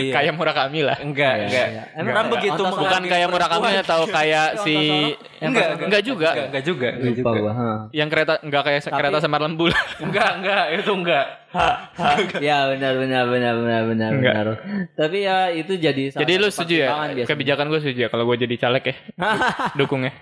Iya. 0.01 0.13
kayak 0.15 0.33
Murakami 0.33 0.79
lah. 0.81 0.97
Enggak, 0.97 1.33
enggak. 1.41 1.67
Emang 1.91 2.07
Enggak. 2.07 2.25
begitu 2.31 2.61
Ontos- 2.61 2.79
Bukan 2.79 3.01
kayak 3.05 3.27
Murakami 3.27 3.71
atau 3.77 3.99
kayak 4.05 4.47
si 4.59 4.75
Enggak, 5.39 5.67
enggak 5.81 6.01
juga. 6.01 6.29
Enggak, 6.29 6.45
enggak 6.47 6.63
juga. 6.63 6.87
Enggak 6.89 7.11
Lupa 7.13 7.29
juga. 7.31 7.51
Yang 7.91 8.07
kereta 8.09 8.33
enggak 8.39 8.61
kayak 8.63 8.81
kereta 8.85 9.17
semar 9.19 9.41
lembul. 9.41 9.71
Enggak, 9.99 10.29
enggak, 10.37 10.63
itu 10.73 10.91
enggak. 10.93 11.25
ya 12.39 12.69
benar 12.69 12.93
benar 12.95 13.23
benar 13.25 13.53
benar 13.57 13.81
benar 13.83 14.09
Enggak. 14.11 14.33
benar. 14.35 14.47
Tapi 14.93 15.17
ya 15.19 15.37
itu 15.49 15.73
jadi 15.75 16.03
salah 16.09 16.21
jadi 16.21 16.33
lu 16.35 16.47
setuju 16.47 16.75
ya? 16.77 16.89
Kebijakan 17.25 17.65
gue 17.67 17.79
setuju 17.79 17.99
ya 18.05 18.09
kalau 18.09 18.23
gue 18.25 18.37
jadi 18.39 18.55
caleg 18.55 18.83
ya. 18.85 18.95
Dukung 19.79 20.05
ya. 20.05 20.13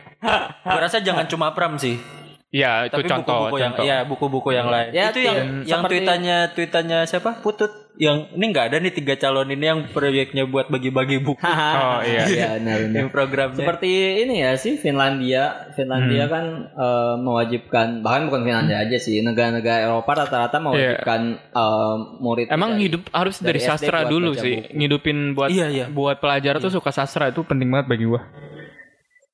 Gua 0.63 0.80
rasa 0.80 0.98
jangan 1.00 1.28
cuma 1.28 1.52
pram 1.52 1.76
sih. 1.76 2.00
Iya, 2.48 2.88
itu 2.88 2.96
Tapi 2.96 3.12
contoh, 3.12 3.52
buku-buku 3.52 3.58
yang 3.60 3.74
contoh. 3.76 3.84
ya 3.84 3.98
buku-buku 4.02 4.50
yang 4.56 4.68
lain. 4.72 4.90
Ya, 4.90 5.12
itu 5.12 5.20
yang 5.20 5.36
tim- 5.36 5.52
yang 5.68 5.82
seperti- 5.84 5.92
tweetannya 6.00 6.38
tweetannya 6.56 7.00
siapa? 7.04 7.32
Putut. 7.44 7.87
Yang 7.97 8.29
ini 8.31 8.45
enggak 8.47 8.65
ada 8.67 8.77
nih 8.77 8.93
tiga 8.93 9.13
calon 9.15 9.49
ini 9.49 9.65
yang 9.65 9.89
proyeknya 9.89 10.45
buat 10.45 10.69
bagi-bagi 10.69 11.17
buku. 11.17 11.41
Oh 11.77 11.99
iya. 11.99 12.23
Iya 12.23 12.49
benar 12.55 12.77
benar. 12.79 12.95
yang 12.95 13.10
programnya. 13.10 13.57
Seperti 13.57 13.89
ini 14.21 14.36
ya 14.39 14.53
sih 14.53 14.77
Finlandia, 14.77 15.43
Finlandia 15.73 16.23
Hmm. 16.23 16.31
kan 16.31 16.45
eh, 16.71 17.15
mewajibkan 17.17 17.88
bahkan 17.99 18.29
bukan 18.29 18.41
Finlandia 18.43 18.77
aja 18.79 18.97
sih, 18.97 19.17
negara-negara 19.19 19.81
Eropa 19.83 20.13
rata-rata 20.15 20.57
mewajibkan 20.60 21.21
eh, 21.41 21.95
murid 22.19 22.45
Iya. 22.45 22.53
Emang 22.53 22.71
dari- 22.71 22.83
hidup 22.83 23.03
harus 23.12 23.36
dari, 23.38 23.57
dari 23.57 23.60
sastra 23.63 24.05
dulu 24.05 24.31
sih. 24.33 24.55
buku. 24.62 24.77
Ngidupin 24.77 25.17
buat 25.33 25.49
Iya, 25.49 25.67
iya. 25.67 25.86
buat 25.88 26.17
pelajar 26.17 26.57
tuh 26.57 26.69
suka 26.69 26.89
sastra 26.91 27.27
itu 27.27 27.41
penting 27.41 27.67
banget 27.67 27.88
bagi 27.88 28.05
gua. 28.05 28.21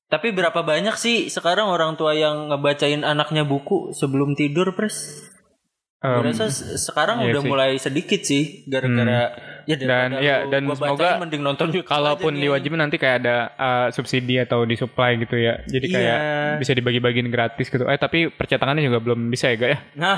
Tapi 0.06 0.30
berapa 0.30 0.62
banyak 0.62 0.94
sih 0.94 1.26
sekarang 1.26 1.66
orang 1.66 1.94
tua 1.94 2.14
yang 2.14 2.48
ngebacain 2.48 3.02
anaknya 3.02 3.42
buku 3.42 3.90
sebelum 3.92 4.32
tidur, 4.32 4.72
Pres? 4.72 5.26
Gua 6.04 6.20
Em, 6.20 6.24
rasa 6.28 6.52
se- 6.52 6.76
sekarang 6.76 7.16
iya 7.18 7.32
udah 7.32 7.40
sih. 7.40 7.48
mulai 7.48 7.70
sedikit 7.76 8.20
sih 8.22 8.60
gara-gara 8.66 9.32
ya 9.66 9.76
Dan- 9.76 10.12
ya, 10.18 10.36
lu- 10.40 10.50
dan 10.50 10.60
gua 10.62 10.74
bacain 10.74 10.88
semoga 10.90 11.08
mending 11.18 11.42
nonton 11.42 11.66
YouTube 11.68 11.86
Kalaupun 11.86 12.32
nih. 12.32 12.42
diwajibin 12.44 12.78
nanti 12.78 12.96
kayak 12.96 13.16
ada 13.18 13.36
uh, 13.54 13.86
subsidi 13.88 14.36
atau 14.36 14.62
disuplai 14.62 15.16
gitu 15.16 15.34
ya. 15.34 15.60
Jadi 15.64 15.86
Iya. 15.86 15.94
kayak 15.94 16.18
bisa 16.58 16.72
dibagi-bagiin 16.72 17.28
gratis 17.28 17.66
gitu. 17.66 17.84
Eh 17.84 17.96
tapi 17.96 18.28
percetakannya 18.28 18.82
juga 18.82 18.98
belum 19.00 19.26
bisa 19.26 19.48
ya, 19.48 19.56
Gak 19.56 19.70
ya? 19.70 19.78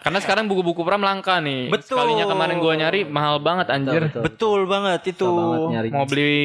Karena 0.00 0.18
sekarang 0.18 0.46
buku-buku 0.46 0.80
pram 0.80 1.00
langka 1.00 1.38
nih. 1.38 1.68
Betul. 1.68 1.98
Sekalinya 1.98 2.24
kemarin 2.26 2.56
gua 2.58 2.74
nyari 2.74 3.00
mahal 3.04 3.38
banget 3.38 3.66
anjir. 3.68 4.02
betul. 4.04 4.22
Betul 4.24 4.60
banget 4.64 5.00
itu. 5.08 5.28
Banget. 5.28 5.90
Mau 5.90 6.04
beli 6.04 6.36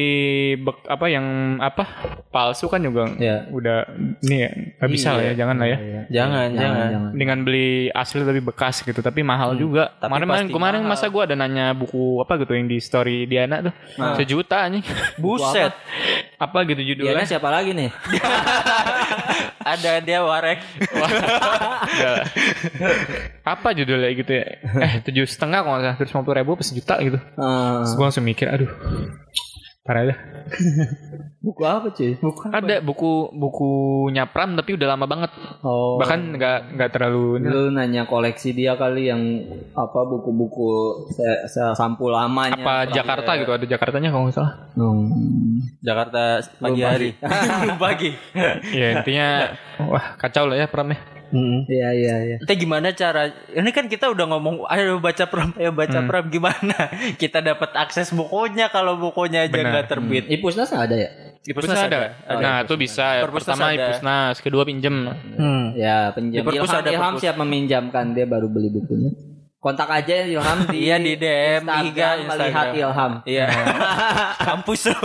bek- 0.56 0.86
apa 0.86 1.06
yang 1.06 1.26
apa 1.58 1.84
palsu 2.28 2.66
kan 2.66 2.80
juga 2.80 3.06
Ya. 3.16 3.46
udah 3.48 3.86
ini 4.20 4.36
ya 4.38 4.50
nggak 4.76 4.90
bisa 4.90 5.08
lah 5.12 5.22
ya, 5.24 5.32
jangan 5.36 5.56
lah 5.56 5.68
ya. 5.68 5.78
Iya. 5.78 6.02
Jangan, 6.10 6.48
jangan. 6.52 6.88
Dengan 7.14 7.38
beli 7.40 7.68
asli 7.88 8.20
tapi 8.20 8.40
bekas 8.40 8.80
gitu, 8.80 9.00
tapi 9.00 9.20
mahal 9.22 9.54
juga. 9.54 9.94
tapi 9.96 10.10
Kemarin 10.14 10.48
kemarin 10.48 10.82
mahal. 10.82 10.92
masa 10.92 11.06
gua 11.06 11.22
ada 11.24 11.33
nanya 11.34 11.74
buku 11.74 12.22
apa 12.22 12.38
gitu 12.40 12.54
yang 12.54 12.66
di 12.66 12.78
story 12.80 13.26
Diana 13.26 13.60
tuh 13.60 13.74
sejuta 14.16 14.66
anjing. 14.66 14.82
Buset. 15.22 15.74
apa 16.34 16.66
gitu 16.66 16.82
Diana 16.82 17.22
judulnya? 17.22 17.26
siapa 17.26 17.48
lagi 17.50 17.70
nih? 17.76 17.90
Ada 19.64 20.04
dia 20.04 20.20
warek. 20.20 20.60
Apa 23.44 23.72
judulnya 23.72 24.12
gitu 24.12 24.32
ya? 24.32 24.46
Eh 24.60 25.00
tujuh 25.04 25.24
setengah 25.24 25.64
kalau 25.64 25.80
nggak 25.80 25.84
salah, 25.84 25.96
terus 25.96 26.12
ribu 26.36 26.52
apa 26.56 26.64
sejuta 26.64 26.94
gitu. 27.00 27.16
Eh, 27.16 27.76
Terus 27.84 27.92
gue 27.96 28.04
langsung 28.04 28.24
mikir, 28.24 28.48
aduh, 28.48 28.68
parah 29.84 30.08
dah. 30.08 30.18
buku 31.44 31.60
apa 31.60 31.92
cuy? 31.92 32.16
Buku. 32.16 32.48
Ada 32.48 32.80
buku 32.80 33.28
bukunya 33.36 34.24
Pram 34.24 34.56
tapi 34.56 34.80
udah 34.80 34.96
lama 34.96 35.04
banget. 35.04 35.28
Oh. 35.60 36.00
Bahkan 36.00 36.40
nggak 36.40 36.58
nggak 36.72 36.90
terlalu. 36.90 37.44
Lu 37.44 37.68
nanya 37.68 38.08
koleksi 38.08 38.56
dia 38.56 38.80
kali 38.80 39.12
yang 39.12 39.20
apa 39.76 40.00
buku-buku 40.08 40.68
se- 41.12 41.44
se- 41.52 41.76
sampul 41.76 42.16
lamanya. 42.16 42.56
apa 42.56 42.88
Jakarta 42.88 43.36
gitu 43.36 43.52
ada 43.52 43.66
Jakartanya 43.68 44.08
kalau 44.08 44.24
nggak 44.24 44.36
salah. 44.40 44.52
Hmm. 44.72 45.60
Jakarta 45.84 46.40
pagi 46.56 46.80
hari. 46.80 47.08
Belum 47.60 47.76
pagi. 47.76 48.10
ya 48.80 48.86
intinya 48.96 49.52
wah 49.84 50.16
kacau 50.16 50.48
lah 50.48 50.64
ya 50.64 50.66
Pram 50.66 50.88
ya. 50.88 51.13
Iya 51.32 51.88
iya 51.92 52.14
iya. 52.24 52.36
Kita 52.42 52.54
gimana 52.54 52.92
cara 52.92 53.26
ini 53.50 53.70
kan 53.70 53.86
kita 53.86 54.10
udah 54.10 54.26
ngomong 54.28 54.68
ayo 54.68 54.98
baca 54.98 55.24
pram 55.24 55.50
ayo 55.56 55.70
baca 55.70 55.98
Hmm. 55.98 56.08
pram 56.08 56.24
gimana 56.28 56.76
kita 57.22 57.40
dapat 57.40 57.70
akses 57.74 58.10
bukunya 58.10 58.68
kalau 58.68 58.98
bukunya 58.98 59.46
aja 59.46 59.56
nggak 59.56 59.86
terbit. 59.88 60.24
Ipusnas 60.28 60.68
nggak 60.68 60.86
ada 60.90 60.96
ya? 60.98 61.10
Di 61.44 61.52
Perpusnas 61.52 61.76
ada. 61.76 62.16
Ada. 62.24 62.40
Nah, 62.40 62.58
itu 62.64 62.74
bisa. 62.80 63.20
Perpusnas 63.20 63.52
Pertama 63.52 63.76
ada. 63.76 63.84
Ipusnas, 63.84 64.36
kedua 64.40 64.64
pinjem. 64.64 65.12
Hmm. 65.36 65.76
Ya 65.76 66.08
perpus 66.16 66.72
Ilham, 66.72 66.80
ada 66.80 66.88
Ilham 66.88 67.14
siap 67.20 67.36
meminjamkan 67.36 68.16
dia 68.16 68.24
baru 68.24 68.48
beli 68.48 68.72
bukunya. 68.72 69.12
Kontak 69.60 69.92
aja 69.92 70.24
Ilham 70.24 70.64
di 70.72 70.88
Iya, 70.88 70.96
di 70.96 71.16
DM, 71.20 71.64
Instagram, 71.68 71.84
Iga, 71.92 72.08
melihat. 72.32 72.66
Ilham. 72.72 73.12
Iya. 73.28 73.46
Kampus 74.48 74.88
lo. 74.88 75.00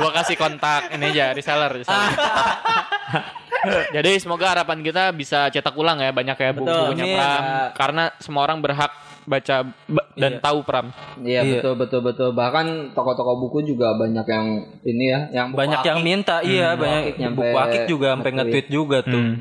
Gua 0.00 0.10
kasih 0.16 0.36
kontak 0.40 0.88
ini 0.88 1.12
aja 1.12 1.36
reseller. 1.36 1.84
reseller. 1.84 2.12
Jadi 3.90 4.10
semoga 4.16 4.46
harapan 4.48 4.78
kita 4.80 5.10
bisa 5.10 5.46
cetak 5.46 5.72
ulang 5.72 5.98
ya 5.98 6.10
banyak 6.10 6.34
ya 6.34 6.50
buku-bukunya. 6.52 7.04
Pram 7.10 7.42
karena 7.72 8.04
semua 8.18 8.42
orang 8.42 8.58
berhak 8.58 8.92
baca 9.24 9.56
ba- 9.86 10.08
dan 10.14 10.36
tahu 10.38 10.60
Pram. 10.62 10.92
Iya 11.18 11.40
Iya. 11.40 11.52
betul 11.58 11.74
betul 11.76 12.00
betul. 12.02 12.28
Bahkan 12.30 12.66
toko-toko 12.92 13.38
buku 13.38 13.64
juga 13.64 13.92
banyak 13.94 14.26
yang 14.26 14.46
ini 14.82 15.04
ya, 15.06 15.20
yang 15.32 15.46
buku 15.48 15.58
Banyak 15.58 15.80
yang 15.82 15.98
akik. 15.98 16.06
minta, 16.06 16.36
iya 16.40 16.68
banyak 16.74 17.00
akik 17.02 17.16
nyampe 17.18 17.40
buku 17.40 17.56
akik 17.58 17.82
juga 17.86 18.08
sampai 18.12 18.30
nge-tweet. 18.32 18.66
juga 18.68 18.98
tuh. 19.00 19.16
Hmm. 19.16 19.36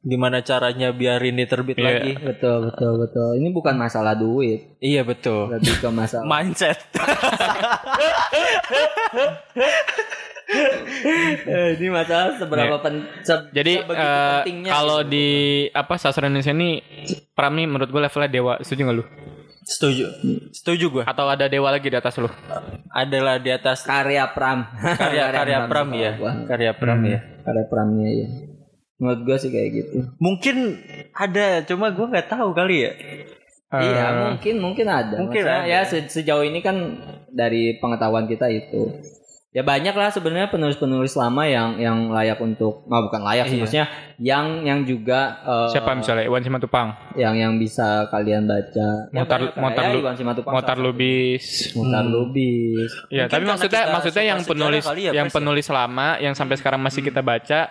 Gimana 0.00 0.40
caranya 0.40 0.88
biar 0.90 1.20
ini 1.20 1.44
terbit 1.44 1.76
Iya. 1.76 1.84
lagi? 1.84 2.12
Betul 2.16 2.56
betul 2.64 2.92
betul. 2.98 3.28
Ini 3.36 3.48
bukan 3.50 3.74
masalah 3.76 4.14
duit, 4.14 4.78
Iya 4.78 5.04
betul. 5.04 5.52
lebih 5.52 5.76
ke 5.76 5.88
masalah 5.90 6.24
Mindset. 6.32 6.78
Eh, 11.48 11.76
ini 11.76 11.88
masalah 11.88 12.34
seberapa 12.34 12.80
pen, 12.80 13.04
se- 13.20 13.48
Jadi 13.50 13.84
pentingnya 13.84 14.70
kalau 14.70 15.00
gitu. 15.00 15.12
di 15.12 15.28
apa 15.70 15.94
sastra 15.94 16.26
Indonesia 16.26 16.50
ini 16.50 16.80
Pram 17.30 17.52
nih 17.52 17.66
menurut 17.66 17.88
gue 17.88 18.00
levelnya 18.00 18.30
dewa. 18.30 18.52
Setuju 18.58 18.80
gak 18.82 18.96
lu? 18.96 19.04
Setuju. 19.60 20.04
Setuju 20.50 20.84
gua. 20.88 21.04
Atau 21.04 21.28
ada 21.28 21.44
dewa 21.44 21.68
lagi 21.68 21.86
di 21.86 21.94
atas 21.94 22.16
lu? 22.16 22.32
Adalah 22.88 23.36
di 23.36 23.52
atas 23.52 23.84
karya 23.84 24.24
Pram, 24.26 24.64
karya 24.96 25.28
karya 25.30 25.58
Pram 25.66 25.88
ya. 25.92 26.12
Wah, 26.16 26.34
Karya 26.42 26.72
Pram 26.72 27.00
ya. 27.04 27.18
karya 27.44 27.64
Pramnya 27.68 28.08
ya. 28.08 28.26
Menurut 28.96 29.20
gua 29.22 29.36
sih 29.36 29.52
kayak 29.52 29.68
gitu. 29.70 29.96
Mungkin 30.16 30.56
ada, 31.12 31.60
cuma 31.62 31.92
gua 31.92 32.08
nggak 32.08 32.28
tahu 32.28 32.50
kali 32.50 32.76
ya. 32.80 32.92
iya, 33.70 34.04
Eh, 34.08 34.12
mungkin 34.26 34.54
mungkin 34.58 34.86
ada. 34.88 35.20
mungkin 35.20 35.44
Maksudnya 35.44 35.60
ada. 35.60 35.68
Ya 35.70 35.80
se- 35.84 36.08
sejauh 36.08 36.40
ini 36.40 36.58
kan 36.58 36.76
dari 37.28 37.76
pengetahuan 37.76 38.24
kita 38.24 38.48
itu. 38.48 38.96
Ya 39.58 39.66
banyak 39.66 39.90
lah 39.90 40.06
sebenarnya 40.08 40.46
penulis-penulis 40.46 41.18
lama 41.18 41.42
yang 41.42 41.74
yang 41.76 41.98
layak 42.08 42.38
untuk, 42.38 42.86
nah 42.86 43.02
bukan 43.02 43.18
layak 43.20 43.44
sih 43.44 43.58
Iya. 43.58 43.60
maksudnya 43.60 43.86
yang 44.16 44.46
yang 44.62 44.80
juga 44.82 45.42
eh, 45.42 45.68
Siapa 45.74 45.98
misalnya? 45.98 46.22
Iwan 46.22 46.38
Simatupang. 46.40 46.94
yang 47.14 47.34
yang 47.34 47.58
bisa 47.58 48.06
kalian 48.06 48.46
baca. 48.46 49.10
Ya, 49.10 49.18
motar 49.18 49.38
ya, 49.82 49.90
lu- 49.90 50.00
Iwan 50.00 50.14
Simatupang 50.14 50.54
satu. 50.54 50.78
Lubis. 50.78 51.74
Mutar 51.74 52.06
Lubis. 52.06 52.90
Ya, 53.08 53.26
Mungkin 53.26 53.34
tapi 53.34 53.44
maksudnya 53.44 53.82
kita 53.82 53.92
maksudnya 53.92 54.24
yang 54.24 54.40
penulis 54.44 54.84
ya, 54.94 55.10
yang 55.12 55.26
ya? 55.26 55.34
penulis 55.34 55.66
lama 55.68 56.08
yang 56.18 56.34
sampai 56.34 56.54
sekarang 56.54 56.78
masih 56.78 57.02
kita 57.02 57.18
baca 57.18 57.66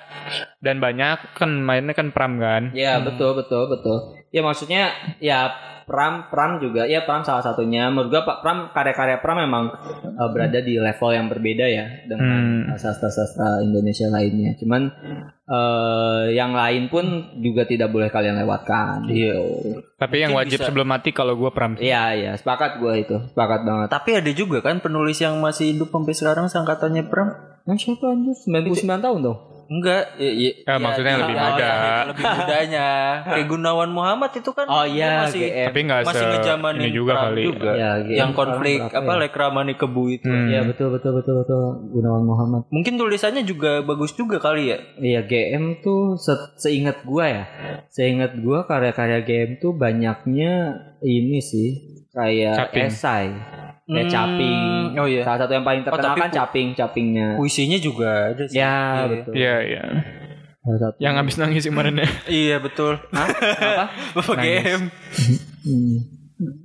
dan 0.59 0.75
banyak 0.77 1.17
kan 1.31 1.49
mainnya 1.55 1.95
kan 1.95 2.11
Pram 2.11 2.35
kan. 2.35 2.75
Ya 2.75 2.99
betul 2.99 3.31
betul 3.33 3.71
betul. 3.71 3.97
Ya 4.27 4.43
maksudnya 4.43 4.91
ya 5.17 5.55
Pram 5.87 6.27
Pram 6.27 6.59
juga 6.59 6.83
ya 6.83 7.01
Pram 7.01 7.23
salah 7.23 7.39
satunya. 7.39 7.87
Menurut 7.87 8.11
gua 8.11 8.21
Pak 8.21 8.43
Pram 8.43 8.57
karya-karya 8.69 9.17
Pram 9.17 9.39
memang 9.39 9.71
uh, 10.03 10.29
berada 10.29 10.59
di 10.59 10.75
level 10.75 11.09
yang 11.09 11.25
berbeda 11.25 11.63
ya 11.63 11.85
dengan 12.03 12.67
Hmm. 12.67 12.75
sastra-sastra 12.75 13.63
Indonesia 13.63 14.05
lainnya. 14.07 14.51
Cuman 14.53 14.91
uh, 15.47 16.27
yang 16.29 16.51
lain 16.51 16.87
pun 16.87 17.05
juga 17.39 17.63
tidak 17.63 17.87
boleh 17.87 18.07
kalian 18.07 18.35
lewatkan. 18.37 19.07
Iya. 19.07 19.39
Tapi 19.95 20.15
yang 20.19 20.35
Mungkin 20.35 20.43
wajib 20.43 20.59
bisa- 20.59 20.67
sebelum 20.67 20.87
mati 20.87 21.09
kalau 21.11 21.33
gua 21.33 21.49
Pram. 21.49 21.79
Iya 21.79 22.03
iya 22.13 22.31
sepakat 22.35 22.77
gua 22.77 22.93
itu 22.93 23.15
sepakat 23.31 23.63
banget. 23.63 23.87
Tapi 23.87 24.09
ada 24.13 24.31
juga 24.31 24.59
kan 24.59 24.77
penulis 24.77 25.17
yang 25.17 25.39
masih 25.39 25.71
hidup 25.71 25.87
sampai 25.87 26.13
sekarang 26.13 26.45
sangkatannya 26.45 27.07
Pram. 27.07 27.29
Nah, 27.63 27.75
siapa 27.75 28.07
anjir 28.07 28.31
99 28.31 28.75
tahun 28.97 29.19
dong. 29.21 29.39
Enggak, 29.67 30.15
ya, 30.15 30.31
ya, 30.33 30.51
Ya, 30.63 30.75
maksudnya 30.77 31.11
yang 31.11 31.21
lebih 31.21 31.35
ya, 31.35 31.43
muda. 31.45 31.59
ya, 31.61 31.75
lebih 32.07 32.23
mudanya. 32.25 32.87
Kayak 33.27 33.47
Gunawan 33.47 33.89
Muhammad 33.89 34.31
itu 34.31 34.49
kan 34.49 34.65
Oh 34.65 34.81
iya 34.81 35.07
masih 35.21 35.43
GM. 35.43 35.67
Tapi 35.67 35.79
nggak 35.83 35.99
masih 36.01 36.17
se 36.17 36.31
ngejamanin 36.31 36.79
ini 36.79 36.89
juga 36.89 37.13
kali. 37.17 37.43
juga. 37.45 37.71
Ya, 37.73 37.91
GM 37.99 38.15
yang 38.15 38.31
konflik 38.31 38.79
apa 38.81 39.03
ya? 39.05 39.19
Lekramani 39.19 39.73
Kebu 39.73 40.03
itu. 40.09 40.25
Hmm. 40.25 40.47
Iya 40.47 40.61
betul 40.63 40.87
betul 40.89 41.11
betul 41.13 41.33
betul 41.37 41.61
Gunawan 41.89 42.23
Muhammad. 42.23 42.61
Mungkin 42.69 42.95
tulisannya 42.95 43.43
juga 43.43 43.81
bagus 43.81 44.11
juga 44.13 44.39
kali 44.39 44.63
ya. 44.67 44.79
Iya 44.95 45.21
GM 45.21 45.63
tuh 45.79 46.15
se- 46.15 46.55
seingat 46.57 47.03
gua 47.03 47.25
ya, 47.27 47.43
seingat 47.87 48.35
gua 48.37 48.63
karya-karya 48.63 49.19
GM 49.21 49.51
tuh 49.57 49.73
banyaknya 49.73 50.53
ini 50.99 51.37
sih 51.37 51.69
kayak 52.09 52.71
Caping. 52.71 52.87
esai, 52.87 53.27
kayak 53.87 54.03
Hmm, 54.03 54.11
caping. 54.11 54.59
oh 54.95 55.07
iya. 55.07 55.23
Salah 55.23 55.39
satu 55.41 55.51
yang 55.53 55.63
paling 55.63 55.81
terkenal 55.81 56.05
tapi 56.09 56.19
kan 56.19 56.31
caping, 56.33 56.67
capingnya. 56.73 57.27
Puisinya 57.35 57.77
juga 57.77 58.11
ada 58.29 58.43
sih. 58.43 58.55
Ya 58.55 58.67
Iya, 58.67 59.03
betul. 59.09 59.31
Iya, 59.33 59.55
iya. 59.63 59.83
Salah 60.59 60.79
satu. 60.81 60.97
Yang 60.99 61.13
habis 61.15 61.35
nangis 61.37 61.63
kemarin 61.63 61.95
ya. 61.95 62.07
Iya 62.43 62.55
betul. 62.59 62.93
Hah? 63.09 63.27
Apa? 63.31 63.85
Bapak 64.15 64.35
GM. 64.37 64.81
Hmm. 65.63 65.97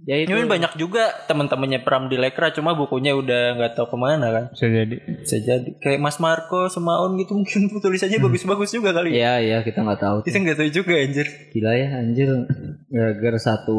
Ya 0.04 0.20
itu. 0.20 0.28
Ini 0.28 0.44
banyak 0.44 0.76
juga 0.76 1.00
teman-temannya 1.24 1.80
Pram 1.80 2.04
di 2.04 2.20
Lekra 2.20 2.52
cuma 2.52 2.76
bukunya 2.76 3.16
udah 3.16 3.56
nggak 3.56 3.72
tahu 3.72 3.88
ke 3.88 3.96
mana 3.96 4.28
kan. 4.28 4.44
Bisa 4.52 4.68
jadi. 4.68 4.96
Bisa 5.00 5.36
jadi 5.40 5.64
kayak 5.80 5.96
Mas 5.96 6.20
Marco 6.20 6.68
sama 6.68 7.00
On 7.00 7.16
gitu 7.16 7.32
mungkin 7.32 7.72
tulisannya 7.80 8.20
bagus-bagus 8.20 8.68
juga 8.68 8.92
kali. 8.92 9.16
ya. 9.16 9.16
Iya 9.16 9.32
iya 9.40 9.58
kita 9.64 9.80
nggak 9.80 9.96
tahu. 9.96 10.16
tuh. 10.20 10.24
Kita 10.28 10.44
nggak 10.44 10.58
tahu 10.60 10.68
juga 10.68 10.92
anjir. 11.00 11.24
Gila 11.48 11.72
ya 11.72 11.88
anjir. 12.04 12.28
Gara-gara 12.86 13.38
satu 13.40 13.78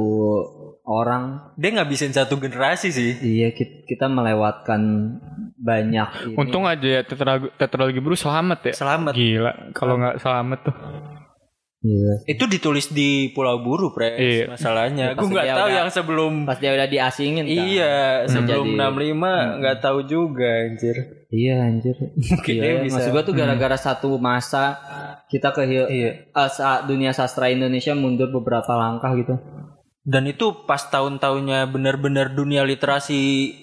orang. 0.84 1.56
Dia 1.56 1.72
ngabisin 1.74 2.12
satu 2.12 2.38
generasi 2.38 2.92
sih. 2.92 3.12
Iya 3.18 3.52
kita, 3.52 3.88
kita 3.88 4.06
melewatkan 4.08 4.82
banyak. 5.56 6.08
Ini. 6.30 6.36
Untung 6.36 6.68
aja 6.68 6.84
ya 6.84 7.02
tetralogi, 7.02 7.50
tetralogi 7.56 8.00
Bru 8.00 8.14
selamat 8.14 8.60
ya. 8.68 8.74
Selamat. 8.76 9.14
Gila, 9.16 9.52
kalau 9.72 9.96
nggak 9.98 10.20
selamat 10.20 10.60
tuh. 10.62 10.76
Iya. 11.84 12.24
Itu 12.32 12.48
ditulis 12.48 12.88
di 12.88 13.28
Pulau 13.36 13.60
Buru, 13.60 13.92
Pres. 13.92 14.16
Iya. 14.16 14.56
Masalahnya. 14.56 15.12
Ya, 15.12 15.20
Gue 15.20 15.28
nggak 15.28 15.52
tahu 15.52 15.68
udah- 15.68 15.78
yang 15.84 15.90
sebelum 15.92 16.34
Pas 16.48 16.56
dia 16.56 16.72
udah 16.72 16.88
diasingin 16.88 17.44
kan. 17.44 17.52
Iya, 17.52 17.96
sebelum 18.24 18.72
Jadi- 18.72 18.80
65 18.80 19.32
nggak 19.60 19.78
tahu 19.84 20.00
juga 20.08 20.48
anjir. 20.64 20.96
Iya 21.28 21.56
anjir. 21.60 21.96
Mungkin 22.00 22.54
Gila 22.56 22.64
dia 22.64 22.72
ya. 22.72 22.84
bisa. 22.88 22.96
Maksud 22.96 23.12
gua 23.12 23.24
tuh 23.24 23.36
gara-gara 23.36 23.76
satu 23.76 24.16
masa 24.16 24.80
kita 25.28 25.52
ke 25.52 25.68
Iya. 25.68 26.32
sa- 26.48 26.88
dunia 26.88 27.12
sastra 27.12 27.52
Indonesia 27.52 27.92
mundur 27.92 28.32
beberapa 28.32 28.80
langkah 28.80 29.12
gitu. 29.20 29.36
Dan 30.04 30.28
itu 30.28 30.68
pas 30.68 30.84
tahun-tahunnya 30.84 31.72
benar-benar 31.72 32.28
dunia 32.30 32.68
literasi 32.68 33.20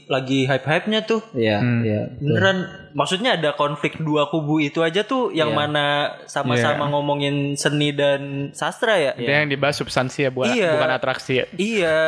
lagi 0.09 0.49
hype-hype-nya 0.49 1.05
tuh. 1.05 1.21
Iya, 1.31 1.61
Hmm. 1.61 1.85
iya. 1.85 2.09
Beneran 2.17 2.59
maksudnya 2.91 3.37
ada 3.37 3.53
konflik 3.53 4.01
dua 4.01 4.25
kubu 4.27 4.57
itu 4.57 4.81
aja 4.81 5.05
tuh 5.05 5.31
yang 5.31 5.53
Iya. 5.53 5.59
mana 5.59 5.87
sama-sama 6.25 6.89
ngomongin 6.89 7.55
seni 7.55 7.93
dan 7.93 8.21
sastra 8.51 8.97
ya. 8.97 9.13
Itu 9.13 9.29
yang 9.29 9.47
dibahas 9.47 9.77
substansi 9.77 10.25
ya, 10.25 10.31
buat, 10.33 10.49
Iya. 10.49 10.81
bukan 10.81 10.91
atraksi 10.91 11.33
ya. 11.35 11.47
Iya 11.55 11.99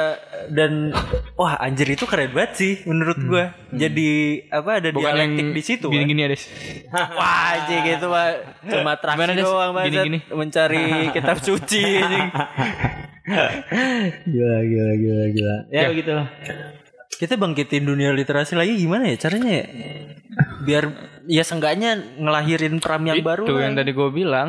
dan 0.49 0.97
wah 1.39 1.61
anjir 1.61 1.87
itu 1.87 2.09
keren 2.09 2.33
banget 2.33 2.53
sih 2.57 2.73
menurut 2.89 3.21
gua. 3.21 3.53
Jadi 3.69 4.11
apa 4.49 4.81
ada 4.81 4.89
Bukan 4.91 5.13
yang 5.13 5.29
dialektik 5.29 5.49
di 5.53 5.63
situ 5.63 5.87
kan. 5.87 5.93
gini-gini 5.93 6.21
ya, 6.25 6.29
Des. 6.33 6.45
Wah 7.21 7.37
anjing 7.53 7.85
gitu 7.85 8.09
mah 8.09 8.29
cuma 8.65 8.93
traksi 8.97 9.17
Gimana, 9.21 9.33
Des? 9.37 9.45
doang 9.45 9.73
banget 9.73 9.89
Gini-gini. 9.93 10.19
mencari 10.33 10.85
kitab 11.15 11.37
suci 11.39 11.85
anjing. 12.01 12.29
Gila, 14.27 14.57
gila, 14.63 14.93
gila, 14.97 15.25
gila. 15.31 15.57
Ya, 15.69 15.81
Ya. 15.81 15.89
begitulah. 15.89 16.27
Kita 17.13 17.35
bangkitin 17.37 17.85
dunia 17.85 18.11
literasi 18.11 18.53
lagi 18.53 18.75
gimana 18.75 19.07
ya 19.07 19.17
caranya 19.17 19.63
ya? 19.63 19.67
Biar 20.61 20.85
ya 21.25 21.43
seenggaknya 21.43 22.19
ngelahirin 22.19 22.83
pram 22.83 22.99
yang 23.01 23.17
itu 23.17 23.25
baru. 23.25 23.45
yang 23.61 23.75
lah. 23.75 23.85
tadi 23.85 23.91
gue 23.93 24.09
bilang 24.11 24.49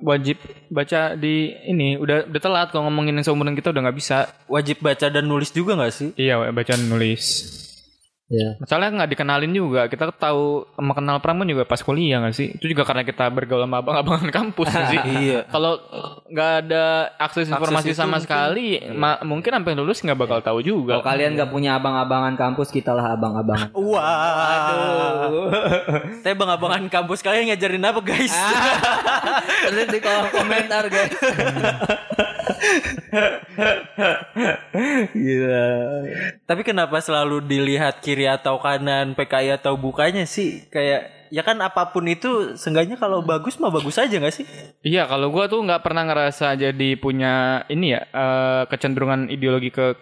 wajib 0.00 0.36
baca 0.68 1.12
di 1.14 1.52
ini 1.62 1.96
udah 1.96 2.24
udah 2.26 2.40
telat 2.40 2.68
kalau 2.68 2.88
ngomongin 2.88 3.16
yang 3.16 3.24
seumuran 3.24 3.52
kita 3.52 3.68
udah 3.68 3.84
nggak 3.84 3.96
bisa 3.96 4.28
Wajib 4.44 4.80
baca 4.80 5.06
dan 5.06 5.24
nulis 5.24 5.52
juga 5.52 5.76
gak 5.76 5.92
sih? 5.92 6.08
iya 6.16 6.40
baca 6.40 6.72
nulis 6.74 7.24
Ya. 8.30 8.54
masalahnya 8.56 8.94
nggak 8.96 9.10
dikenalin 9.10 9.50
juga 9.50 9.82
kita 9.84 10.14
tahu 10.14 10.62
sama 10.70 10.94
kenal 10.94 11.18
Pramun 11.18 11.44
juga 11.44 11.66
pas 11.66 11.78
kuliah 11.78 12.22
nggak 12.22 12.30
sih 12.30 12.54
itu 12.54 12.70
juga 12.70 12.86
karena 12.86 13.02
kita 13.02 13.26
bergaul 13.26 13.66
sama 13.66 13.82
abang-abangan 13.82 14.30
kampus 14.30 14.70
nggak 14.70 14.86
sih 14.88 15.00
Iya. 15.26 15.40
kalau 15.46 15.82
nggak 16.26 16.50
ada 16.62 16.84
akses 17.18 17.50
informasi 17.50 17.90
itu 17.90 17.98
sama 17.98 18.16
mungkin- 18.16 18.22
sekali 18.22 18.66
ma- 18.88 19.18
mungkin 19.20 19.50
sampai 19.52 19.74
lulus 19.74 19.98
nggak 19.98 20.14
bakal 20.16 20.38
tahu 20.38 20.62
Kalau 20.62 20.62
juga 20.62 21.02
kalian 21.02 21.34
nggak 21.34 21.50
punya 21.50 21.74
abang-abangan 21.74 22.34
kampus, 22.34 22.70
kita 22.70 22.92
lah 22.92 23.18
abang-abangan. 23.18 23.74
Wah. 23.74 25.26
Tapi 26.20 26.34
bang-abangan 26.34 26.86
kampus 26.86 27.20
kalian 27.20 27.50
ngajarin 27.50 27.82
apa 27.82 28.00
guys? 28.00 28.30
Tulis 29.64 29.88
di 29.88 29.98
kolom 29.98 30.30
komentar, 30.30 30.86
guys. 30.86 31.10
Gila. 35.14 35.68
Tapi 36.46 36.62
kenapa 36.64 37.00
selalu 37.00 37.44
dilihat 37.44 38.00
kiri 38.00 38.26
atau 38.26 38.58
kanan, 38.60 39.12
PKI 39.14 39.60
atau 39.60 39.76
bukanya 39.76 40.24
sih? 40.24 40.66
Kayak 40.72 41.19
ya 41.30 41.40
kan 41.40 41.56
apa 41.58 41.88
pun 41.88 42.04
itu 42.04 42.52
seenggaknya 42.54 42.94
kalau 42.94 43.22
bagus 43.22 43.54
mah 43.56 43.70
bagus 43.70 43.96
aja 43.96 44.10
gak 44.12 44.30
sih? 44.32 44.42
Iya, 44.80 45.06
kalau 45.06 45.30
gua 45.30 45.46
tuh 45.46 45.58
nggak 45.60 45.80
pernah 45.80 46.02
ngerasa 46.04 46.54
jadi 46.54 46.88
punya 46.94 47.32
ini 47.66 47.94
ya 47.94 48.02
eh, 48.04 48.62
kecenderungan 48.66 49.26
ideologi 49.26 49.70
ke 49.70 49.94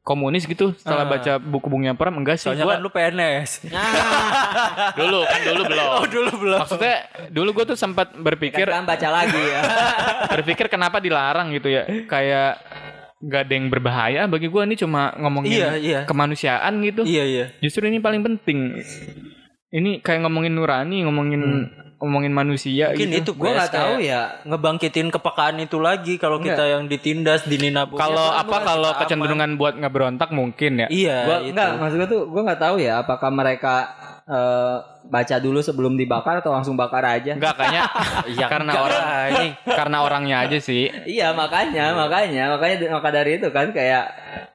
komunis 0.00 0.44
gitu 0.44 0.72
setelah 0.72 1.04
baca 1.06 1.36
buku-bukunya 1.36 1.92
Pram 1.92 2.16
enggak 2.16 2.36
sih 2.36 2.48
Soalnya 2.48 2.64
gua 2.64 2.74
kan 2.74 2.82
lu 2.82 2.90
PNS. 2.90 3.50
dulu 4.98 5.20
kan 5.22 5.40
dulu 5.44 5.62
belum. 5.66 5.86
Oh 5.92 6.06
dulu 6.06 6.30
belum. 6.40 6.58
Maksudnya 6.60 6.96
dulu 7.28 7.48
gua 7.52 7.64
tuh 7.66 7.78
sempat 7.78 8.12
berpikir 8.12 8.66
Kan 8.66 8.84
baca 8.84 9.08
lagi 9.08 9.36
ya. 9.38 9.60
berpikir 10.34 10.66
kenapa 10.66 10.98
dilarang 10.98 11.52
gitu 11.52 11.68
ya. 11.68 11.84
Kayak 12.04 12.58
nggak 13.20 13.40
ada 13.44 13.52
yang 13.52 13.66
berbahaya 13.68 14.22
bagi 14.24 14.48
gua 14.48 14.64
ini 14.64 14.74
cuma 14.74 15.12
ngomongin 15.14 15.52
Iya, 15.52 15.70
iya. 15.76 16.00
kemanusiaan 16.08 16.80
gitu. 16.80 17.04
Iya 17.04 17.24
iya. 17.24 17.44
Justru 17.60 17.84
ini 17.84 18.00
paling 18.00 18.24
penting. 18.24 18.80
Ini 19.70 20.02
kayak 20.02 20.26
ngomongin 20.26 20.52
nurani, 20.52 21.06
ngomongin 21.06 21.42
ngomongin 22.00 22.32
manusia 22.32 22.90
Mungkin 22.90 23.12
gitu. 23.12 23.20
itu 23.22 23.30
Gue 23.36 23.52
nggak 23.52 23.70
tahu 23.70 23.94
ya. 24.00 24.40
ngebangkitin 24.42 25.12
kepekaan 25.12 25.60
itu 25.60 25.76
lagi 25.78 26.16
kalau 26.16 26.40
kita 26.40 26.64
yang 26.66 26.88
ditindas 26.88 27.44
dininabu. 27.44 27.94
Kalau 27.94 28.34
Ya, 28.34 28.40
apa 28.40 28.56
kalau 28.64 28.90
kecenderungan 28.96 29.54
buat 29.54 29.76
ngeberontak 29.76 30.32
mungkin 30.32 30.80
ya. 30.80 30.88
Iya, 30.88 31.16
Gua 31.22 31.36
itu. 31.38 31.52
enggak, 31.52 31.70
maksud 31.76 31.96
gue 32.00 32.08
tuh 32.08 32.22
gue 32.26 32.42
nggak 32.42 32.58
tahu 32.58 32.76
ya 32.80 33.04
apakah 33.04 33.28
mereka 33.28 33.94
eh, 34.30 34.76
baca 35.02 35.36
dulu 35.36 35.58
sebelum 35.58 35.98
dibakar 35.98 36.38
atau 36.38 36.54
langsung 36.54 36.78
bakar 36.78 37.02
aja. 37.02 37.34
Enggak 37.34 37.58
kayaknya 37.58 37.82
Iya, 38.38 38.46
karena 38.46 38.70
enggak 38.70 38.86
orang 38.86 39.02
lah, 39.02 39.24
ini. 39.26 39.48
karena 39.66 39.96
orangnya 40.00 40.36
aja 40.46 40.58
sih. 40.58 40.86
Iya 41.04 41.34
makanya, 41.34 41.92
makanya, 41.92 42.54
makanya 42.54 42.76
maka 42.90 43.10
dari 43.10 43.36
itu 43.36 43.50
kan 43.50 43.74
kayak 43.74 44.04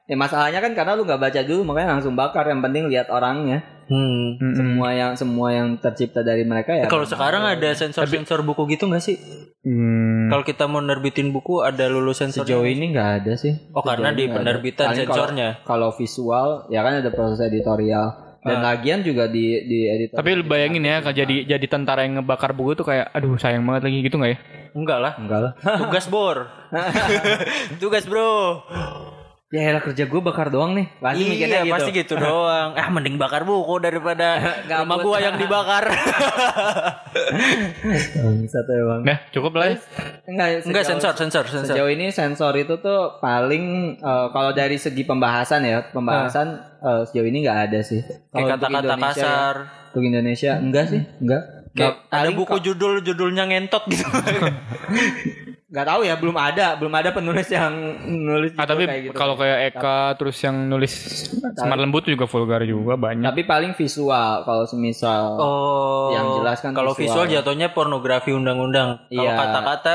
ya 0.06 0.16
masalahnya 0.16 0.58
kan 0.58 0.72
karena 0.72 0.94
lu 0.94 1.02
nggak 1.02 1.20
baca 1.20 1.40
dulu 1.42 1.62
makanya 1.62 2.00
langsung 2.00 2.16
bakar. 2.16 2.48
Yang 2.48 2.60
penting 2.64 2.84
lihat 2.88 3.08
orangnya. 3.08 3.60
Hmm. 3.86 4.34
Semua 4.50 4.90
yang 4.90 5.14
semua 5.14 5.54
yang 5.54 5.78
tercipta 5.78 6.18
dari 6.18 6.42
mereka 6.42 6.74
ya. 6.74 6.90
Kalau 6.90 7.06
sekarang 7.06 7.46
ada 7.46 7.70
sensor-sensor 7.70 8.42
buku 8.42 8.66
gitu 8.68 8.90
nggak 8.90 8.98
sih? 8.98 9.14
Hmm. 9.62 10.26
Kalau 10.26 10.42
kita 10.42 10.66
mau 10.66 10.82
nerbitin 10.82 11.30
buku 11.30 11.62
ada 11.62 11.86
lulus 11.86 12.18
sensor. 12.18 12.42
sejauh 12.42 12.66
ini 12.66 12.90
nggak 12.90 13.10
ada 13.22 13.32
sih. 13.38 13.54
Oh 13.70 13.86
karena 13.86 14.10
Sejauh 14.10 14.18
di 14.18 14.22
nggak 14.22 14.32
ada. 14.32 14.38
penerbitan 14.42 14.86
kalau- 14.86 14.98
sensornya. 14.98 15.48
Kalau 15.62 15.88
visual 15.94 16.48
ya 16.66 16.82
kan 16.82 16.98
ada 16.98 17.10
proses 17.10 17.38
editorial 17.38 18.25
dan 18.46 18.58
lagian 18.62 19.02
juga 19.02 19.26
di 19.26 19.60
di 19.66 19.78
editor. 19.90 20.16
Tapi 20.22 20.30
lu 20.38 20.44
bayangin 20.46 20.86
ya 20.86 21.02
kalau 21.02 21.14
jadi 21.18 21.36
jadi 21.44 21.66
tentara 21.66 22.06
yang 22.06 22.22
ngebakar 22.22 22.54
buku 22.54 22.78
tuh 22.78 22.86
kayak 22.86 23.10
aduh 23.10 23.34
sayang 23.36 23.66
banget 23.66 23.90
lagi 23.90 23.98
gitu 24.06 24.16
nggak 24.16 24.32
ya? 24.32 24.38
Enggak 24.76 24.98
lah. 25.02 25.12
enggak 25.18 25.40
lah. 25.42 25.52
Tugas 25.82 26.06
bor. 26.06 26.46
Tugas 27.82 28.04
bro. 28.06 28.32
Ya 29.46 29.70
elah 29.70 29.78
kerja 29.78 30.10
gue 30.10 30.18
bakar 30.18 30.50
doang 30.50 30.74
nih. 30.74 30.90
Pasti 30.98 31.22
mikirnya 31.22 31.62
iya, 31.62 31.70
gitu. 31.70 31.74
pasti 31.78 31.90
gitu 31.94 32.14
doang. 32.18 32.74
Ah, 32.74 32.90
mending 32.90 33.14
bakar 33.14 33.46
buku 33.46 33.78
daripada 33.78 34.42
rumah 34.82 34.98
Gabut. 34.98 35.06
gua 35.06 35.18
yang 35.22 35.38
dibakar. 35.38 35.86
Bangsat 38.26 38.66
emang. 38.66 39.06
Nah, 39.06 39.18
cukup 39.30 39.54
lah 39.54 39.70
ya. 39.70 39.78
Enggak, 40.26 40.66
Enggak 40.66 40.82
sejauh- 40.82 40.98
sensor, 40.98 41.14
sensor, 41.14 41.44
sensor. 41.46 41.74
Sejauh 41.78 41.86
ini 41.86 42.10
sensor 42.10 42.58
itu 42.58 42.74
tuh 42.82 43.22
paling 43.22 43.94
eh, 44.02 44.26
kalau 44.34 44.50
dari 44.50 44.82
segi 44.82 45.06
pembahasan 45.06 45.62
ya, 45.62 45.94
pembahasan 45.94 46.58
eh, 46.82 47.02
sejauh 47.06 47.30
ini 47.30 47.46
nggak 47.46 47.58
ada 47.70 47.80
sih. 47.86 48.02
Kalau 48.34 48.50
kata-kata 48.50 48.82
Indonesia 48.82 49.14
ya, 49.14 49.14
kasar. 49.14 49.54
untuk 49.94 50.02
Indonesia 50.02 50.52
enggak 50.58 50.84
sih, 50.90 51.02
enggak. 51.22 51.42
Kayak 51.76 51.94
ada 52.10 52.28
buku 52.34 52.56
judul 52.58 52.98
judulnya 52.98 53.46
ngentot 53.46 53.86
gitu. 53.86 54.02
nggak 55.66 55.82
tahu 55.84 56.00
ya, 56.00 56.14
belum 56.14 56.36
ada, 56.36 56.66
belum 56.74 56.94
ada 56.94 57.10
penulis 57.10 57.48
yang 57.48 57.74
nulis 58.06 58.54
Ah, 58.54 58.62
gitu 58.62 58.70
tapi 58.70 58.82
kayak 58.84 59.02
gitu. 59.04 59.14
kalau 59.14 59.34
kayak 59.34 59.58
Eka 59.68 60.14
terus 60.14 60.38
yang 60.38 60.56
nulis 60.64 60.94
Semar 61.52 61.74
Lembut 61.76 62.02
juga 62.02 62.22
vulgar 62.24 62.62
juga 62.62 62.94
banyak. 62.94 63.26
tapi 63.26 63.42
paling 63.42 63.72
visual 63.72 64.42
kalau 64.42 64.62
semisal 64.62 65.34
Oh. 65.36 66.08
Yang 66.08 66.26
jelas 66.38 66.58
kan 66.60 66.70
kalau 66.70 66.92
visual. 66.92 67.26
visual 67.26 67.42
jatuhnya 67.42 67.68
pornografi 67.68 68.30
undang-undang. 68.30 69.02
Kalau 69.04 69.22
Iya. 69.24 69.34
kata-kata 69.34 69.94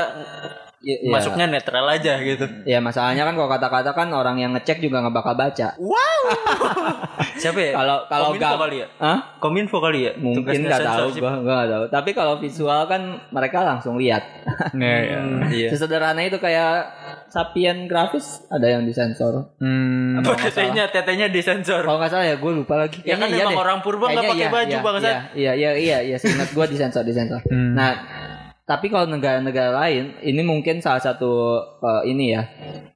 ya, 0.82 0.96
ya, 0.98 1.10
masuknya 1.14 1.46
netral 1.46 1.86
aja 1.86 2.18
gitu. 2.18 2.44
ya 2.66 2.78
masalahnya 2.82 3.22
kan 3.22 3.34
kalau 3.38 3.50
kata-kata 3.50 3.90
kan 3.94 4.08
orang 4.10 4.36
yang 4.42 4.50
ngecek 4.52 4.82
juga 4.82 5.00
nggak 5.00 5.14
bakal 5.14 5.34
baca. 5.38 5.68
Siapa 7.42 7.58
ya? 7.58 7.72
Kalau- 7.74 8.04
kalau 8.10 8.26
Kominfo 8.34 8.58
kali 8.58 8.76
ya? 8.82 8.86
Hah? 8.98 9.18
Kominfo 9.38 9.78
kali 9.78 9.98
ya? 10.06 10.12
Mungkin 10.18 10.58
nggak 10.66 10.80
tahu, 10.82 11.06
gua 11.18 11.32
nggak 11.40 11.70
tahu. 11.70 11.84
Tapi 11.90 12.10
kalau 12.12 12.34
visual 12.38 12.80
kan 12.90 13.02
mereka 13.30 13.62
langsung 13.62 13.96
lihat. 13.98 14.22
Ya, 14.72 14.98
ya. 14.98 15.18
Iya. 15.52 15.68
Sesederhana 15.70 16.22
itu 16.26 16.42
kayak 16.42 16.90
sapien 17.30 17.86
grafis 17.86 18.44
ada 18.50 18.66
yang 18.66 18.82
disensor. 18.84 19.52
Hmm, 19.56 20.20
Apa 20.20 20.36
tetenya 20.36 20.90
tetenya 20.90 21.26
disensor. 21.28 21.80
Kalau 21.86 21.96
nggak 21.96 22.10
salah 22.12 22.26
ya 22.26 22.36
gue 22.36 22.52
lupa 22.52 22.76
lagi. 22.76 23.00
Ya 23.04 23.14
kan 23.16 23.30
Kayaknya 23.30 23.36
iya 23.36 23.44
emang 23.46 23.54
deh. 23.56 23.62
orang 23.62 23.78
purba 23.80 24.06
nggak 24.10 24.24
pakai 24.26 24.36
iya, 24.36 24.50
baju, 24.50 24.76
iya. 24.76 25.12
Iya 25.32 25.52
iya 25.54 25.70
iya 25.76 25.98
iya 26.12 26.16
seingat 26.18 26.50
gue 26.52 26.66
disensor 26.68 27.02
disensor. 27.06 27.40
Hmm. 27.48 27.72
Nah 27.72 27.90
tapi 28.62 28.86
kalau 28.88 29.10
negara-negara 29.10 29.74
lain 29.74 30.14
ini 30.22 30.42
mungkin 30.42 30.78
salah 30.78 31.02
satu 31.02 31.32
eh, 31.82 32.02
ini 32.08 32.30
ya 32.30 32.42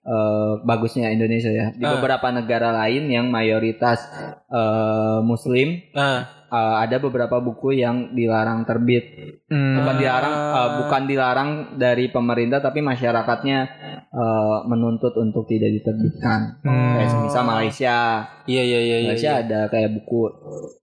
eh, 0.00 0.52
bagusnya 0.62 1.10
Indonesia 1.10 1.50
ya 1.50 1.74
di 1.74 1.82
Ah. 1.82 1.98
beberapa 1.98 2.30
negara 2.30 2.70
lain 2.70 3.10
yang 3.10 3.26
mayoritas 3.28 4.06
eh, 4.46 5.18
Muslim 5.20 5.82
Nah, 5.90 6.45
eh, 6.50 6.76
ada 6.82 6.96
beberapa 6.98 7.38
buku 7.42 7.76
yang 7.78 8.14
dilarang 8.14 8.64
terbit 8.64 9.04
hmm. 9.50 9.74
bukan 9.82 9.94
dilarang 9.98 10.34
eh, 10.34 10.68
bukan 10.82 11.02
dilarang 11.06 11.50
dari 11.78 12.08
pemerintah 12.10 12.58
tapi 12.62 12.80
masyarakatnya 12.82 13.58
eh, 14.10 14.58
menuntut 14.70 15.14
untuk 15.18 15.46
tidak 15.46 15.70
diterbitkan 15.80 16.60
kayak 16.62 17.10
semisal 17.10 17.44
Malaysia 17.44 17.96
iya 18.46 18.62
iya 18.62 18.78
iya 18.80 18.96
iya. 19.02 19.08
Malaysia 19.10 19.32
ada 19.42 19.60
kayak 19.70 19.90
buku 19.96 20.20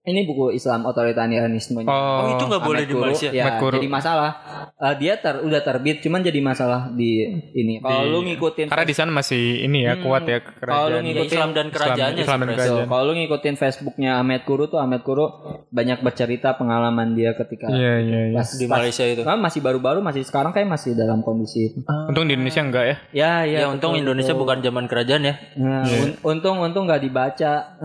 ini 0.04 0.20
buku 0.28 0.52
Islam 0.52 0.84
otoritarianisme 0.84 1.80
Oh, 1.84 2.28
itu 2.28 2.44
nggak 2.44 2.64
boleh 2.64 2.84
di 2.84 2.94
Malaysia. 2.94 3.28
ya 3.32 3.56
jadi 3.60 3.88
masalah 3.88 4.32
Eh, 4.74 4.94
dia 4.98 5.16
ter, 5.16 5.38
udah 5.38 5.62
terbit 5.64 6.02
cuman 6.04 6.20
jadi 6.20 6.42
masalah 6.44 6.90
di 6.92 7.24
ini 7.54 7.78
kalau 7.78 8.10
lu 8.10 8.26
ngikutin 8.26 8.68
Karena 8.74 8.82
di 8.82 8.96
sana 8.98 9.14
masih 9.14 9.62
ini 9.64 9.86
ya 9.86 9.96
kuat 10.02 10.26
ya 10.26 10.42
Kalau 10.42 10.52
lu 10.52 10.60
kerajaan. 10.60 10.92
Ya, 10.92 11.00
ngikutin 11.06 11.30
Islam 11.30 11.50
dan 11.54 11.66
kerajaannya 11.70 12.22
Islam 12.26 12.38
dan 12.42 12.48
sebenarnya. 12.50 12.58
kerajaan. 12.58 12.84
So, 12.84 12.90
kalau 12.90 13.02
lu 13.06 13.12
ngikutin 13.16 13.54
Facebooknya 13.54 14.10
Ahmed 14.18 14.42
Kuru 14.42 14.64
tuh 14.66 14.82
Ahmed 14.82 15.00
Kuru 15.06 15.26
banyak 15.68 15.98
bercerita 16.00 16.54
pengalaman 16.54 17.12
dia 17.12 17.32
ketika 17.32 17.66
Iya 17.66 17.94
iya 17.98 18.20
iya. 18.28 18.36
pas 18.36 18.48
di 18.50 18.64
Malaysia 18.64 19.04
itu. 19.04 19.22
Ah, 19.22 19.34
masih 19.34 19.60
baru-baru 19.60 20.00
masih 20.00 20.22
sekarang 20.22 20.50
kayak 20.50 20.66
masih 20.66 20.92
dalam 20.92 21.20
kondisi 21.20 21.68
itu. 21.68 21.78
Untung 21.84 22.24
di 22.24 22.34
Indonesia 22.34 22.60
enggak 22.60 22.84
ya. 22.84 22.96
Ya 23.12 23.32
ya. 23.44 23.58
Ya 23.60 23.66
untung 23.68 23.92
betul, 23.92 24.02
Indonesia 24.02 24.32
betul. 24.32 24.42
bukan 24.42 24.58
zaman 24.60 24.84
kerajaan 24.84 25.22
ya. 25.22 25.34
Nah, 25.54 25.84
un- 25.84 26.16
untung 26.24 26.56
untung 26.58 26.84
nggak 26.84 27.02
dibaca. 27.02 27.52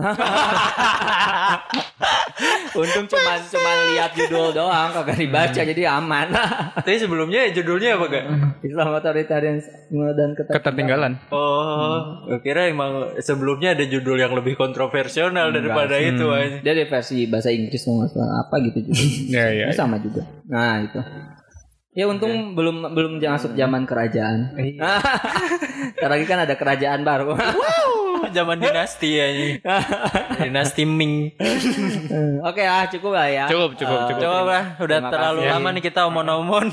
untung 2.72 3.04
cuman 3.04 3.38
cuman 3.42 3.76
lihat 3.92 4.10
judul 4.14 4.54
doang 4.54 4.88
kagak 4.90 5.18
dibaca 5.18 5.60
jadi 5.60 5.82
aman. 5.92 6.26
Tapi 6.80 6.96
sebelumnya 6.96 7.50
judulnya 7.50 7.98
apa 7.98 8.04
gak? 8.08 8.24
Islam 8.62 8.86
otoritarianisme 8.94 10.06
dan. 10.14 10.28
Ketertinggalan. 10.32 11.12
Oh, 11.28 12.24
gue 12.24 12.40
kira 12.40 12.66
emang 12.66 13.18
sebelumnya 13.20 13.74
ada 13.74 13.84
judul 13.84 14.16
yang 14.16 14.32
lebih 14.32 14.56
kontroversial 14.56 15.28
daripada 15.30 16.00
itu 16.00 16.26
aja. 16.30 16.58
Dia 16.60 16.72
ada 16.72 16.84
versi 16.88 17.26
bahasa 17.26 17.50
Inggris 17.50 17.59
mau 17.84 18.00
nggak 18.00 18.10
salah 18.16 18.46
apa 18.46 18.54
gitu 18.64 18.78
juga. 18.88 19.02
Iya 19.36 19.44
iya. 19.52 19.64
Ini 19.68 19.76
sama 19.76 20.00
juga. 20.00 20.22
Nah 20.48 20.80
itu. 20.86 21.00
Ya 21.90 22.06
untung 22.06 22.54
belum 22.54 22.94
belum 22.94 23.12
masuk 23.18 23.58
zaman 23.58 23.82
kerajaan. 23.82 24.54
Ntar 25.98 26.08
lagi 26.08 26.24
kan 26.24 26.46
ada 26.46 26.54
kerajaan 26.54 27.02
baru. 27.02 27.34
Zaman 28.30 28.62
dinasti 28.62 29.18
ya 29.18 29.26
ini. 29.32 29.58
dinasti 30.38 30.86
Ming. 30.86 31.34
Oke 32.46 32.62
ah 32.62 32.86
cukup 32.86 33.18
lah 33.18 33.26
ya. 33.26 33.44
Cukup 33.50 33.74
cukup 33.74 34.06
cukup. 34.06 34.22
Coba 34.22 34.42
lah, 34.46 34.64
udah 34.78 34.98
Terima 35.02 35.10
terlalu 35.10 35.40
kasih. 35.42 35.50
lama 35.50 35.68
nih 35.74 35.82
kita 35.82 36.00
omon-omon. 36.06 36.66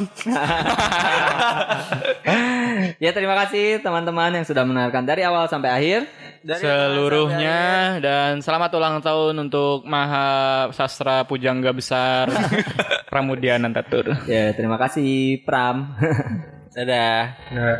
Ya 3.02 3.10
terima 3.10 3.34
kasih 3.42 3.82
teman-teman 3.82 4.38
yang 4.38 4.46
sudah 4.46 4.62
mendengarkan 4.68 5.02
dari 5.08 5.26
awal 5.26 5.50
sampai 5.50 5.70
akhir. 5.74 6.00
Dari 6.44 6.62
Seluruhnya 6.62 7.60
dan 8.02 8.42
selamat 8.42 8.72
ulang 8.78 8.96
tahun 9.02 9.36
untuk 9.48 9.86
Maha 9.86 10.70
Sastra 10.74 11.24
Pujangga 11.24 11.72
Besar 11.72 12.30
Pramudia 13.12 13.56
Nantatur. 13.62 14.28
Ya 14.28 14.52
terima 14.54 14.76
kasih 14.82 15.42
Pram. 15.46 15.96
Dadah. 16.76 17.22
Nah. 17.54 17.78